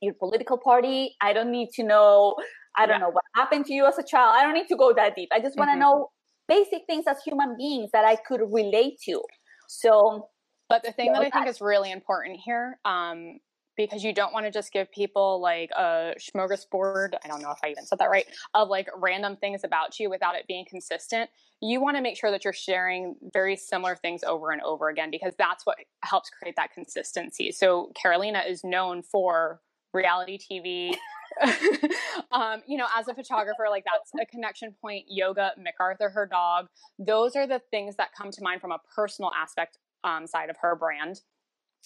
your 0.00 0.14
political 0.14 0.58
party. 0.58 1.16
I 1.20 1.32
don't 1.32 1.50
need 1.50 1.70
to 1.74 1.82
know, 1.82 2.36
I 2.76 2.86
don't 2.86 3.00
yeah. 3.00 3.06
know 3.06 3.10
what 3.10 3.24
happened 3.34 3.66
to 3.66 3.74
you 3.74 3.86
as 3.86 3.98
a 3.98 4.04
child. 4.04 4.36
I 4.38 4.44
don't 4.44 4.54
need 4.54 4.68
to 4.68 4.76
go 4.76 4.92
that 4.94 5.16
deep. 5.16 5.30
I 5.32 5.40
just 5.40 5.58
want 5.58 5.70
to 5.70 5.72
mm-hmm. 5.72 5.80
know 5.80 6.10
basic 6.46 6.82
things 6.86 7.06
as 7.08 7.16
human 7.24 7.56
beings 7.58 7.90
that 7.92 8.04
I 8.04 8.14
could 8.14 8.42
relate 8.48 9.00
to. 9.06 9.20
So, 9.68 10.28
but 10.68 10.82
the 10.82 10.92
thing 10.92 11.12
that 11.12 11.22
I 11.22 11.30
think 11.30 11.48
is 11.48 11.60
really 11.60 11.92
important 11.92 12.40
here, 12.44 12.78
um, 12.84 13.38
because 13.76 14.04
you 14.04 14.12
don't 14.12 14.32
want 14.32 14.44
to 14.44 14.52
just 14.52 14.72
give 14.72 14.90
people 14.92 15.40
like 15.40 15.70
a 15.76 16.14
smorgasbord. 16.18 17.14
I 17.24 17.28
don't 17.28 17.40
know 17.40 17.50
if 17.50 17.58
I 17.64 17.70
even 17.70 17.86
said 17.86 17.98
that 17.98 18.10
right 18.10 18.26
of 18.54 18.68
like 18.68 18.88
random 18.96 19.36
things 19.36 19.64
about 19.64 19.98
you 19.98 20.10
without 20.10 20.34
it 20.34 20.46
being 20.46 20.66
consistent. 20.68 21.30
You 21.60 21.80
want 21.80 21.96
to 21.96 22.02
make 22.02 22.16
sure 22.16 22.30
that 22.30 22.44
you're 22.44 22.52
sharing 22.52 23.16
very 23.32 23.56
similar 23.56 23.96
things 23.96 24.22
over 24.24 24.50
and 24.50 24.60
over 24.62 24.88
again 24.88 25.10
because 25.10 25.34
that's 25.38 25.64
what 25.64 25.78
helps 26.04 26.28
create 26.28 26.56
that 26.56 26.72
consistency. 26.72 27.52
So 27.52 27.92
Carolina 28.00 28.42
is 28.46 28.62
known 28.64 29.02
for 29.02 29.60
reality 29.92 30.38
TV. 30.38 30.94
um, 32.32 32.62
you 32.66 32.76
know, 32.76 32.86
as 32.96 33.08
a 33.08 33.14
photographer, 33.14 33.66
like 33.70 33.84
that's 33.84 34.10
a 34.20 34.26
connection 34.26 34.74
point. 34.80 35.04
Yoga, 35.08 35.52
MacArthur, 35.58 36.10
her 36.10 36.26
dog. 36.26 36.66
Those 36.98 37.36
are 37.36 37.46
the 37.46 37.60
things 37.70 37.96
that 37.96 38.10
come 38.16 38.30
to 38.30 38.42
mind 38.42 38.60
from 38.60 38.72
a 38.72 38.78
personal 38.94 39.30
aspect 39.38 39.78
um, 40.04 40.26
side 40.26 40.50
of 40.50 40.56
her 40.60 40.74
brand 40.76 41.20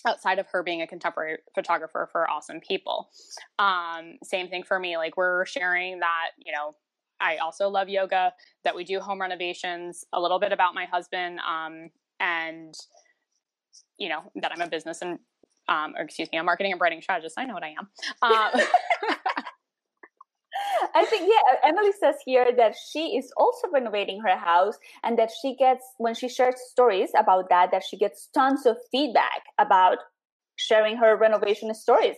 outside 0.06 0.38
of 0.38 0.46
her 0.48 0.62
being 0.62 0.82
a 0.82 0.86
contemporary 0.86 1.38
photographer 1.54 2.08
for 2.12 2.28
awesome 2.28 2.60
people. 2.60 3.08
Um, 3.58 4.18
same 4.22 4.48
thing 4.48 4.62
for 4.62 4.78
me. 4.78 4.96
Like 4.96 5.16
we're 5.16 5.46
sharing 5.46 6.00
that, 6.00 6.30
you 6.38 6.52
know, 6.52 6.74
I 7.20 7.38
also 7.38 7.68
love 7.68 7.88
yoga, 7.88 8.32
that 8.64 8.74
we 8.76 8.84
do 8.84 9.00
home 9.00 9.20
renovations, 9.20 10.04
a 10.12 10.20
little 10.20 10.38
bit 10.38 10.52
about 10.52 10.74
my 10.74 10.84
husband, 10.84 11.40
um, 11.40 11.88
and 12.20 12.74
you 13.98 14.10
know, 14.10 14.20
that 14.34 14.52
I'm 14.52 14.60
a 14.60 14.68
business 14.68 15.00
and 15.00 15.18
um, 15.68 15.94
or 15.96 16.02
excuse 16.02 16.30
me, 16.30 16.38
a 16.38 16.44
marketing 16.44 16.72
and 16.72 16.78
branding 16.78 17.02
strategist. 17.02 17.38
I 17.38 17.44
know 17.44 17.54
what 17.54 17.64
I 17.64 17.74
am. 17.78 17.88
Um, 18.22 18.60
I 20.96 21.04
think 21.04 21.28
yeah, 21.28 21.68
Emily 21.68 21.92
says 22.00 22.16
here 22.24 22.50
that 22.56 22.74
she 22.90 23.18
is 23.18 23.30
also 23.36 23.68
renovating 23.70 24.20
her 24.22 24.36
house 24.36 24.76
and 25.04 25.18
that 25.18 25.30
she 25.42 25.54
gets 25.54 25.84
when 25.98 26.14
she 26.14 26.26
shares 26.26 26.56
stories 26.70 27.10
about 27.14 27.50
that 27.50 27.70
that 27.70 27.84
she 27.84 27.98
gets 27.98 28.28
tons 28.32 28.64
of 28.64 28.78
feedback 28.90 29.42
about 29.58 29.98
sharing 30.56 30.96
her 30.96 31.14
renovation 31.16 31.74
stories. 31.74 32.16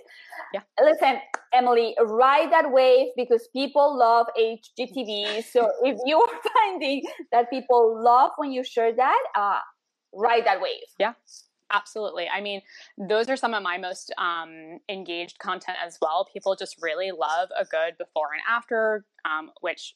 Yeah. 0.55 0.61
Listen, 0.81 1.17
Emily, 1.53 1.97
ride 2.01 2.53
that 2.53 2.71
wave 2.71 3.09
because 3.17 3.49
people 3.53 3.99
love 3.99 4.29
HGTV. 4.39 5.43
So 5.53 5.73
if 5.83 5.99
you 6.07 6.21
are 6.21 6.41
finding 6.55 7.03
that 7.33 7.51
people 7.51 8.01
love 8.01 8.31
when 8.37 8.53
you 8.53 8.63
share 8.63 8.95
that, 8.95 9.23
uh, 9.35 9.59
ride 10.15 10.47
that 10.47 10.61
wave. 10.61 10.87
Yeah. 11.01 11.15
Absolutely. 11.71 12.29
I 12.29 12.41
mean, 12.41 12.63
those 12.97 13.29
are 13.29 13.37
some 13.37 13.53
of 13.53 13.63
my 13.63 13.77
most 13.77 14.13
um, 14.17 14.79
engaged 14.89 15.39
content 15.39 15.77
as 15.85 15.99
well. 16.01 16.27
People 16.33 16.57
just 16.57 16.81
really 16.81 17.11
love 17.11 17.51
a 17.59 17.65
good 17.65 17.99
before 17.99 18.29
and 18.33 18.43
after, 18.49 19.05
um, 19.25 19.51
which 19.61 19.95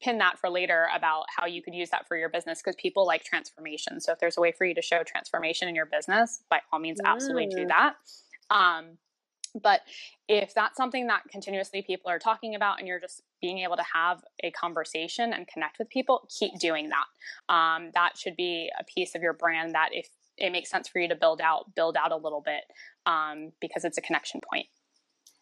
pin 0.00 0.18
that 0.18 0.38
for 0.38 0.50
later 0.50 0.88
about 0.94 1.24
how 1.36 1.46
you 1.46 1.62
could 1.62 1.74
use 1.74 1.90
that 1.90 2.08
for 2.08 2.16
your 2.16 2.28
business 2.28 2.60
because 2.60 2.76
people 2.76 3.06
like 3.06 3.24
transformation. 3.24 4.00
So 4.00 4.12
if 4.12 4.18
there's 4.18 4.36
a 4.36 4.40
way 4.40 4.52
for 4.52 4.64
you 4.64 4.74
to 4.74 4.82
show 4.82 5.02
transformation 5.04 5.68
in 5.68 5.74
your 5.74 5.86
business, 5.86 6.42
by 6.50 6.60
all 6.72 6.78
means, 6.78 6.98
absolutely 7.04 7.46
mm. 7.46 7.56
do 7.56 7.66
that. 7.68 7.94
Um, 8.50 8.98
but 9.60 9.82
if 10.28 10.54
that's 10.54 10.76
something 10.76 11.08
that 11.08 11.22
continuously 11.30 11.82
people 11.82 12.10
are 12.10 12.18
talking 12.18 12.54
about 12.54 12.78
and 12.78 12.88
you're 12.88 13.00
just 13.00 13.22
being 13.40 13.58
able 13.58 13.76
to 13.76 13.84
have 13.94 14.22
a 14.42 14.50
conversation 14.52 15.32
and 15.32 15.46
connect 15.46 15.78
with 15.78 15.90
people, 15.90 16.28
keep 16.38 16.58
doing 16.58 16.88
that. 16.88 17.54
Um, 17.54 17.90
that 17.94 18.16
should 18.16 18.34
be 18.34 18.70
a 18.78 18.84
piece 18.84 19.14
of 19.14 19.22
your 19.22 19.34
brand 19.34 19.74
that 19.74 19.90
if 19.92 20.08
it 20.38 20.50
makes 20.50 20.70
sense 20.70 20.88
for 20.88 20.98
you 20.98 21.08
to 21.08 21.14
build 21.14 21.40
out 21.40 21.74
build 21.74 21.96
out 21.96 22.12
a 22.12 22.16
little 22.16 22.42
bit 22.44 22.64
um, 23.06 23.52
because 23.60 23.84
it's 23.84 23.98
a 23.98 24.02
connection 24.02 24.40
point. 24.50 24.66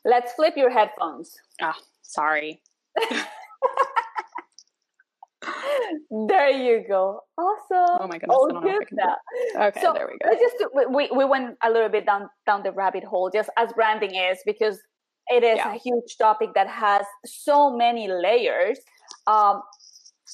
Let's 0.04 0.32
flip 0.32 0.54
your 0.56 0.70
headphones. 0.70 1.36
Ah, 1.60 1.74
oh, 1.76 1.82
sorry. 2.02 2.62
there 6.28 6.50
you 6.50 6.84
go. 6.88 7.20
Awesome. 7.38 7.98
Oh 8.00 8.06
my 8.08 8.18
goodness. 8.18 8.38
Oh, 8.38 8.60
good 8.60 8.88
Okay, 9.56 9.80
so 9.80 9.92
there 9.92 10.08
we 10.10 10.18
go. 10.18 10.30
Just 10.38 10.56
we 10.90 11.10
we 11.16 11.24
went 11.24 11.56
a 11.62 11.70
little 11.70 11.88
bit 11.88 12.06
down 12.06 12.28
down 12.46 12.62
the 12.62 12.72
rabbit 12.72 13.04
hole, 13.04 13.30
just 13.32 13.50
as 13.56 13.72
branding 13.72 14.14
is, 14.14 14.38
because 14.44 14.80
it 15.28 15.44
is 15.44 15.56
yeah. 15.56 15.74
a 15.74 15.78
huge 15.78 16.16
topic 16.18 16.50
that 16.54 16.68
has 16.68 17.04
so 17.24 17.70
many 17.76 18.08
layers. 18.08 18.78
Um, 19.26 19.62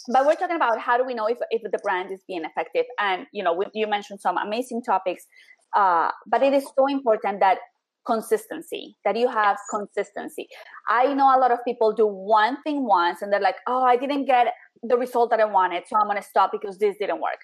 but 0.09 0.27
we're 0.27 0.35
talking 0.35 0.57
about 0.57 0.79
how 0.79 0.97
do 0.97 1.05
we 1.05 1.15
know 1.15 1.27
if, 1.27 1.39
if 1.51 1.63
the 1.71 1.79
brand 1.79 2.13
is 2.13 2.21
being 2.27 2.45
effective. 2.45 2.85
And 2.99 3.27
you 3.33 3.43
know 3.43 3.65
you 3.75 3.87
mentioned 3.87 4.21
some 4.21 4.37
amazing 4.39 4.83
topics 4.83 5.27
uh, 5.75 6.11
but 6.27 6.43
it 6.43 6.53
is 6.53 6.65
so 6.77 6.87
important 6.87 7.41
that 7.41 7.59
consistency 8.07 8.97
that 9.05 9.17
you 9.17 9.29
have 9.29 9.59
consistency. 9.69 10.49
I 10.89 11.13
know 11.13 11.37
a 11.37 11.39
lot 11.39 11.51
of 11.51 11.59
people 11.65 11.93
do 11.93 12.07
one 12.07 12.63
thing 12.63 12.87
once 12.87 13.21
and 13.21 13.33
they're 13.33 13.41
like 13.41 13.57
oh 13.67 13.83
i 13.83 13.97
didn't 13.97 14.27
get 14.27 14.55
the 14.83 14.97
result 14.97 15.31
that 15.31 15.41
i 15.41 15.45
wanted 15.45 15.83
so 15.89 15.97
i'm 15.97 16.07
going 16.07 16.17
to 16.17 16.23
stop 16.23 16.53
because 16.53 16.79
this 16.79 16.97
didn't 16.99 17.21
work. 17.21 17.41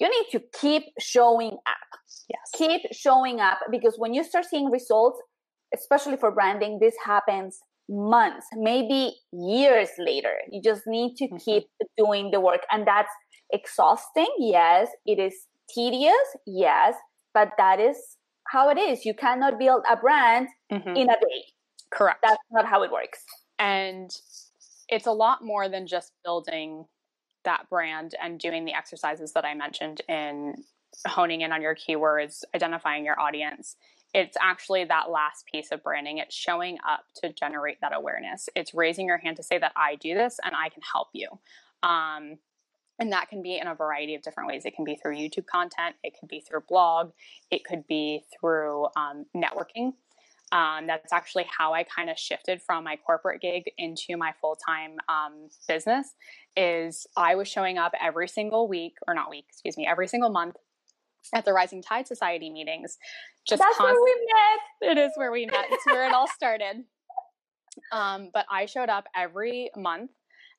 You 0.00 0.08
need 0.08 0.30
to 0.32 0.42
keep 0.58 0.84
showing 0.98 1.52
up. 1.52 2.00
Yes. 2.28 2.40
Keep 2.56 2.92
showing 2.92 3.40
up 3.40 3.58
because 3.70 3.96
when 3.98 4.14
you 4.14 4.24
start 4.24 4.46
seeing 4.46 4.70
results 4.70 5.20
especially 5.74 6.16
for 6.16 6.30
branding 6.30 6.78
this 6.80 6.94
happens 7.04 7.60
months, 7.88 8.46
maybe 8.54 9.14
years 9.32 9.88
later. 9.98 10.34
You 10.50 10.62
just 10.62 10.82
need 10.86 11.16
to 11.16 11.24
mm-hmm. 11.24 11.36
keep 11.36 11.64
doing 11.96 12.30
the 12.30 12.40
work. 12.40 12.62
And 12.70 12.86
that's 12.86 13.12
exhausting. 13.52 14.28
Yes. 14.38 14.88
It 15.06 15.18
is 15.18 15.34
tedious. 15.74 16.14
Yes. 16.46 16.94
But 17.34 17.50
that 17.58 17.80
is 17.80 17.96
how 18.48 18.68
it 18.70 18.78
is. 18.78 19.04
You 19.04 19.14
cannot 19.14 19.58
build 19.58 19.84
a 19.90 19.96
brand 19.96 20.48
mm-hmm. 20.72 20.96
in 20.96 21.10
a 21.10 21.14
day. 21.14 21.44
Correct. 21.92 22.20
That's 22.22 22.40
not 22.50 22.66
how 22.66 22.82
it 22.82 22.90
works. 22.90 23.24
And 23.58 24.10
it's 24.88 25.06
a 25.06 25.12
lot 25.12 25.44
more 25.44 25.68
than 25.68 25.86
just 25.86 26.12
building 26.24 26.84
that 27.44 27.68
brand 27.70 28.14
and 28.22 28.38
doing 28.38 28.64
the 28.64 28.74
exercises 28.74 29.32
that 29.32 29.44
I 29.44 29.54
mentioned 29.54 30.00
in 30.08 30.54
honing 31.06 31.40
in 31.40 31.52
on 31.52 31.62
your 31.62 31.74
keywords, 31.74 32.42
identifying 32.54 33.04
your 33.04 33.18
audience 33.18 33.76
it's 34.14 34.36
actually 34.40 34.84
that 34.84 35.10
last 35.10 35.46
piece 35.50 35.72
of 35.72 35.82
branding. 35.82 36.18
It's 36.18 36.34
showing 36.34 36.78
up 36.88 37.04
to 37.22 37.32
generate 37.32 37.80
that 37.80 37.94
awareness. 37.94 38.48
It's 38.54 38.74
raising 38.74 39.06
your 39.06 39.18
hand 39.18 39.36
to 39.38 39.42
say 39.42 39.58
that 39.58 39.72
I 39.76 39.96
do 39.96 40.14
this 40.14 40.38
and 40.44 40.54
I 40.54 40.68
can 40.68 40.82
help 40.92 41.08
you. 41.12 41.28
Um, 41.82 42.38
and 42.98 43.12
that 43.12 43.28
can 43.30 43.42
be 43.42 43.58
in 43.58 43.66
a 43.66 43.74
variety 43.74 44.14
of 44.14 44.22
different 44.22 44.48
ways. 44.48 44.64
It 44.64 44.76
can 44.76 44.84
be 44.84 44.96
through 44.96 45.16
YouTube 45.16 45.46
content, 45.46 45.96
it 46.04 46.14
could 46.18 46.28
be 46.28 46.40
through 46.40 46.60
blog, 46.68 47.12
it 47.50 47.64
could 47.64 47.86
be 47.86 48.22
through 48.38 48.86
um, 48.96 49.24
networking. 49.34 49.94
Um, 50.52 50.86
that's 50.86 51.14
actually 51.14 51.46
how 51.58 51.72
I 51.72 51.82
kind 51.82 52.10
of 52.10 52.18
shifted 52.18 52.60
from 52.60 52.84
my 52.84 52.96
corporate 52.96 53.40
gig 53.40 53.70
into 53.78 54.18
my 54.18 54.34
full 54.38 54.54
time 54.54 54.96
um, 55.08 55.48
business. 55.66 56.14
Is 56.54 57.06
I 57.16 57.34
was 57.34 57.48
showing 57.48 57.78
up 57.78 57.92
every 58.00 58.28
single 58.28 58.68
week, 58.68 58.96
or 59.08 59.14
not 59.14 59.30
week, 59.30 59.46
excuse 59.48 59.78
me, 59.78 59.86
every 59.86 60.06
single 60.06 60.28
month 60.28 60.56
at 61.34 61.44
the 61.44 61.52
Rising 61.52 61.82
Tide 61.82 62.06
Society 62.06 62.50
meetings. 62.50 62.98
Just 63.46 63.60
That's 63.60 63.76
const- 63.76 63.94
where 63.94 64.02
we 64.02 64.90
met. 64.90 64.98
It 64.98 65.00
is 65.00 65.12
where 65.16 65.32
we 65.32 65.46
met. 65.46 65.66
It's 65.70 65.86
where 65.86 66.06
it 66.06 66.12
all 66.12 66.28
started. 66.28 66.84
Um, 67.90 68.28
but 68.34 68.44
I 68.50 68.66
showed 68.66 68.90
up 68.90 69.06
every 69.16 69.70
month 69.74 70.10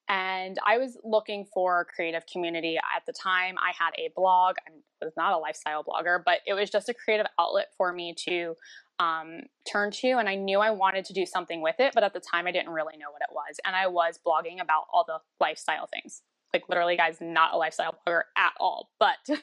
and 0.10 0.58
I 0.66 0.78
was 0.78 0.98
looking 1.04 1.46
for 1.54 1.86
creative 1.96 2.24
community. 2.26 2.78
At 2.78 3.06
the 3.06 3.14
time, 3.14 3.56
I 3.58 3.72
had 3.78 3.92
a 3.98 4.10
blog. 4.16 4.56
I 4.68 5.06
was 5.06 5.14
not 5.16 5.34
a 5.34 5.38
lifestyle 5.38 5.84
blogger, 5.84 6.22
but 6.24 6.40
it 6.46 6.54
was 6.54 6.70
just 6.70 6.90
a 6.90 6.94
creative 6.94 7.28
outlet 7.40 7.68
for 7.78 7.94
me 7.94 8.14
to 8.28 8.56
um, 9.00 9.42
turn 9.72 9.92
to. 9.92 10.14
And 10.14 10.28
I 10.28 10.36
knew 10.36 10.60
I 10.60 10.72
wanted 10.72 11.06
to 11.06 11.14
do 11.14 11.26
something 11.26 11.62
with 11.62 11.76
it, 11.80 11.94
but 11.94 12.04
at 12.04 12.14
the 12.14 12.20
time 12.20 12.48
I 12.48 12.52
didn't 12.52 12.72
really 12.72 12.98
know 12.98 13.12
what 13.12 13.22
it 13.22 13.34
was. 13.34 13.60
And 13.66 13.76
I 13.76 13.88
was 13.88 14.20
blogging 14.26 14.62
about 14.62 14.84
all 14.92 15.06
the 15.08 15.20
lifestyle 15.40 15.88
things. 15.88 16.22
Like, 16.54 16.70
literally, 16.70 16.98
guys, 16.98 17.18
not 17.22 17.54
a 17.54 17.58
lifestyle 17.58 17.98
blogger 18.06 18.24
at 18.38 18.54
all, 18.60 18.90
but 19.00 19.18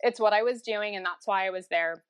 it's 0.00 0.20
what 0.20 0.32
I 0.32 0.42
was 0.42 0.62
doing. 0.62 0.96
And 0.96 1.04
that's 1.04 1.26
why 1.26 1.46
I 1.46 1.50
was 1.50 1.68
there. 1.68 2.02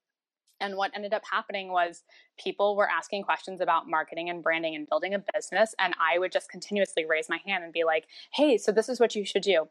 And 0.61 0.77
what 0.77 0.91
ended 0.95 1.15
up 1.15 1.23
happening 1.31 1.71
was 1.71 2.03
people 2.39 2.77
were 2.77 2.89
asking 2.89 3.23
questions 3.23 3.61
about 3.61 3.89
marketing 3.89 4.29
and 4.29 4.43
branding 4.43 4.75
and 4.75 4.89
building 4.89 5.15
a 5.15 5.23
business. 5.33 5.75
And 5.79 5.95
I 6.01 6.19
would 6.19 6.33
just 6.33 6.51
continuously 6.51 7.05
raise 7.05 7.29
my 7.29 7.39
hand 7.47 7.63
and 7.63 7.73
be 7.73 7.85
like, 7.85 8.07
hey, 8.33 8.59
so 8.59 8.73
this 8.73 8.89
is 8.89 8.99
what 8.99 9.15
you 9.15 9.25
should 9.25 9.43
do 9.43 9.69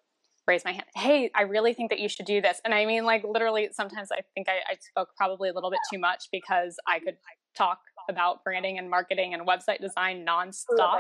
raise 0.48 0.64
my 0.64 0.72
hand. 0.72 0.86
Hey, 0.96 1.30
I 1.36 1.42
really 1.42 1.74
think 1.74 1.90
that 1.90 2.00
you 2.00 2.08
should 2.08 2.26
do 2.26 2.42
this. 2.42 2.62
And 2.64 2.74
I 2.74 2.86
mean, 2.86 3.04
like, 3.04 3.24
literally, 3.24 3.70
sometimes 3.74 4.12
I 4.12 4.22
think 4.34 4.48
I, 4.48 4.60
I 4.72 4.78
spoke 4.80 5.10
probably 5.18 5.50
a 5.50 5.54
little 5.54 5.70
bit 5.70 5.82
too 5.92 6.00
much 6.00 6.30
because 6.32 6.78
I 6.88 7.00
could 7.00 7.18
talk 7.56 7.80
about 8.10 8.44
branding 8.44 8.78
and 8.78 8.90
marketing 8.90 9.34
and 9.34 9.46
website 9.46 9.82
design 9.82 10.26
nonstop. 10.26 11.00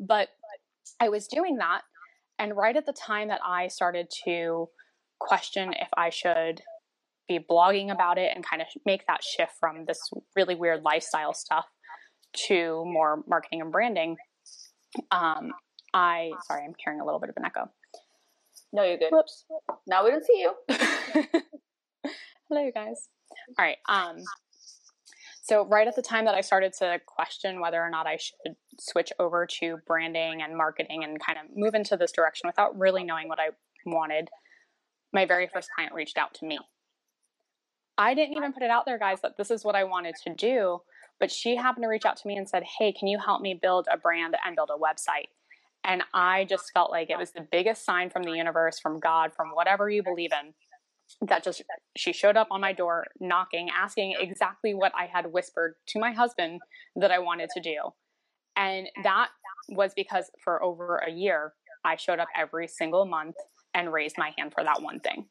But 0.00 0.30
I 1.00 1.08
was 1.08 1.28
doing 1.28 1.58
that. 1.58 1.82
And 2.38 2.56
right 2.56 2.76
at 2.76 2.84
the 2.84 2.92
time 2.92 3.28
that 3.28 3.40
I 3.46 3.68
started 3.68 4.10
to 4.24 4.68
question 5.18 5.72
if 5.72 5.88
I 5.96 6.10
should 6.10 6.62
be 7.28 7.38
blogging 7.38 7.92
about 7.92 8.18
it 8.18 8.32
and 8.34 8.44
kind 8.44 8.62
of 8.62 8.68
make 8.84 9.06
that 9.06 9.22
shift 9.24 9.52
from 9.58 9.84
this 9.86 9.98
really 10.36 10.54
weird 10.54 10.82
lifestyle 10.82 11.34
stuff 11.34 11.66
to 12.48 12.84
more 12.86 13.22
marketing 13.26 13.60
and 13.60 13.72
branding, 13.72 14.16
um, 15.10 15.52
I, 15.92 16.32
sorry, 16.46 16.64
I'm 16.64 16.74
carrying 16.82 17.00
a 17.00 17.04
little 17.04 17.20
bit 17.20 17.30
of 17.30 17.36
an 17.36 17.44
echo. 17.44 17.70
No, 18.72 18.82
you're 18.82 18.98
good. 18.98 19.10
Whoops. 19.10 19.44
Now 19.86 20.04
we 20.04 20.10
don't 20.10 20.24
see 20.24 20.40
you. 20.40 20.52
Hello, 22.48 22.62
you 22.62 22.72
guys. 22.72 23.08
All 23.58 23.64
right. 23.64 23.78
Um, 23.88 24.22
so 25.42 25.64
right 25.64 25.86
at 25.86 25.94
the 25.94 26.02
time 26.02 26.24
that 26.24 26.34
I 26.34 26.40
started 26.40 26.72
to 26.80 27.00
question 27.06 27.60
whether 27.60 27.80
or 27.80 27.88
not 27.88 28.06
I 28.06 28.16
should 28.16 28.56
switch 28.80 29.12
over 29.18 29.46
to 29.60 29.78
branding 29.86 30.42
and 30.42 30.56
marketing 30.56 31.04
and 31.04 31.18
kind 31.24 31.38
of 31.38 31.56
move 31.56 31.74
into 31.74 31.96
this 31.96 32.12
direction 32.12 32.48
without 32.48 32.76
really 32.78 33.04
knowing 33.04 33.28
what 33.28 33.38
I 33.38 33.50
wanted, 33.84 34.28
my 35.12 35.26
very 35.26 35.48
first 35.52 35.68
client 35.74 35.94
reached 35.94 36.18
out 36.18 36.34
to 36.34 36.46
me. 36.46 36.58
I 37.98 38.14
didn't 38.14 38.36
even 38.36 38.52
put 38.52 38.62
it 38.62 38.70
out 38.70 38.84
there, 38.84 38.98
guys, 38.98 39.20
that 39.22 39.36
this 39.36 39.50
is 39.50 39.64
what 39.64 39.74
I 39.74 39.84
wanted 39.84 40.14
to 40.24 40.34
do. 40.34 40.80
But 41.18 41.30
she 41.30 41.56
happened 41.56 41.84
to 41.84 41.88
reach 41.88 42.04
out 42.04 42.16
to 42.18 42.28
me 42.28 42.36
and 42.36 42.48
said, 42.48 42.62
Hey, 42.78 42.92
can 42.92 43.08
you 43.08 43.18
help 43.18 43.40
me 43.40 43.54
build 43.54 43.88
a 43.90 43.96
brand 43.96 44.36
and 44.44 44.54
build 44.54 44.70
a 44.70 44.78
website? 44.78 45.28
And 45.82 46.02
I 46.12 46.44
just 46.44 46.72
felt 46.74 46.90
like 46.90 47.10
it 47.10 47.18
was 47.18 47.30
the 47.30 47.46
biggest 47.50 47.84
sign 47.84 48.10
from 48.10 48.24
the 48.24 48.32
universe, 48.32 48.78
from 48.78 48.98
God, 48.98 49.32
from 49.34 49.50
whatever 49.50 49.88
you 49.88 50.02
believe 50.02 50.32
in, 50.32 50.52
that 51.28 51.44
just 51.44 51.62
she 51.96 52.12
showed 52.12 52.36
up 52.36 52.48
on 52.50 52.60
my 52.60 52.72
door 52.72 53.06
knocking, 53.20 53.70
asking 53.70 54.16
exactly 54.18 54.74
what 54.74 54.92
I 54.98 55.06
had 55.06 55.32
whispered 55.32 55.76
to 55.88 56.00
my 56.00 56.12
husband 56.12 56.60
that 56.96 57.12
I 57.12 57.20
wanted 57.20 57.50
to 57.54 57.60
do. 57.60 57.76
And 58.56 58.88
that 59.04 59.28
was 59.68 59.92
because 59.94 60.30
for 60.42 60.62
over 60.62 60.96
a 60.96 61.10
year, 61.10 61.52
I 61.84 61.96
showed 61.96 62.18
up 62.18 62.28
every 62.36 62.66
single 62.66 63.06
month 63.06 63.36
and 63.76 63.92
raised 63.92 64.16
my 64.18 64.32
hand 64.36 64.52
for 64.52 64.64
that 64.64 64.82
one 64.82 64.98
thing. 64.98 65.26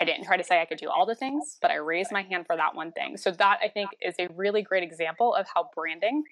I 0.00 0.04
didn't 0.04 0.24
try 0.24 0.36
to 0.36 0.44
say 0.44 0.60
I 0.60 0.64
could 0.64 0.78
do 0.78 0.88
all 0.88 1.06
the 1.06 1.14
things, 1.14 1.58
but 1.62 1.70
I 1.70 1.76
raised 1.76 2.10
my 2.10 2.22
hand 2.22 2.46
for 2.46 2.56
that 2.56 2.74
one 2.74 2.90
thing. 2.90 3.16
So, 3.16 3.30
that 3.30 3.60
I 3.62 3.68
think 3.68 3.90
is 4.02 4.14
a 4.18 4.28
really 4.34 4.62
great 4.62 4.82
example 4.82 5.34
of 5.34 5.46
how 5.54 5.70
branding 5.74 6.24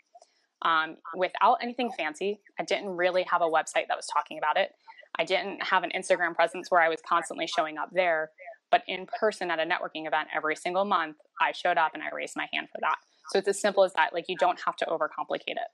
um, 0.62 0.96
without 1.14 1.58
anything 1.62 1.90
fancy. 1.96 2.40
I 2.58 2.64
didn't 2.64 2.88
really 2.88 3.22
have 3.30 3.42
a 3.42 3.46
website 3.46 3.86
that 3.88 3.96
was 3.96 4.06
talking 4.06 4.38
about 4.38 4.56
it. 4.56 4.72
I 5.18 5.24
didn't 5.24 5.62
have 5.62 5.84
an 5.84 5.92
Instagram 5.94 6.34
presence 6.34 6.70
where 6.70 6.80
I 6.80 6.88
was 6.88 7.00
constantly 7.06 7.46
showing 7.46 7.78
up 7.78 7.90
there. 7.92 8.30
But 8.70 8.82
in 8.86 9.06
person 9.06 9.50
at 9.50 9.60
a 9.60 9.62
networking 9.62 10.06
event 10.06 10.28
every 10.34 10.56
single 10.56 10.84
month, 10.84 11.16
I 11.40 11.52
showed 11.52 11.78
up 11.78 11.92
and 11.94 12.02
I 12.02 12.14
raised 12.14 12.36
my 12.36 12.48
hand 12.52 12.68
for 12.72 12.78
that. 12.80 12.96
So 13.30 13.38
it's 13.38 13.48
as 13.48 13.60
simple 13.60 13.84
as 13.84 13.92
that. 13.94 14.12
Like 14.12 14.26
you 14.28 14.36
don't 14.36 14.60
have 14.66 14.76
to 14.76 14.86
overcomplicate 14.86 15.56
it. 15.56 15.68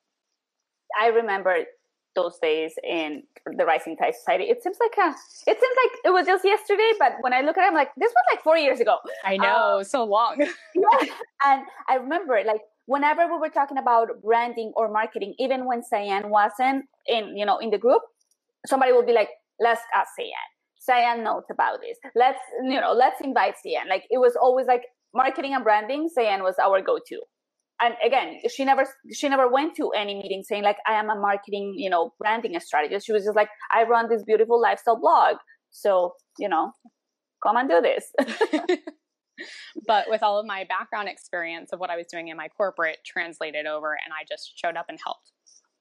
I 1.01 1.09
remember 1.09 1.65
those 2.15 2.39
days 2.41 2.75
in 2.83 3.23
the 3.57 3.65
Rising 3.65 3.97
Tide 3.97 4.15
Society. 4.15 4.45
It 4.45 4.63
seems 4.63 4.77
like 4.81 4.97
a, 4.99 5.11
it 5.11 5.59
seems 5.61 5.77
like 5.85 5.93
it 6.05 6.11
was 6.11 6.27
just 6.27 6.45
yesterday, 6.45 6.93
but 6.99 7.15
when 7.21 7.33
I 7.33 7.41
look 7.43 7.59
at 7.59 7.65
it, 7.65 7.69
I'm 7.69 7.75
like, 7.75 7.91
this 7.97 8.11
was 8.11 8.25
like 8.33 8.43
four 8.43 8.57
years 8.57 8.81
ago. 8.81 8.99
I 9.25 9.37
know, 9.37 9.79
um, 9.79 9.85
so 9.85 10.05
long. 10.05 10.37
yeah, 10.75 11.09
and 11.45 11.63
I 11.89 11.97
remember 11.97 12.41
like 12.47 12.63
whenever 12.87 13.27
we 13.27 13.39
were 13.39 13.49
talking 13.49 13.79
about 13.79 14.09
branding 14.23 14.73
or 14.77 14.91
marketing, 14.91 15.35
even 15.39 15.67
when 15.67 15.83
Sianne 15.83 16.29
wasn't 16.29 16.85
in, 17.07 17.37
you 17.37 17.47
know, 17.47 17.59
in 17.59 17.71
the 17.71 17.79
group, 17.79 18.03
somebody 18.67 18.93
would 18.93 19.07
be 19.07 19.13
like, 19.13 19.29
let's 19.61 19.81
ask 19.95 20.11
Sianne. 20.19 20.51
Sianne 20.89 21.23
knows 21.23 21.45
about 21.51 21.81
this. 21.81 21.99
Let's, 22.15 22.41
you 22.63 22.81
know, 22.81 22.93
let's 22.93 23.21
invite 23.21 23.55
Sianne. 23.65 23.89
Like 23.89 24.05
it 24.11 24.19
was 24.19 24.37
always 24.41 24.67
like 24.67 24.83
marketing 25.15 25.55
and 25.55 25.65
branding. 25.65 26.09
Sianne 26.17 26.43
was 26.43 26.57
our 26.63 26.83
go-to. 26.83 27.21
And 27.81 27.95
again, 28.05 28.41
she 28.49 28.65
never, 28.65 28.87
she 29.13 29.29
never 29.29 29.49
went 29.49 29.77
to 29.77 29.91
any 29.91 30.15
meeting 30.15 30.43
saying 30.45 30.63
like, 30.63 30.77
I 30.87 30.93
am 30.93 31.11
a 31.11 31.17
marketing, 31.17 31.75
you 31.77 31.91
know, 31.91 32.13
branding 32.19 32.59
strategist. 32.61 33.07
She 33.07 33.13
was 33.13 33.25
just 33.25 33.37
like, 33.37 33.49
I 33.73 33.85
run 33.85 34.09
this 34.09 34.23
beautiful 34.23 34.61
lifestyle 34.61 34.99
blog. 35.01 35.37
So, 35.71 36.15
you 36.39 36.49
know, 36.49 36.73
come 37.43 37.57
and 37.57 37.69
do 37.69 37.81
this. 37.81 38.13
but 39.87 40.07
with 40.09 40.23
all 40.23 40.39
of 40.39 40.47
my 40.47 40.65
background 40.69 41.09
experience 41.09 41.73
of 41.73 41.81
what 41.81 41.91
I 41.91 41.97
was 41.97 42.07
doing 42.07 42.29
in 42.29 42.37
my 42.37 42.49
corporate 42.49 42.99
translated 43.05 43.67
over 43.67 43.93
and 43.93 44.13
I 44.13 44.25
just 44.29 44.53
showed 44.59 44.77
up 44.77 44.87
and 44.89 44.99
helped. 45.05 45.33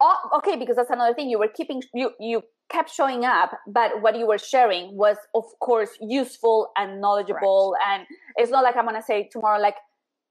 Oh, 0.01 0.29
okay, 0.37 0.55
because 0.57 0.75
that's 0.75 0.89
another 0.89 1.13
thing. 1.13 1.29
You 1.29 1.39
were 1.39 1.47
keeping 1.47 1.81
you 1.93 2.11
you 2.19 2.41
kept 2.69 2.89
showing 2.89 3.23
up, 3.23 3.51
but 3.67 4.01
what 4.01 4.17
you 4.17 4.27
were 4.27 4.37
sharing 4.37 4.97
was 4.97 5.17
of 5.35 5.45
course 5.61 5.91
useful 6.01 6.71
and 6.75 6.99
knowledgeable 6.99 7.75
Correct. 7.77 8.07
and 8.09 8.17
it's 8.35 8.51
not 8.51 8.63
like 8.63 8.75
I'm 8.75 8.85
gonna 8.85 9.03
say 9.03 9.29
tomorrow 9.31 9.61
like 9.61 9.75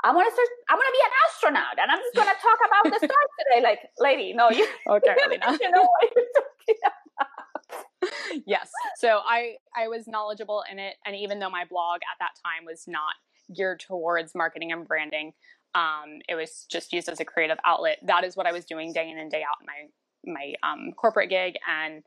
I'm 0.05 0.15
gonna 0.15 0.31
start, 0.31 0.49
I'm 0.69 0.79
gonna 0.79 0.91
be 0.93 1.05
an 1.05 1.13
astronaut 1.29 1.79
and 1.81 1.91
I'm 1.91 1.99
just 1.99 2.15
gonna 2.15 2.39
talk 2.43 2.59
about 2.67 2.85
the 2.93 2.99
stars 3.07 3.31
today. 3.39 3.63
Like, 3.63 3.79
lady, 3.99 4.33
no, 4.33 4.51
you 4.51 4.67
okay, 4.89 5.15
you 5.61 5.71
know 5.71 5.89
what 5.89 6.13
you're 6.17 6.25
talking 6.35 6.77
about. 6.83 8.43
yes. 8.47 8.71
So 8.99 9.21
I 9.25 9.57
I 9.77 9.89
was 9.89 10.09
knowledgeable 10.09 10.65
in 10.71 10.79
it, 10.79 10.97
and 11.07 11.15
even 11.15 11.39
though 11.39 11.51
my 11.51 11.65
blog 11.71 12.01
at 12.03 12.19
that 12.19 12.33
time 12.45 12.67
was 12.67 12.85
not 12.89 13.15
geared 13.55 13.81
towards 13.81 14.35
marketing 14.35 14.73
and 14.73 14.87
branding, 14.87 15.33
um, 15.75 16.21
it 16.29 16.35
was 16.35 16.67
just 16.71 16.93
used 16.93 17.09
as 17.09 17.21
a 17.21 17.25
creative 17.25 17.59
outlet. 17.65 17.99
That 18.05 18.25
is 18.25 18.37
what 18.37 18.47
I 18.47 18.53
was 18.53 18.65
doing 18.65 18.93
day 18.93 19.09
in 19.09 19.19
and 19.19 19.31
day 19.31 19.43
out 19.43 19.59
in 19.61 19.67
my 19.67 20.35
my 20.35 20.55
um, 20.69 20.93
corporate 20.97 21.31
gig, 21.31 21.55
and 21.69 22.03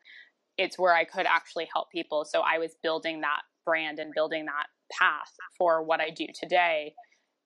it's 0.58 0.78
where 0.78 0.94
I 0.94 1.06
could 1.06 1.26
actually 1.26 1.70
help 1.74 1.92
people. 1.92 2.26
So 2.26 2.42
I 2.42 2.58
was 2.58 2.76
building 2.84 3.22
that 3.22 3.42
brand 3.66 4.00
and 4.00 4.14
building 4.14 4.46
that 4.46 4.68
path 4.92 5.32
for 5.58 5.82
what 5.82 6.02
I 6.02 6.10
do 6.10 6.28
today 6.38 6.94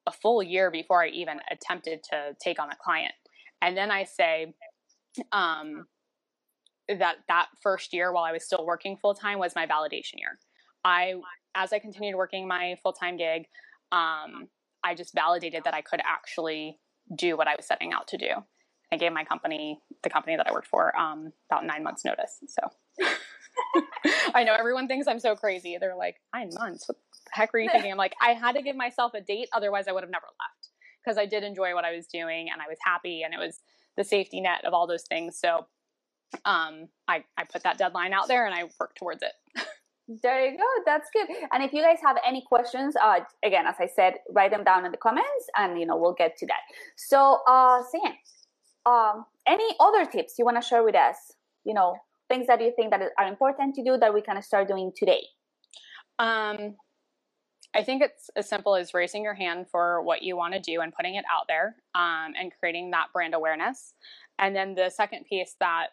a 0.09 0.11
full 0.11 0.43
year 0.43 0.71
before 0.71 1.03
I 1.03 1.09
even 1.09 1.39
attempted 1.51 2.03
to 2.11 2.35
take 2.43 2.59
on 2.59 2.69
a 2.71 2.75
client. 2.83 3.13
And 3.61 3.77
then 3.77 3.91
I 3.91 4.05
say 4.05 4.53
um, 5.31 5.85
that 6.89 7.17
that 7.27 7.47
first 7.61 7.93
year 7.93 8.11
while 8.11 8.23
I 8.23 8.31
was 8.31 8.43
still 8.43 8.65
working 8.65 8.97
full 8.97 9.13
time 9.13 9.39
was 9.39 9.55
my 9.55 9.67
validation 9.67 10.15
year. 10.17 10.39
I, 10.83 11.15
as 11.55 11.71
I 11.73 11.79
continued 11.79 12.15
working 12.15 12.47
my 12.47 12.75
full 12.81 12.93
time 12.93 13.17
gig, 13.17 13.45
um, 13.91 14.47
I 14.83 14.95
just 14.95 15.13
validated 15.13 15.63
that 15.65 15.73
I 15.75 15.81
could 15.81 16.01
actually 16.05 16.79
do 17.15 17.37
what 17.37 17.47
I 17.47 17.55
was 17.55 17.65
setting 17.67 17.93
out 17.93 18.07
to 18.09 18.17
do. 18.17 18.29
I 18.91 18.97
gave 18.97 19.13
my 19.13 19.23
company, 19.23 19.79
the 20.03 20.09
company 20.09 20.35
that 20.37 20.47
I 20.47 20.51
worked 20.51 20.67
for, 20.67 20.97
um, 20.97 21.31
about 21.51 21.65
nine 21.65 21.83
months 21.83 22.03
notice. 22.03 22.39
So 22.47 22.61
I 24.33 24.43
know 24.43 24.55
everyone 24.55 24.87
thinks 24.87 25.07
I'm 25.07 25.19
so 25.19 25.35
crazy. 25.35 25.77
They're 25.79 25.95
like, 25.95 26.15
nine 26.33 26.49
months? 26.53 26.87
What 26.89 26.97
heck 27.31 27.53
were 27.53 27.59
you 27.59 27.69
thinking? 27.69 27.91
I'm 27.91 27.97
like, 27.97 28.15
I 28.21 28.31
had 28.31 28.53
to 28.53 28.61
give 28.61 28.75
myself 28.75 29.13
a 29.13 29.21
date. 29.21 29.49
Otherwise 29.53 29.87
I 29.87 29.91
would 29.91 30.03
have 30.03 30.11
never 30.11 30.25
left 30.25 30.69
because 31.03 31.17
I 31.17 31.25
did 31.25 31.43
enjoy 31.43 31.73
what 31.73 31.85
I 31.85 31.95
was 31.95 32.07
doing 32.07 32.49
and 32.51 32.61
I 32.61 32.67
was 32.67 32.77
happy 32.83 33.23
and 33.23 33.33
it 33.33 33.37
was 33.37 33.59
the 33.97 34.03
safety 34.03 34.41
net 34.41 34.65
of 34.65 34.73
all 34.73 34.87
those 34.87 35.03
things. 35.03 35.37
So 35.39 35.67
um, 36.45 36.87
I, 37.07 37.23
I 37.37 37.43
put 37.51 37.63
that 37.63 37.77
deadline 37.77 38.13
out 38.13 38.27
there 38.27 38.45
and 38.45 38.53
I 38.53 38.65
worked 38.79 38.97
towards 38.97 39.23
it. 39.23 39.65
There 40.23 40.43
you 40.43 40.57
go. 40.57 40.63
That's 40.87 41.07
good. 41.13 41.27
And 41.51 41.63
if 41.63 41.71
you 41.71 41.83
guys 41.83 41.99
have 42.03 42.17
any 42.25 42.41
questions, 42.41 42.95
uh, 42.95 43.19
again, 43.43 43.67
as 43.67 43.75
I 43.79 43.87
said, 43.95 44.15
write 44.31 44.49
them 44.49 44.63
down 44.63 44.83
in 44.83 44.91
the 44.91 44.97
comments, 44.97 45.45
and 45.55 45.79
you 45.79 45.85
know 45.85 45.97
we'll 45.97 46.15
get 46.15 46.35
to 46.37 46.47
that. 46.47 46.61
So, 46.97 47.41
uh, 47.47 47.83
Sam, 47.91 48.15
um, 48.87 49.25
any 49.47 49.75
other 49.79 50.05
tips 50.07 50.33
you 50.39 50.45
want 50.45 50.59
to 50.59 50.67
share 50.67 50.83
with 50.83 50.95
us? 50.95 51.15
You 51.63 51.75
know, 51.75 51.95
things 52.27 52.47
that 52.47 52.59
you 52.59 52.73
think 52.75 52.89
that 52.89 53.01
are 53.19 53.27
important 53.27 53.75
to 53.75 53.83
do 53.83 53.99
that 53.99 54.11
we 54.11 54.21
can 54.21 54.41
start 54.41 54.67
doing 54.67 54.91
today. 54.95 55.21
Um, 56.17 56.75
I 57.75 57.83
think 57.83 58.01
it's 58.01 58.29
as 58.35 58.49
simple 58.49 58.75
as 58.75 58.93
raising 58.93 59.23
your 59.23 59.35
hand 59.35 59.67
for 59.69 60.01
what 60.01 60.23
you 60.23 60.35
want 60.35 60.53
to 60.53 60.59
do 60.59 60.81
and 60.81 60.93
putting 60.93 61.15
it 61.15 61.25
out 61.31 61.45
there, 61.47 61.75
um, 61.93 62.33
and 62.39 62.51
creating 62.59 62.91
that 62.91 63.07
brand 63.13 63.33
awareness. 63.33 63.93
And 64.39 64.55
then 64.55 64.73
the 64.75 64.89
second 64.89 65.25
piece 65.25 65.55
that 65.59 65.87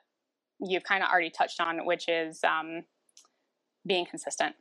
you've 0.61 0.85
kind 0.85 1.03
of 1.03 1.11
already 1.11 1.31
touched 1.31 1.61
on, 1.61 1.85
which 1.85 2.09
is 2.09 2.43
um, 2.45 2.85
being 3.87 4.07
consistent. 4.07 4.55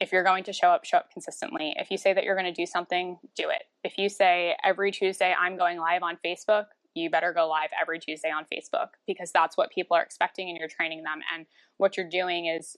If 0.00 0.12
you're 0.12 0.24
going 0.24 0.44
to 0.44 0.52
show 0.52 0.68
up, 0.68 0.84
show 0.84 0.98
up 0.98 1.10
consistently. 1.12 1.74
If 1.76 1.90
you 1.90 1.98
say 1.98 2.14
that 2.14 2.24
you're 2.24 2.36
going 2.36 2.52
to 2.52 2.62
do 2.62 2.66
something, 2.66 3.18
do 3.36 3.50
it. 3.50 3.64
If 3.84 3.98
you 3.98 4.08
say 4.08 4.56
every 4.64 4.92
Tuesday 4.92 5.34
I'm 5.38 5.58
going 5.58 5.78
live 5.78 6.02
on 6.02 6.18
Facebook, 6.24 6.66
you 6.94 7.10
better 7.10 7.32
go 7.32 7.48
live 7.48 7.70
every 7.80 7.98
Tuesday 7.98 8.30
on 8.30 8.46
Facebook 8.52 8.88
because 9.06 9.30
that's 9.32 9.56
what 9.56 9.70
people 9.70 9.96
are 9.96 10.02
expecting 10.02 10.48
and 10.48 10.58
you're 10.58 10.68
training 10.68 11.02
them. 11.02 11.20
And 11.34 11.46
what 11.76 11.96
you're 11.96 12.08
doing 12.08 12.46
is 12.46 12.76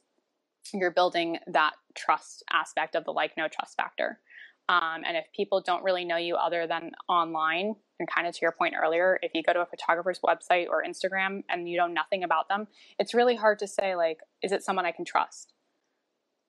you're 0.72 0.90
building 0.90 1.38
that 1.46 1.72
trust 1.94 2.42
aspect 2.52 2.94
of 2.94 3.04
the 3.04 3.12
like 3.12 3.32
no 3.36 3.48
trust 3.48 3.76
factor. 3.76 4.20
Um, 4.68 5.02
and 5.06 5.16
if 5.16 5.26
people 5.34 5.60
don't 5.60 5.82
really 5.82 6.04
know 6.04 6.16
you 6.16 6.36
other 6.36 6.66
than 6.66 6.92
online, 7.08 7.74
and 7.98 8.08
kind 8.08 8.26
of 8.26 8.34
to 8.34 8.40
your 8.42 8.52
point 8.52 8.74
earlier, 8.80 9.18
if 9.22 9.32
you 9.34 9.42
go 9.42 9.52
to 9.52 9.60
a 9.60 9.66
photographer's 9.66 10.20
website 10.20 10.68
or 10.68 10.84
Instagram 10.84 11.42
and 11.48 11.68
you 11.68 11.76
know 11.76 11.86
nothing 11.86 12.24
about 12.24 12.48
them, 12.48 12.66
it's 12.98 13.14
really 13.14 13.36
hard 13.36 13.58
to 13.60 13.66
say, 13.66 13.94
like, 13.94 14.18
is 14.42 14.52
it 14.52 14.62
someone 14.62 14.86
I 14.86 14.92
can 14.92 15.04
trust? 15.04 15.52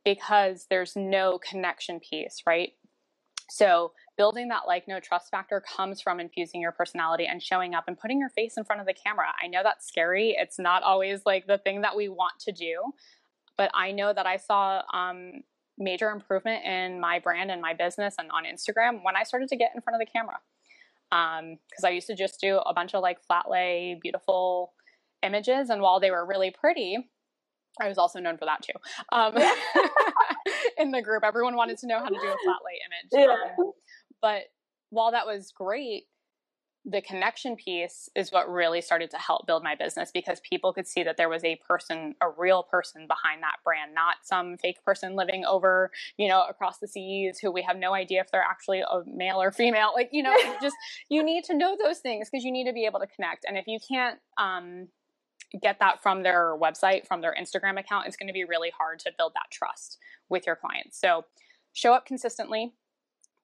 Because 0.06 0.68
there's 0.70 0.96
no 0.96 1.40
connection 1.40 2.00
piece, 2.00 2.44
right? 2.46 2.74
So 3.50 3.92
building 4.18 4.48
that 4.50 4.68
like 4.68 4.88
no 4.88 5.00
trust 5.00 5.30
factor 5.30 5.62
comes 5.62 6.02
from 6.02 6.20
infusing 6.20 6.62
your 6.62 6.72
personality 6.72 7.26
and 7.26 7.42
showing 7.42 7.76
up 7.76 7.86
and 7.88 7.98
putting 7.98 8.20
your 8.20 8.30
face 8.30 8.58
in 8.58 8.64
front 8.64 8.80
of 8.80 8.88
the 8.88 8.94
camera. 8.94 9.28
I 9.42 9.48
know 9.48 9.62
that's 9.64 9.88
scary. 9.88 10.36
It's 10.38 10.60
not 10.60 10.82
always 10.84 11.22
like 11.26 11.46
the 11.46 11.58
thing 11.58 11.82
that 11.82 11.96
we 11.96 12.10
want 12.10 12.40
to 12.42 12.52
do, 12.52 12.94
but 13.58 13.72
I 13.74 13.92
know 13.92 14.14
that 14.14 14.26
I 14.26 14.38
saw 14.38 14.82
um, 14.94 15.44
major 15.78 16.10
improvement 16.10 16.66
in 16.66 17.00
my 17.00 17.20
brand 17.20 17.52
and 17.52 17.62
my 17.62 17.74
business 17.74 18.16
and 18.18 18.30
on 18.32 18.44
Instagram 18.46 19.04
when 19.04 19.16
I 19.16 19.24
started 19.24 19.50
to 19.50 19.56
get 19.56 19.72
in 19.76 19.82
front 19.82 20.02
of 20.02 20.06
the 20.06 20.12
camera. 20.12 20.40
Because 21.10 21.84
um, 21.84 21.86
I 21.86 21.90
used 21.90 22.08
to 22.08 22.16
just 22.16 22.40
do 22.40 22.58
a 22.58 22.74
bunch 22.74 22.96
of 22.96 23.02
like 23.02 23.22
flat 23.22 23.50
lay, 23.50 24.00
beautiful 24.02 24.74
images, 25.22 25.70
and 25.70 25.82
while 25.82 26.00
they 26.00 26.12
were 26.12 26.26
really 26.26 26.52
pretty, 26.52 26.98
I 27.80 27.88
was 27.88 27.98
also 27.98 28.20
known 28.20 28.38
for 28.38 28.46
that 28.46 28.62
too. 28.62 28.74
Um, 29.12 29.36
in 30.78 30.92
the 30.92 31.02
group, 31.02 31.24
everyone 31.24 31.56
wanted 31.56 31.78
to 31.80 31.88
know 31.88 32.00
how 32.00 32.10
to 32.10 32.16
do 32.16 32.28
a 32.28 32.38
flat 32.44 32.60
lay 32.66 32.80
image. 32.88 33.28
Yeah. 33.28 33.34
Um, 33.60 33.72
but 34.22 34.44
while 34.90 35.12
that 35.12 35.26
was 35.26 35.52
great, 35.56 36.06
the 36.86 37.02
connection 37.02 37.56
piece 37.56 38.10
is 38.14 38.32
what 38.32 38.52
really 38.52 38.82
started 38.82 39.10
to 39.12 39.18
help 39.18 39.48
build 39.48 39.64
my 39.64 39.74
business 39.74 40.12
because 40.14 40.42
people 40.42 40.74
could 40.74 40.86
see 40.86 41.02
that 41.04 41.16
there 41.16 41.30
was 41.30 41.44
a 41.46 41.56
person, 41.68 42.14
a 42.20 42.30
real 42.30 42.64
person 42.64 43.08
behind 43.08 43.42
that 43.42 43.58
brand, 43.64 43.94
not 43.94 44.18
some 44.24 44.58
fake 44.58 44.84
person 44.84 45.16
living 45.16 45.46
over, 45.46 45.92
you 46.18 46.28
know, 46.28 46.46
across 46.50 46.80
the 46.80 46.88
seas 46.88 47.40
who 47.40 47.52
we 47.52 47.62
have 47.62 47.78
no 47.78 47.94
idea 47.94 48.20
if 48.20 48.30
they're 48.32 48.42
actually 48.42 48.82
a 48.82 49.02
male 49.08 49.42
or 49.42 49.52
female. 49.54 49.92
Like, 49.96 50.10
you 50.12 50.24
know, 50.24 50.36
just 50.62 50.76
you 51.10 51.24
need 51.24 51.46
to 51.46 51.56
know 51.56 51.78
those 51.82 52.00
things 52.00 52.30
because 52.30 52.44
you 52.44 52.52
need 52.52 52.66
to 52.66 52.74
be 52.74 52.86
able 52.86 53.00
to 53.00 53.08
connect. 53.08 53.46
And 53.48 53.58
if 53.58 53.66
you 53.66 53.80
can't 53.88 54.20
um, 54.38 54.90
get 55.62 55.80
that 55.80 56.04
from 56.04 56.24
their 56.24 56.58
website, 56.62 57.08
from 57.08 57.22
their 57.22 57.34
Instagram 57.40 57.80
account, 57.80 58.08
it's 58.08 58.18
going 58.18 58.28
to 58.28 58.34
be 58.34 58.44
really 58.44 58.72
hard 58.78 59.00
to 59.00 59.12
build 59.18 59.32
that 59.36 59.52
trust 59.52 60.00
with 60.28 60.46
your 60.46 60.58
clients. 60.58 61.00
So 61.00 61.24
show 61.72 61.94
up 61.94 62.06
consistently, 62.06 62.74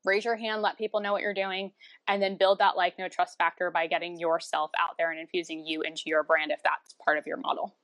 raise 0.05 0.25
your 0.25 0.35
hand, 0.35 0.61
let 0.61 0.77
people 0.77 0.99
know 0.99 1.13
what 1.13 1.21
you're 1.21 1.33
doing, 1.33 1.71
and 2.07 2.21
then 2.21 2.37
build 2.37 2.59
that 2.59 2.77
like 2.77 2.97
no 2.97 3.07
trust 3.07 3.37
factor 3.37 3.71
by 3.71 3.87
getting 3.87 4.19
yourself 4.19 4.71
out 4.79 4.95
there 4.97 5.11
and 5.11 5.19
infusing 5.19 5.65
you 5.65 5.81
into 5.81 6.03
your 6.05 6.23
brand 6.23 6.51
if 6.51 6.61
that's 6.63 6.95
part 7.03 7.17
of 7.17 7.27
your 7.27 7.37
model. 7.37 7.75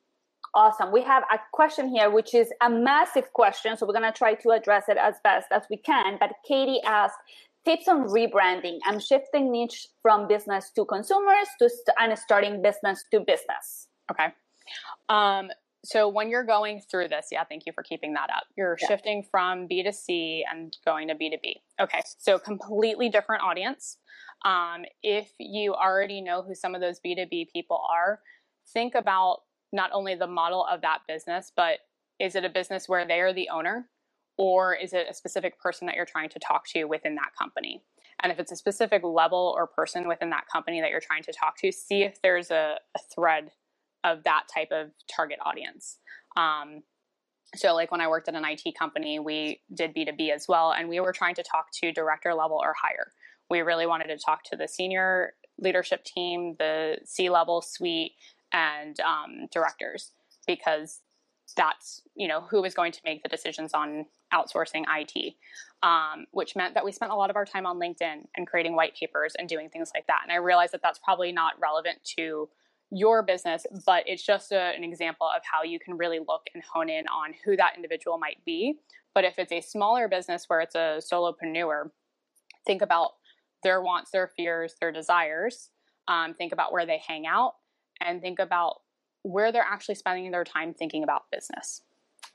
Awesome. 0.53 0.91
We 0.91 1.01
have 1.03 1.24
a 1.34 1.39
question 1.51 1.89
here, 1.89 2.09
which 2.09 2.34
is 2.34 2.49
a 2.61 2.70
massive 2.70 3.34
question. 3.34 3.76
So 3.76 3.86
we're 3.86 3.93
going 3.93 4.11
to 4.11 4.18
try 4.18 4.36
to 4.36 4.51
address 4.51 4.86
it 4.88 4.95
as 4.97 5.16
best 5.22 5.47
as 5.51 5.63
we 5.70 5.76
can. 5.76 6.18
But 6.18 6.32
Katie 6.47 6.82
asked, 6.86 7.18
tips 7.66 7.88
on 7.89 8.05
rebranding. 8.05 8.78
I'm 8.86 8.99
shifting 8.99 9.51
niche 9.51 9.88
from 10.01 10.28
business 10.28 10.72
to 10.76 10.86
consumers 10.86 11.47
to 11.59 11.70
st- 11.70 11.97
and 11.99 12.18
starting 12.18 12.61
business 12.61 13.03
to 13.11 13.20
business. 13.20 13.88
Okay. 14.09 14.28
Um, 15.09 15.49
so 15.86 16.09
when 16.09 16.29
you're 16.29 16.43
going 16.43 16.81
through 16.81 17.09
this, 17.09 17.27
yeah, 17.31 17.43
thank 17.43 17.65
you 17.65 17.73
for 17.73 17.83
keeping 17.83 18.13
that 18.13 18.29
up. 18.29 18.43
You're 18.57 18.77
yeah. 18.81 18.88
shifting 18.88 19.23
from 19.29 19.67
B2C 19.67 20.41
and 20.51 20.75
going 20.86 21.07
to 21.09 21.15
B2B. 21.15 21.55
Okay, 21.79 22.01
so 22.17 22.39
completely 22.39 23.09
different 23.09 23.43
audience. 23.43 23.97
Um, 24.43 24.86
if 25.03 25.29
you 25.39 25.73
already 25.73 26.21
know 26.21 26.41
who 26.41 26.55
some 26.55 26.75
of 26.75 26.81
those 26.81 26.99
B2B 27.05 27.51
people 27.53 27.81
are, 27.93 28.19
think 28.73 28.95
about 28.95 29.41
not 29.71 29.91
only 29.93 30.15
the 30.15 30.27
model 30.27 30.65
of 30.69 30.81
that 30.81 30.99
business, 31.07 31.51
but 31.55 31.79
is 32.19 32.36
it 32.36 32.45
a 32.45 32.49
business 32.49 32.89
where 32.89 33.05
they 33.05 33.19
are 33.19 33.33
the 33.33 33.49
owner 33.49 33.88
or 34.38 34.73
is 34.75 34.93
it 34.93 35.07
a 35.09 35.13
specific 35.13 35.59
person 35.59 35.86
that 35.88 35.95
you're 35.95 36.05
trying 36.05 36.29
to 36.29 36.39
talk 36.39 36.67
to 36.69 36.86
within 36.86 37.15
that 37.15 37.31
company? 37.38 37.83
And 38.23 38.31
if 38.31 38.39
it's 38.39 38.51
a 38.51 38.55
specific 38.55 39.03
level 39.03 39.53
or 39.57 39.67
person 39.67 40.07
within 40.07 40.29
that 40.31 40.45
company 40.51 40.81
that 40.81 40.89
you're 40.89 41.01
trying 41.01 41.23
to 41.23 41.33
talk 41.33 41.57
to, 41.59 41.71
see 41.71 42.03
if 42.03 42.21
there's 42.21 42.51
a, 42.51 42.77
a 42.95 42.99
thread 43.13 43.51
of 44.05 44.23
that 44.23 44.43
type 44.53 44.69
of 44.71 44.91
target 45.13 45.39
audience. 45.45 45.97
Um, 46.37 46.83
so, 47.55 47.73
like 47.73 47.91
when 47.91 48.01
I 48.01 48.07
worked 48.07 48.27
at 48.27 48.35
an 48.35 48.45
IT 48.45 48.77
company, 48.77 49.19
we 49.19 49.61
did 49.73 49.95
B2B 49.95 50.33
as 50.33 50.47
well, 50.47 50.71
and 50.71 50.87
we 50.87 50.99
were 50.99 51.13
trying 51.13 51.35
to 51.35 51.43
talk 51.43 51.67
to 51.81 51.91
director 51.91 52.33
level 52.33 52.59
or 52.61 52.73
higher. 52.81 53.11
We 53.49 53.61
really 53.61 53.87
wanted 53.87 54.07
to 54.07 54.17
talk 54.17 54.43
to 54.45 54.55
the 54.55 54.67
senior 54.67 55.33
leadership 55.57 56.03
team, 56.03 56.55
the 56.59 56.97
C 57.05 57.29
level 57.29 57.61
suite, 57.61 58.13
and 58.51 58.99
um, 58.99 59.47
directors 59.51 60.11
because 60.47 61.01
that's 61.55 62.01
you 62.15 62.27
know 62.27 62.41
who 62.41 62.61
was 62.61 62.73
going 62.73 62.91
to 62.91 62.99
make 63.05 63.23
the 63.23 63.29
decisions 63.29 63.73
on 63.73 64.05
outsourcing 64.33 64.83
IT, 64.87 65.35
um, 65.83 66.25
which 66.31 66.55
meant 66.55 66.73
that 66.73 66.83
we 66.83 66.91
spent 66.91 67.11
a 67.11 67.15
lot 67.15 67.29
of 67.29 67.35
our 67.35 67.45
time 67.45 67.65
on 67.65 67.79
LinkedIn 67.79 68.25
and 68.35 68.47
creating 68.47 68.75
white 68.75 68.95
papers 68.95 69.33
and 69.37 69.47
doing 69.47 69.69
things 69.69 69.91
like 69.93 70.07
that. 70.07 70.21
And 70.23 70.31
I 70.31 70.37
realized 70.37 70.73
that 70.73 70.81
that's 70.81 70.99
probably 70.99 71.31
not 71.31 71.53
relevant 71.61 71.99
to 72.17 72.49
your 72.95 73.21
business, 73.21 73.65
but 73.85 74.03
it's 74.07 74.25
just 74.25 74.53
a, 74.53 74.73
an 74.75 74.83
example 74.83 75.27
of 75.27 75.41
how 75.43 75.63
you 75.63 75.79
can 75.79 75.97
really 75.97 76.19
look 76.19 76.43
and 76.53 76.63
hone 76.63 76.89
in 76.89 77.05
on 77.07 77.33
who 77.43 77.57
that 77.57 77.73
individual 77.75 78.17
might 78.17 78.37
be. 78.45 78.75
But 79.13 79.25
if 79.25 79.37
it's 79.37 79.51
a 79.51 79.59
smaller 79.59 80.07
business 80.07 80.45
where 80.47 80.61
it's 80.61 80.75
a 80.75 81.01
solopreneur, 81.01 81.91
think 82.65 82.81
about 82.81 83.11
their 83.63 83.81
wants, 83.81 84.11
their 84.11 84.27
fears, 84.27 84.75
their 84.79 84.93
desires. 84.93 85.71
Um, 86.07 86.33
think 86.35 86.53
about 86.53 86.71
where 86.71 86.85
they 86.85 87.01
hang 87.05 87.25
out 87.27 87.55
and 87.99 88.21
think 88.21 88.39
about 88.39 88.81
where 89.23 89.51
they're 89.51 89.61
actually 89.61 89.95
spending 89.95 90.31
their 90.31 90.45
time 90.45 90.73
thinking 90.73 91.03
about 91.03 91.23
business. 91.31 91.81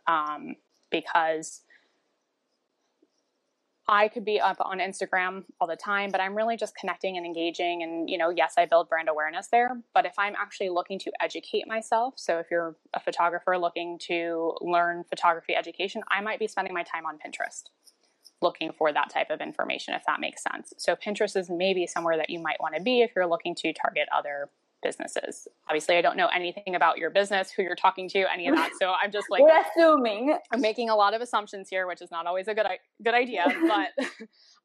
Um, 0.06 0.56
because 0.90 1.62
I 3.90 4.06
could 4.06 4.24
be 4.24 4.40
up 4.40 4.58
on 4.60 4.78
Instagram 4.78 5.44
all 5.60 5.66
the 5.66 5.74
time, 5.74 6.12
but 6.12 6.20
I'm 6.20 6.36
really 6.36 6.56
just 6.56 6.76
connecting 6.76 7.16
and 7.16 7.26
engaging. 7.26 7.82
And, 7.82 8.08
you 8.08 8.18
know, 8.18 8.30
yes, 8.30 8.54
I 8.56 8.64
build 8.64 8.88
brand 8.88 9.08
awareness 9.08 9.48
there, 9.48 9.82
but 9.92 10.06
if 10.06 10.14
I'm 10.16 10.36
actually 10.36 10.68
looking 10.68 11.00
to 11.00 11.12
educate 11.20 11.66
myself, 11.66 12.14
so 12.16 12.38
if 12.38 12.46
you're 12.52 12.76
a 12.94 13.00
photographer 13.00 13.58
looking 13.58 13.98
to 14.06 14.54
learn 14.60 15.02
photography 15.10 15.56
education, 15.56 16.02
I 16.08 16.20
might 16.20 16.38
be 16.38 16.46
spending 16.46 16.72
my 16.72 16.84
time 16.84 17.04
on 17.04 17.18
Pinterest 17.18 17.64
looking 18.40 18.72
for 18.72 18.92
that 18.92 19.10
type 19.10 19.28
of 19.28 19.40
information, 19.40 19.92
if 19.94 20.02
that 20.06 20.20
makes 20.20 20.42
sense. 20.42 20.72
So 20.78 20.94
Pinterest 20.96 21.36
is 21.36 21.50
maybe 21.50 21.86
somewhere 21.86 22.16
that 22.16 22.30
you 22.30 22.38
might 22.38 22.60
want 22.60 22.74
to 22.76 22.80
be 22.80 23.02
if 23.02 23.10
you're 23.14 23.26
looking 23.26 23.54
to 23.56 23.72
target 23.72 24.08
other 24.16 24.48
businesses. 24.82 25.46
Obviously, 25.68 25.96
I 25.96 26.02
don't 26.02 26.16
know 26.16 26.28
anything 26.28 26.74
about 26.74 26.98
your 26.98 27.10
business, 27.10 27.50
who 27.50 27.62
you're 27.62 27.76
talking 27.76 28.08
to, 28.10 28.24
any 28.32 28.48
of 28.48 28.54
that. 28.54 28.70
So 28.80 28.92
I'm 29.02 29.10
just 29.10 29.28
like 29.30 29.42
We're 29.42 29.62
assuming. 29.76 30.36
I'm 30.52 30.60
making 30.60 30.90
a 30.90 30.96
lot 30.96 31.14
of 31.14 31.20
assumptions 31.20 31.68
here, 31.68 31.86
which 31.86 32.02
is 32.02 32.10
not 32.10 32.26
always 32.26 32.48
a 32.48 32.54
good 32.54 32.66
good 33.02 33.14
idea, 33.14 33.44
but 33.66 34.04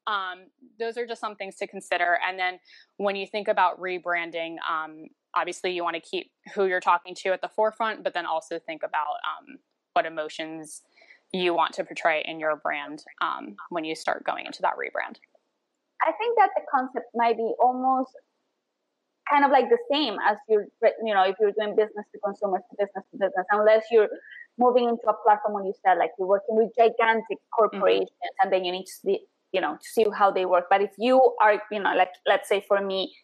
um, 0.12 0.46
those 0.78 0.96
are 0.96 1.06
just 1.06 1.20
some 1.20 1.36
things 1.36 1.56
to 1.56 1.66
consider. 1.66 2.18
And 2.26 2.38
then 2.38 2.58
when 2.96 3.16
you 3.16 3.26
think 3.26 3.48
about 3.48 3.80
rebranding, 3.80 4.56
um, 4.68 5.06
obviously 5.34 5.72
you 5.72 5.82
want 5.82 5.94
to 5.94 6.00
keep 6.00 6.30
who 6.54 6.66
you're 6.66 6.80
talking 6.80 7.14
to 7.16 7.30
at 7.30 7.40
the 7.40 7.48
forefront, 7.48 8.02
but 8.02 8.14
then 8.14 8.26
also 8.26 8.58
think 8.58 8.82
about 8.82 9.16
um, 9.26 9.58
what 9.92 10.06
emotions 10.06 10.82
you 11.32 11.54
want 11.54 11.74
to 11.74 11.84
portray 11.84 12.24
in 12.26 12.40
your 12.40 12.56
brand 12.56 13.04
um, 13.20 13.56
when 13.70 13.84
you 13.84 13.94
start 13.94 14.24
going 14.24 14.46
into 14.46 14.62
that 14.62 14.74
rebrand. 14.74 15.16
I 16.02 16.12
think 16.12 16.36
that 16.38 16.50
the 16.54 16.62
concept 16.70 17.06
might 17.14 17.36
be 17.36 17.52
almost 17.58 18.12
kind 19.30 19.44
of 19.44 19.50
like 19.50 19.68
the 19.68 19.78
same 19.92 20.16
as 20.26 20.36
you're, 20.48 20.66
you 21.04 21.14
know, 21.14 21.22
if 21.22 21.36
you're 21.40 21.52
doing 21.58 21.76
business 21.76 22.06
to 22.12 22.18
consumers 22.24 22.62
to 22.70 22.76
business 22.78 23.04
to 23.10 23.18
business, 23.18 23.46
unless 23.50 23.84
you're 23.90 24.08
moving 24.58 24.84
into 24.88 25.02
a 25.08 25.14
platform 25.24 25.54
when 25.54 25.64
you 25.64 25.74
said 25.84 25.98
like 25.98 26.10
you're 26.18 26.28
working 26.28 26.56
with 26.56 26.70
gigantic 26.76 27.38
corporations 27.56 28.08
mm-hmm. 28.10 28.42
and 28.42 28.52
then 28.52 28.64
you 28.64 28.72
need 28.72 28.84
to 28.84 28.92
see, 28.92 29.20
you 29.52 29.60
know, 29.60 29.74
to 29.74 29.88
see 29.88 30.06
how 30.16 30.30
they 30.30 30.46
work. 30.46 30.64
But 30.70 30.82
if 30.82 30.90
you 30.98 31.20
are, 31.42 31.62
you 31.70 31.80
know, 31.80 31.94
like 31.94 32.10
let's 32.26 32.48
say 32.48 32.64
for 32.66 32.80
me, 32.80 33.14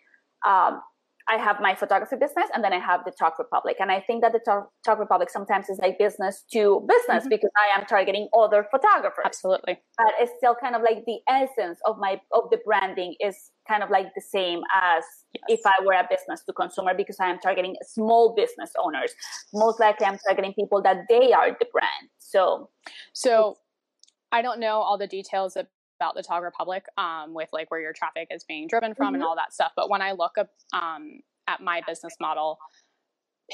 um, 0.47 0.81
I 1.29 1.37
have 1.37 1.61
my 1.61 1.75
photography 1.75 2.17
business 2.17 2.47
and 2.53 2.65
then 2.65 2.73
I 2.73 2.81
have 2.81 3.05
the 3.05 3.13
Tog 3.13 3.35
Republic. 3.39 3.77
And 3.79 3.93
I 3.93 4.01
think 4.01 4.23
that 4.23 4.33
the 4.33 4.41
Tog, 4.41 4.65
Tog 4.85 4.99
Republic 4.99 5.31
sometimes 5.31 5.69
is 5.69 5.79
like 5.79 5.99
business 5.99 6.45
to 6.53 6.87
business 6.89 7.23
mm-hmm. 7.23 7.29
because 7.29 7.51
I 7.57 7.79
am 7.79 7.87
targeting 7.87 8.29
other 8.37 8.67
photographers. 8.71 9.25
Absolutely. 9.25 9.79
But 9.97 10.13
it's 10.19 10.33
still 10.39 10.57
kind 10.61 10.75
of 10.75 10.83
like 10.83 11.05
the 11.07 11.21
essence 11.29 11.79
of 11.87 11.99
my 11.99 12.21
of 12.33 12.51
the 12.51 12.59
branding 12.65 13.15
is 13.21 13.52
kind 13.69 13.83
of 13.83 13.91
like 13.91 14.15
the 14.15 14.21
same 14.21 14.61
as 14.75 15.05
yes. 15.33 15.43
if 15.49 15.61
I 15.67 15.85
were 15.85 15.93
a 15.93 16.07
business 16.09 16.43
to 16.45 16.53
consumer 16.53 16.95
because 16.95 17.17
I 17.21 17.31
am 17.31 17.39
targeting 17.39 17.77
small 17.83 18.35
business 18.35 18.73
owners. 18.83 19.13
Most 19.55 19.81
likely 19.81 20.07
I'm 20.07 20.19
targeting 20.27 20.53
people 20.55 20.83
that 20.83 21.05
they 21.09 21.33
are 21.33 21.51
the 21.51 21.67
brand. 21.73 22.09
So 22.19 22.71
So 23.13 23.57
I 24.33 24.43
don't 24.43 24.61
know 24.61 24.81
all 24.81 24.99
the 24.99 25.07
details 25.07 25.57
about 25.57 26.15
the 26.15 26.23
Tog 26.23 26.43
Republic 26.43 26.85
um, 26.97 27.35
with 27.35 27.49
like 27.53 27.71
where 27.71 27.81
your 27.81 27.93
traffic 27.93 28.29
is 28.31 28.45
being 28.45 28.67
driven 28.67 28.95
from 28.95 29.09
mm-hmm. 29.09 29.17
and 29.17 29.25
all 29.25 29.37
that 29.37 29.53
stuff. 29.53 29.73
But 29.77 29.89
when 29.91 30.03
I 30.03 30.13
look 30.13 30.39
up 30.39 30.49
um, 30.73 31.21
at 31.47 31.61
my 31.61 31.83
business 31.87 32.15
model, 32.21 32.59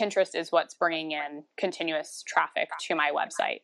Pinterest 0.00 0.34
is 0.34 0.52
what's 0.52 0.74
bringing 0.74 1.12
in 1.12 1.44
continuous 1.58 2.22
traffic 2.26 2.68
to 2.86 2.94
my 2.94 3.10
website. 3.14 3.60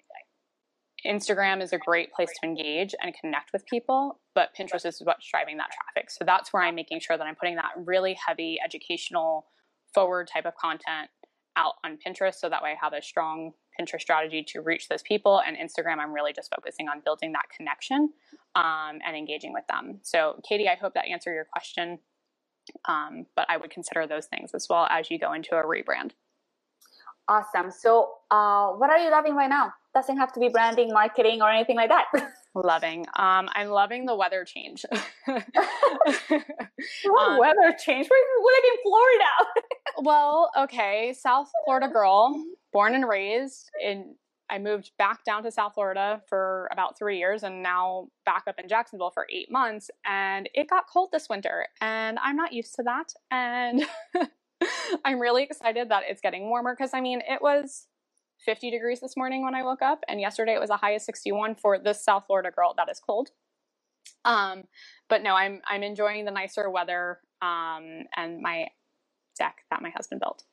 Instagram 1.07 1.63
is 1.63 1.73
a 1.73 1.79
great 1.79 2.13
place 2.13 2.31
to 2.41 2.47
engage 2.49 2.95
and 3.03 3.15
connect 3.21 3.53
with 3.53 3.67
people, 3.67 4.21
but 4.35 4.51
Pinterest 4.59 4.87
is 4.87 5.01
what's 5.05 5.29
driving 5.31 5.57
that 5.59 5.71
traffic. 5.73 6.11
So 6.11 6.25
that's 6.25 6.53
where 6.53 6.63
I'm 6.63 6.75
making 6.75 7.01
sure 7.01 7.19
that 7.19 7.27
I'm 7.27 7.37
putting 7.37 7.57
that 7.57 7.73
really 7.77 8.17
heavy 8.27 8.59
educational 8.65 9.47
forward 9.95 10.29
type 10.33 10.47
of 10.47 10.55
content 10.57 11.11
out 11.57 11.75
on 11.85 11.99
Pinterest 12.05 12.35
so 12.35 12.49
that 12.49 12.63
way 12.63 12.73
I 12.73 12.77
have 12.85 12.93
a 12.93 13.03
strong 13.03 13.53
Pinterest 13.79 14.01
strategy 14.01 14.45
to 14.49 14.61
reach 14.61 14.89
those 14.89 15.03
people. 15.03 15.43
And 15.47 15.57
Instagram, 15.57 15.99
I'm 15.99 16.13
really 16.13 16.33
just 16.33 16.53
focusing 16.55 16.89
on 16.89 17.01
building 17.05 17.33
that 17.33 17.45
connection 17.57 18.11
um, 18.55 18.99
and 19.07 19.17
engaging 19.17 19.53
with 19.53 19.67
them. 19.69 20.01
So, 20.03 20.41
Katie, 20.49 20.69
I 20.69 20.77
hope 20.77 20.95
that 20.95 21.07
answered 21.07 21.35
your 21.35 21.47
question. 21.53 21.99
Um, 22.87 23.27
but 23.37 23.47
I 23.51 23.59
would 23.59 23.71
consider 23.71 24.07
those 24.07 24.27
things 24.27 24.53
as 24.55 24.69
well 24.71 24.87
as 24.91 25.11
you 25.11 25.19
go 25.19 25.33
into 25.35 25.57
a 25.57 25.65
rebrand. 25.65 26.13
Awesome. 27.29 27.71
So, 27.71 28.11
uh, 28.31 28.73
what 28.73 28.91
are 28.91 28.99
you 28.99 29.11
loving 29.11 29.35
right 29.35 29.49
now? 29.49 29.73
Doesn't 29.95 30.17
have 30.19 30.33
to 30.33 30.41
be 30.41 30.49
branding, 30.49 30.93
marketing, 30.93 31.41
or 31.41 31.51
anything 31.51 31.77
like 31.77 31.89
that. 31.89 32.07
loving. 32.55 33.07
Um, 33.17 33.49
I'm 33.55 33.69
loving 33.69 34.05
the 34.07 34.15
weather 34.15 34.45
change. 34.45 34.85
what 35.27 35.41
um, 37.19 37.39
weather 37.39 37.75
change? 37.83 38.09
We're, 38.11 38.43
we're 38.43 38.65
in 38.73 38.79
Florida. 38.83 39.33
well, 39.99 40.51
okay, 40.59 41.15
South 41.19 41.51
Florida 41.65 41.89
girl, 41.89 42.45
born 42.73 42.95
and 42.95 43.09
raised 43.09 43.71
in. 43.83 44.17
I 44.51 44.59
moved 44.59 44.91
back 44.99 45.25
down 45.25 45.43
to 45.45 45.51
South 45.51 45.73
Florida 45.73 46.21
for 46.29 46.69
about 46.71 46.99
three 46.99 47.17
years, 47.17 47.43
and 47.43 47.63
now 47.63 48.09
back 48.27 48.43
up 48.47 48.59
in 48.59 48.69
Jacksonville 48.69 49.11
for 49.11 49.27
eight 49.33 49.51
months. 49.51 49.91
And 50.05 50.51
it 50.53 50.69
got 50.69 50.85
cold 50.93 51.09
this 51.13 51.31
winter, 51.31 51.67
and 51.81 52.19
I'm 52.23 52.37
not 52.37 52.53
used 52.53 52.75
to 52.75 52.83
that. 52.83 53.15
And 53.31 53.87
I'm 55.05 55.21
really 55.21 55.43
excited 55.43 55.89
that 55.91 56.05
it's 56.09 56.21
getting 56.21 56.49
warmer 56.49 56.75
because 56.77 56.95
I 56.95 57.01
mean, 57.01 57.23
it 57.29 57.41
was 57.43 57.87
50 58.45 58.71
degrees 58.71 59.01
this 59.01 59.17
morning 59.17 59.43
when 59.43 59.55
I 59.55 59.63
woke 59.63 59.83
up, 59.83 60.01
and 60.09 60.21
yesterday 60.21 60.55
it 60.55 60.61
was 60.61 60.71
a 60.71 60.77
high 60.77 60.93
of 60.93 61.03
61 61.03 61.55
for 61.57 61.79
this 61.79 62.05
South 62.05 62.25
Florida 62.27 62.51
girl. 62.51 62.75
That 62.77 62.91
is 62.91 63.01
cold. 63.01 63.31
Um, 64.25 64.65
but 65.09 65.23
no, 65.23 65.35
I'm 65.35 65.61
I'm 65.67 65.83
enjoying 65.83 66.25
the 66.25 66.31
nicer 66.31 66.69
weather 66.71 67.21
um, 67.43 68.05
and 68.17 68.41
my 68.41 68.69
deck 69.39 69.59
that 69.71 69.83
my 69.83 69.91
husband 69.91 70.21
built 70.21 70.45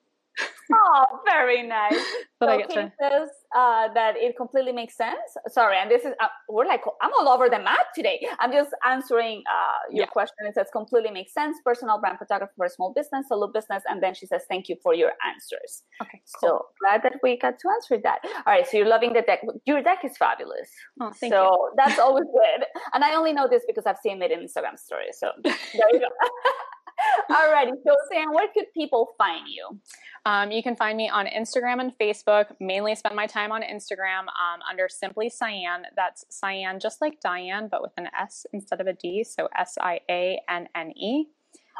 oh, 0.74 1.06
very 1.26 1.64
nice. 1.68 1.96
But 2.40 2.48
so 2.48 2.54
I 2.54 2.58
get 2.58 2.70
to... 2.72 2.92
says 3.00 3.30
uh, 3.56 3.94
that 3.94 4.16
it 4.18 4.36
completely 4.36 4.72
makes 4.72 4.98
sense. 4.98 5.30
Sorry, 5.50 5.78
and 5.78 5.92
this 5.92 6.06
is 6.06 6.14
uh, 6.20 6.26
we're 6.50 6.66
like 6.66 6.82
I'm 7.00 7.12
all 7.20 7.30
over 7.30 7.50
the 7.50 7.60
map 7.60 7.94
today. 7.94 8.20
I'm 8.40 8.52
just 8.52 8.72
answering 8.84 9.44
uh, 9.48 9.80
your 9.92 10.06
yeah. 10.06 10.08
question. 10.08 10.48
It 10.48 10.56
says 10.56 10.66
completely 10.74 11.12
makes 11.12 11.36
sense. 11.36 11.58
Personal 11.64 12.00
brand 12.00 12.18
photography 12.18 12.54
for 12.58 12.68
small 12.68 12.94
business, 12.94 13.28
solo 13.30 13.46
business, 13.46 13.84
and 13.88 14.02
then 14.02 14.16
she 14.16 14.26
says 14.26 14.42
thank 14.50 14.70
you 14.70 14.76
for 14.82 14.96
your 14.96 15.12
answers. 15.30 15.84
Okay, 16.02 16.20
cool. 16.40 16.50
so 16.50 16.66
glad 16.82 17.04
that 17.04 17.20
we 17.22 17.38
got 17.38 17.60
to 17.60 17.70
answer 17.76 18.00
that. 18.04 18.22
All 18.48 18.54
right, 18.54 18.66
so 18.68 18.78
you're 18.78 18.88
loving 18.88 19.14
the 19.14 19.22
deck. 19.22 19.42
Your 19.66 19.84
deck 19.84 20.00
is 20.04 20.18
fabulous. 20.18 20.70
Oh, 21.00 21.12
thank 21.12 21.32
so 21.32 21.44
you. 21.44 21.72
that's 21.78 22.00
always 22.00 22.26
good. 22.26 22.66
And 22.94 23.04
I 23.04 23.14
only 23.14 23.34
know 23.34 23.48
this 23.48 23.62
because 23.68 23.86
I've 23.86 24.00
seen 24.02 24.20
it 24.24 24.32
in 24.32 24.40
Instagram 24.40 24.80
stories. 24.80 25.18
So 25.20 25.30
there 25.44 25.54
you 25.94 26.00
go. 26.00 26.08
Alrighty, 27.32 27.74
so 27.86 27.96
Sam, 28.12 28.34
where 28.34 28.48
could 28.54 28.66
people 28.74 29.10
find 29.18 29.48
you? 29.48 29.80
Um, 30.26 30.52
you 30.52 30.62
can 30.62 30.76
find 30.76 30.98
me 30.98 31.10
on 31.10 31.26
Instagram 31.26 31.80
and 31.80 31.92
Facebook. 31.98 32.56
Mainly 32.60 32.96
spend 32.96 33.16
my 33.16 33.28
time 33.28 33.52
on 33.52 33.62
Instagram 33.62 34.22
um, 34.22 34.62
under 34.70 34.88
Simply 34.90 35.30
Sianne. 35.30 35.84
That's 35.96 36.26
Sianne, 36.32 36.82
just 36.82 37.02
like 37.02 37.20
Diane, 37.22 37.68
but 37.72 37.82
with 37.82 37.94
an 37.98 38.08
S 38.20 38.46
instead 38.54 38.82
of 38.82 38.88
a 38.88 38.94
D. 38.94 39.24
So 39.24 39.50
S 39.58 39.78
I 39.80 40.00
A 40.10 40.40
N 40.50 40.68
N 40.76 40.92
E. 40.98 41.26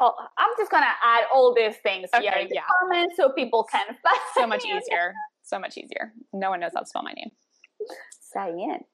I'm 0.00 0.50
just 0.58 0.70
gonna 0.70 0.86
add 1.02 1.24
all 1.32 1.54
these 1.54 1.76
things 1.76 2.08
okay, 2.14 2.24
here 2.24 2.32
in 2.40 2.48
the 2.48 2.56
yeah. 2.56 2.62
comments 2.80 3.16
so 3.16 3.30
people 3.30 3.64
can 3.70 3.86
find. 3.86 4.20
So 4.34 4.46
much 4.46 4.64
easier. 4.64 5.14
So 5.42 5.58
much 5.58 5.76
easier. 5.76 6.12
No 6.32 6.50
one 6.50 6.60
knows 6.60 6.72
how 6.74 6.80
to 6.80 6.86
spell 6.86 7.02
my 7.02 7.12
name. 7.12 7.30
Sianne. 8.34 8.84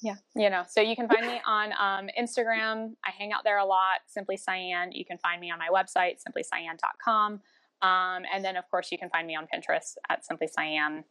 Yeah, 0.00 0.14
you 0.36 0.48
know, 0.48 0.64
so 0.68 0.80
you 0.80 0.94
can 0.94 1.08
find 1.08 1.26
me 1.26 1.40
on 1.44 1.72
um, 1.72 2.08
Instagram. 2.18 2.92
I 3.04 3.10
hang 3.10 3.32
out 3.32 3.42
there 3.42 3.58
a 3.58 3.64
lot, 3.64 4.00
Simply 4.06 4.36
Sianne. 4.36 4.90
You 4.92 5.04
can 5.04 5.18
find 5.18 5.40
me 5.40 5.50
on 5.50 5.58
my 5.58 5.68
website, 5.72 6.18
simplysianne.com. 6.22 7.40
Um, 7.80 8.22
and 8.32 8.44
then, 8.44 8.56
of 8.56 8.68
course, 8.70 8.92
you 8.92 8.98
can 8.98 9.10
find 9.10 9.26
me 9.26 9.36
on 9.36 9.46
Pinterest 9.52 9.96
at 10.08 10.24
Simply 10.24 10.48
Sianne 10.48 11.04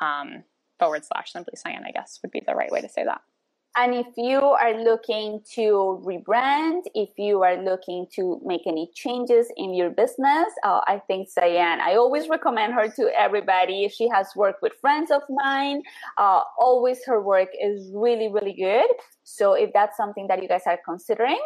um, 0.00 0.42
forward 0.78 1.04
slash 1.04 1.32
Simply 1.32 1.54
Sianne, 1.56 1.84
I 1.86 1.92
guess 1.92 2.18
would 2.22 2.32
be 2.32 2.42
the 2.44 2.54
right 2.54 2.70
way 2.70 2.80
to 2.80 2.88
say 2.88 3.04
that. 3.04 3.20
And 3.74 3.94
if 3.94 4.06
you 4.18 4.38
are 4.38 4.82
looking 4.84 5.40
to 5.54 6.02
rebrand, 6.04 6.82
if 6.94 7.08
you 7.16 7.42
are 7.42 7.56
looking 7.56 8.06
to 8.14 8.38
make 8.44 8.66
any 8.66 8.90
changes 8.94 9.50
in 9.56 9.72
your 9.72 9.88
business, 9.88 10.48
uh, 10.62 10.82
I 10.86 11.00
think 11.06 11.30
Sianne, 11.30 11.80
I 11.80 11.96
always 11.96 12.28
recommend 12.28 12.74
her 12.74 12.88
to 12.88 13.10
everybody. 13.18 13.88
She 13.88 14.08
has 14.08 14.28
worked 14.36 14.60
with 14.60 14.74
friends 14.78 15.10
of 15.10 15.22
mine. 15.30 15.82
Uh, 16.18 16.42
always 16.58 17.02
her 17.06 17.22
work 17.22 17.48
is 17.58 17.90
really, 17.94 18.28
really 18.28 18.52
good. 18.52 18.90
So 19.24 19.54
if 19.54 19.72
that's 19.72 19.96
something 19.96 20.26
that 20.28 20.42
you 20.42 20.48
guys 20.48 20.64
are 20.66 20.78
considering, 20.84 21.40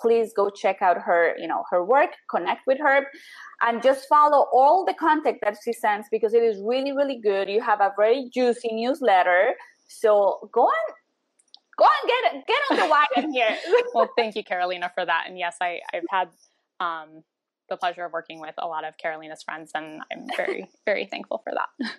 please 0.00 0.32
go 0.34 0.48
check 0.48 0.80
out 0.80 0.96
her, 1.02 1.36
you 1.38 1.46
know, 1.46 1.64
her 1.70 1.84
work, 1.84 2.10
connect 2.30 2.66
with 2.66 2.78
her 2.78 3.06
and 3.60 3.82
just 3.82 4.08
follow 4.08 4.46
all 4.50 4.86
the 4.86 4.94
content 4.94 5.38
that 5.42 5.56
she 5.62 5.74
sends 5.74 6.06
because 6.10 6.32
it 6.32 6.42
is 6.42 6.58
really, 6.62 6.92
really 6.92 7.20
good. 7.22 7.50
You 7.50 7.60
have 7.60 7.80
a 7.82 7.92
very 7.98 8.30
juicy 8.32 8.72
newsletter. 8.72 9.54
So 9.88 10.48
go 10.52 10.62
on 10.62 10.94
go 11.76 11.84
on, 11.84 12.06
get 12.06 12.46
get 12.46 12.58
on 12.70 12.76
the 12.76 12.90
wagon 12.90 13.32
here. 13.32 13.56
well, 13.94 14.10
thank 14.16 14.36
you, 14.36 14.44
Carolina, 14.44 14.90
for 14.94 15.04
that. 15.04 15.24
And 15.26 15.38
yes, 15.38 15.56
I, 15.60 15.80
I've 15.92 16.04
had 16.10 16.28
um, 16.80 17.22
the 17.68 17.76
pleasure 17.76 18.04
of 18.04 18.12
working 18.12 18.40
with 18.40 18.54
a 18.58 18.66
lot 18.66 18.84
of 18.84 18.96
Carolina's 18.98 19.42
friends, 19.42 19.72
and 19.74 20.02
I'm 20.12 20.26
very, 20.36 20.68
very 20.86 21.06
thankful 21.06 21.40
for 21.44 21.52
that. 21.54 21.90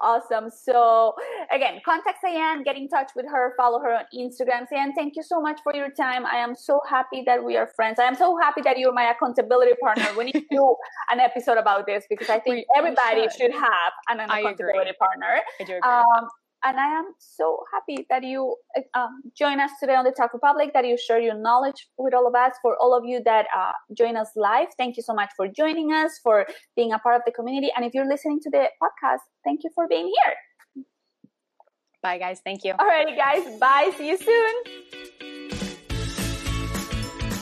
Awesome. 0.00 0.50
So 0.50 1.14
again, 1.50 1.80
contact 1.84 2.18
Sianne, 2.22 2.64
get 2.64 2.76
in 2.76 2.86
touch 2.86 3.12
with 3.16 3.24
her, 3.26 3.54
follow 3.56 3.80
her 3.80 3.94
on 3.94 4.04
Instagram. 4.14 4.66
Sianne, 4.70 4.90
thank 4.94 5.16
you 5.16 5.22
so 5.22 5.40
much 5.40 5.58
for 5.64 5.74
your 5.74 5.90
time. 5.90 6.26
I 6.26 6.36
am 6.36 6.54
so 6.54 6.80
happy 6.86 7.22
that 7.24 7.42
we 7.42 7.56
are 7.56 7.70
friends. 7.74 7.98
I 7.98 8.04
am 8.04 8.14
so 8.14 8.36
happy 8.36 8.60
that 8.60 8.78
you're 8.78 8.92
my 8.92 9.10
accountability 9.10 9.72
partner. 9.80 10.06
We 10.18 10.24
need 10.24 10.32
to 10.34 10.44
do 10.50 10.76
an 11.10 11.18
episode 11.18 11.56
about 11.56 11.86
this 11.86 12.04
because 12.10 12.28
I 12.28 12.40
think 12.40 12.56
we, 12.56 12.66
everybody 12.76 13.22
should. 13.22 13.32
should. 13.32 13.52
have 13.52 13.92
an, 14.10 14.20
an 14.20 14.30
accountability 14.30 14.92
partner. 14.98 15.40
I 15.58 15.64
do 15.64 15.76
agree. 15.76 15.80
Um, 15.80 16.28
and 16.64 16.80
I 16.80 16.98
am 16.98 17.12
so 17.18 17.58
happy 17.72 18.06
that 18.08 18.24
you 18.24 18.56
um, 18.94 19.22
join 19.36 19.60
us 19.60 19.70
today 19.78 19.94
on 19.94 20.04
the 20.04 20.12
Tog 20.12 20.30
Republic, 20.32 20.70
that 20.72 20.86
you 20.86 20.96
share 20.96 21.20
your 21.20 21.34
knowledge 21.34 21.88
with 21.98 22.14
all 22.14 22.26
of 22.26 22.34
us. 22.34 22.54
For 22.62 22.76
all 22.80 22.96
of 22.96 23.04
you 23.04 23.22
that 23.24 23.46
uh, 23.56 23.72
join 23.96 24.16
us 24.16 24.30
live, 24.34 24.68
thank 24.78 24.96
you 24.96 25.02
so 25.02 25.12
much 25.14 25.30
for 25.36 25.46
joining 25.46 25.92
us, 25.92 26.18
for 26.22 26.46
being 26.74 26.92
a 26.92 26.98
part 26.98 27.16
of 27.16 27.22
the 27.26 27.32
community. 27.32 27.70
And 27.76 27.84
if 27.84 27.92
you're 27.94 28.08
listening 28.08 28.40
to 28.40 28.50
the 28.50 28.68
podcast, 28.82 29.18
thank 29.44 29.60
you 29.62 29.70
for 29.74 29.86
being 29.86 30.06
here. 30.06 30.84
Bye, 32.02 32.18
guys. 32.18 32.40
Thank 32.44 32.64
you. 32.64 32.74
All 32.78 32.86
righty, 32.86 33.16
guys. 33.16 33.58
Bye. 33.58 33.90
See 33.96 34.08
you 34.08 34.18
soon. 34.18 34.54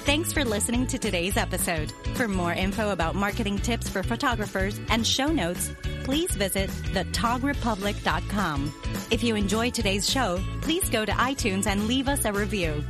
Thanks 0.04 0.32
for 0.32 0.44
listening 0.44 0.88
to 0.88 0.98
today's 0.98 1.36
episode. 1.36 1.92
For 2.14 2.26
more 2.26 2.52
info 2.52 2.90
about 2.90 3.14
marketing 3.14 3.58
tips 3.58 3.88
for 3.88 4.02
photographers 4.02 4.80
and 4.88 5.06
show 5.06 5.28
notes, 5.28 5.70
please 6.04 6.30
visit 6.32 6.70
thetogrepublic.com. 6.70 8.72
If 9.10 9.22
you 9.22 9.36
enjoy 9.36 9.70
today's 9.70 10.08
show, 10.08 10.40
please 10.60 10.88
go 10.90 11.04
to 11.04 11.12
iTunes 11.12 11.66
and 11.66 11.86
leave 11.86 12.08
us 12.08 12.24
a 12.24 12.32
review. 12.32 12.82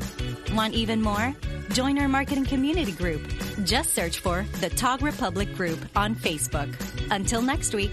Want 0.53 0.75
even 0.75 1.03
more? 1.03 1.35
Join 1.71 1.99
our 1.99 2.09
marketing 2.09 2.45
community 2.45 2.93
group. 2.93 3.23
Just 3.65 3.95
search 3.95 4.19
for 4.19 4.45
the 4.61 4.71
Tog 4.71 5.03
Republic 5.03 5.55
Group 5.55 5.79
on 5.97 6.15
Facebook. 6.15 6.69
Until 7.11 7.43
next 7.43 7.75
week. 7.75 7.93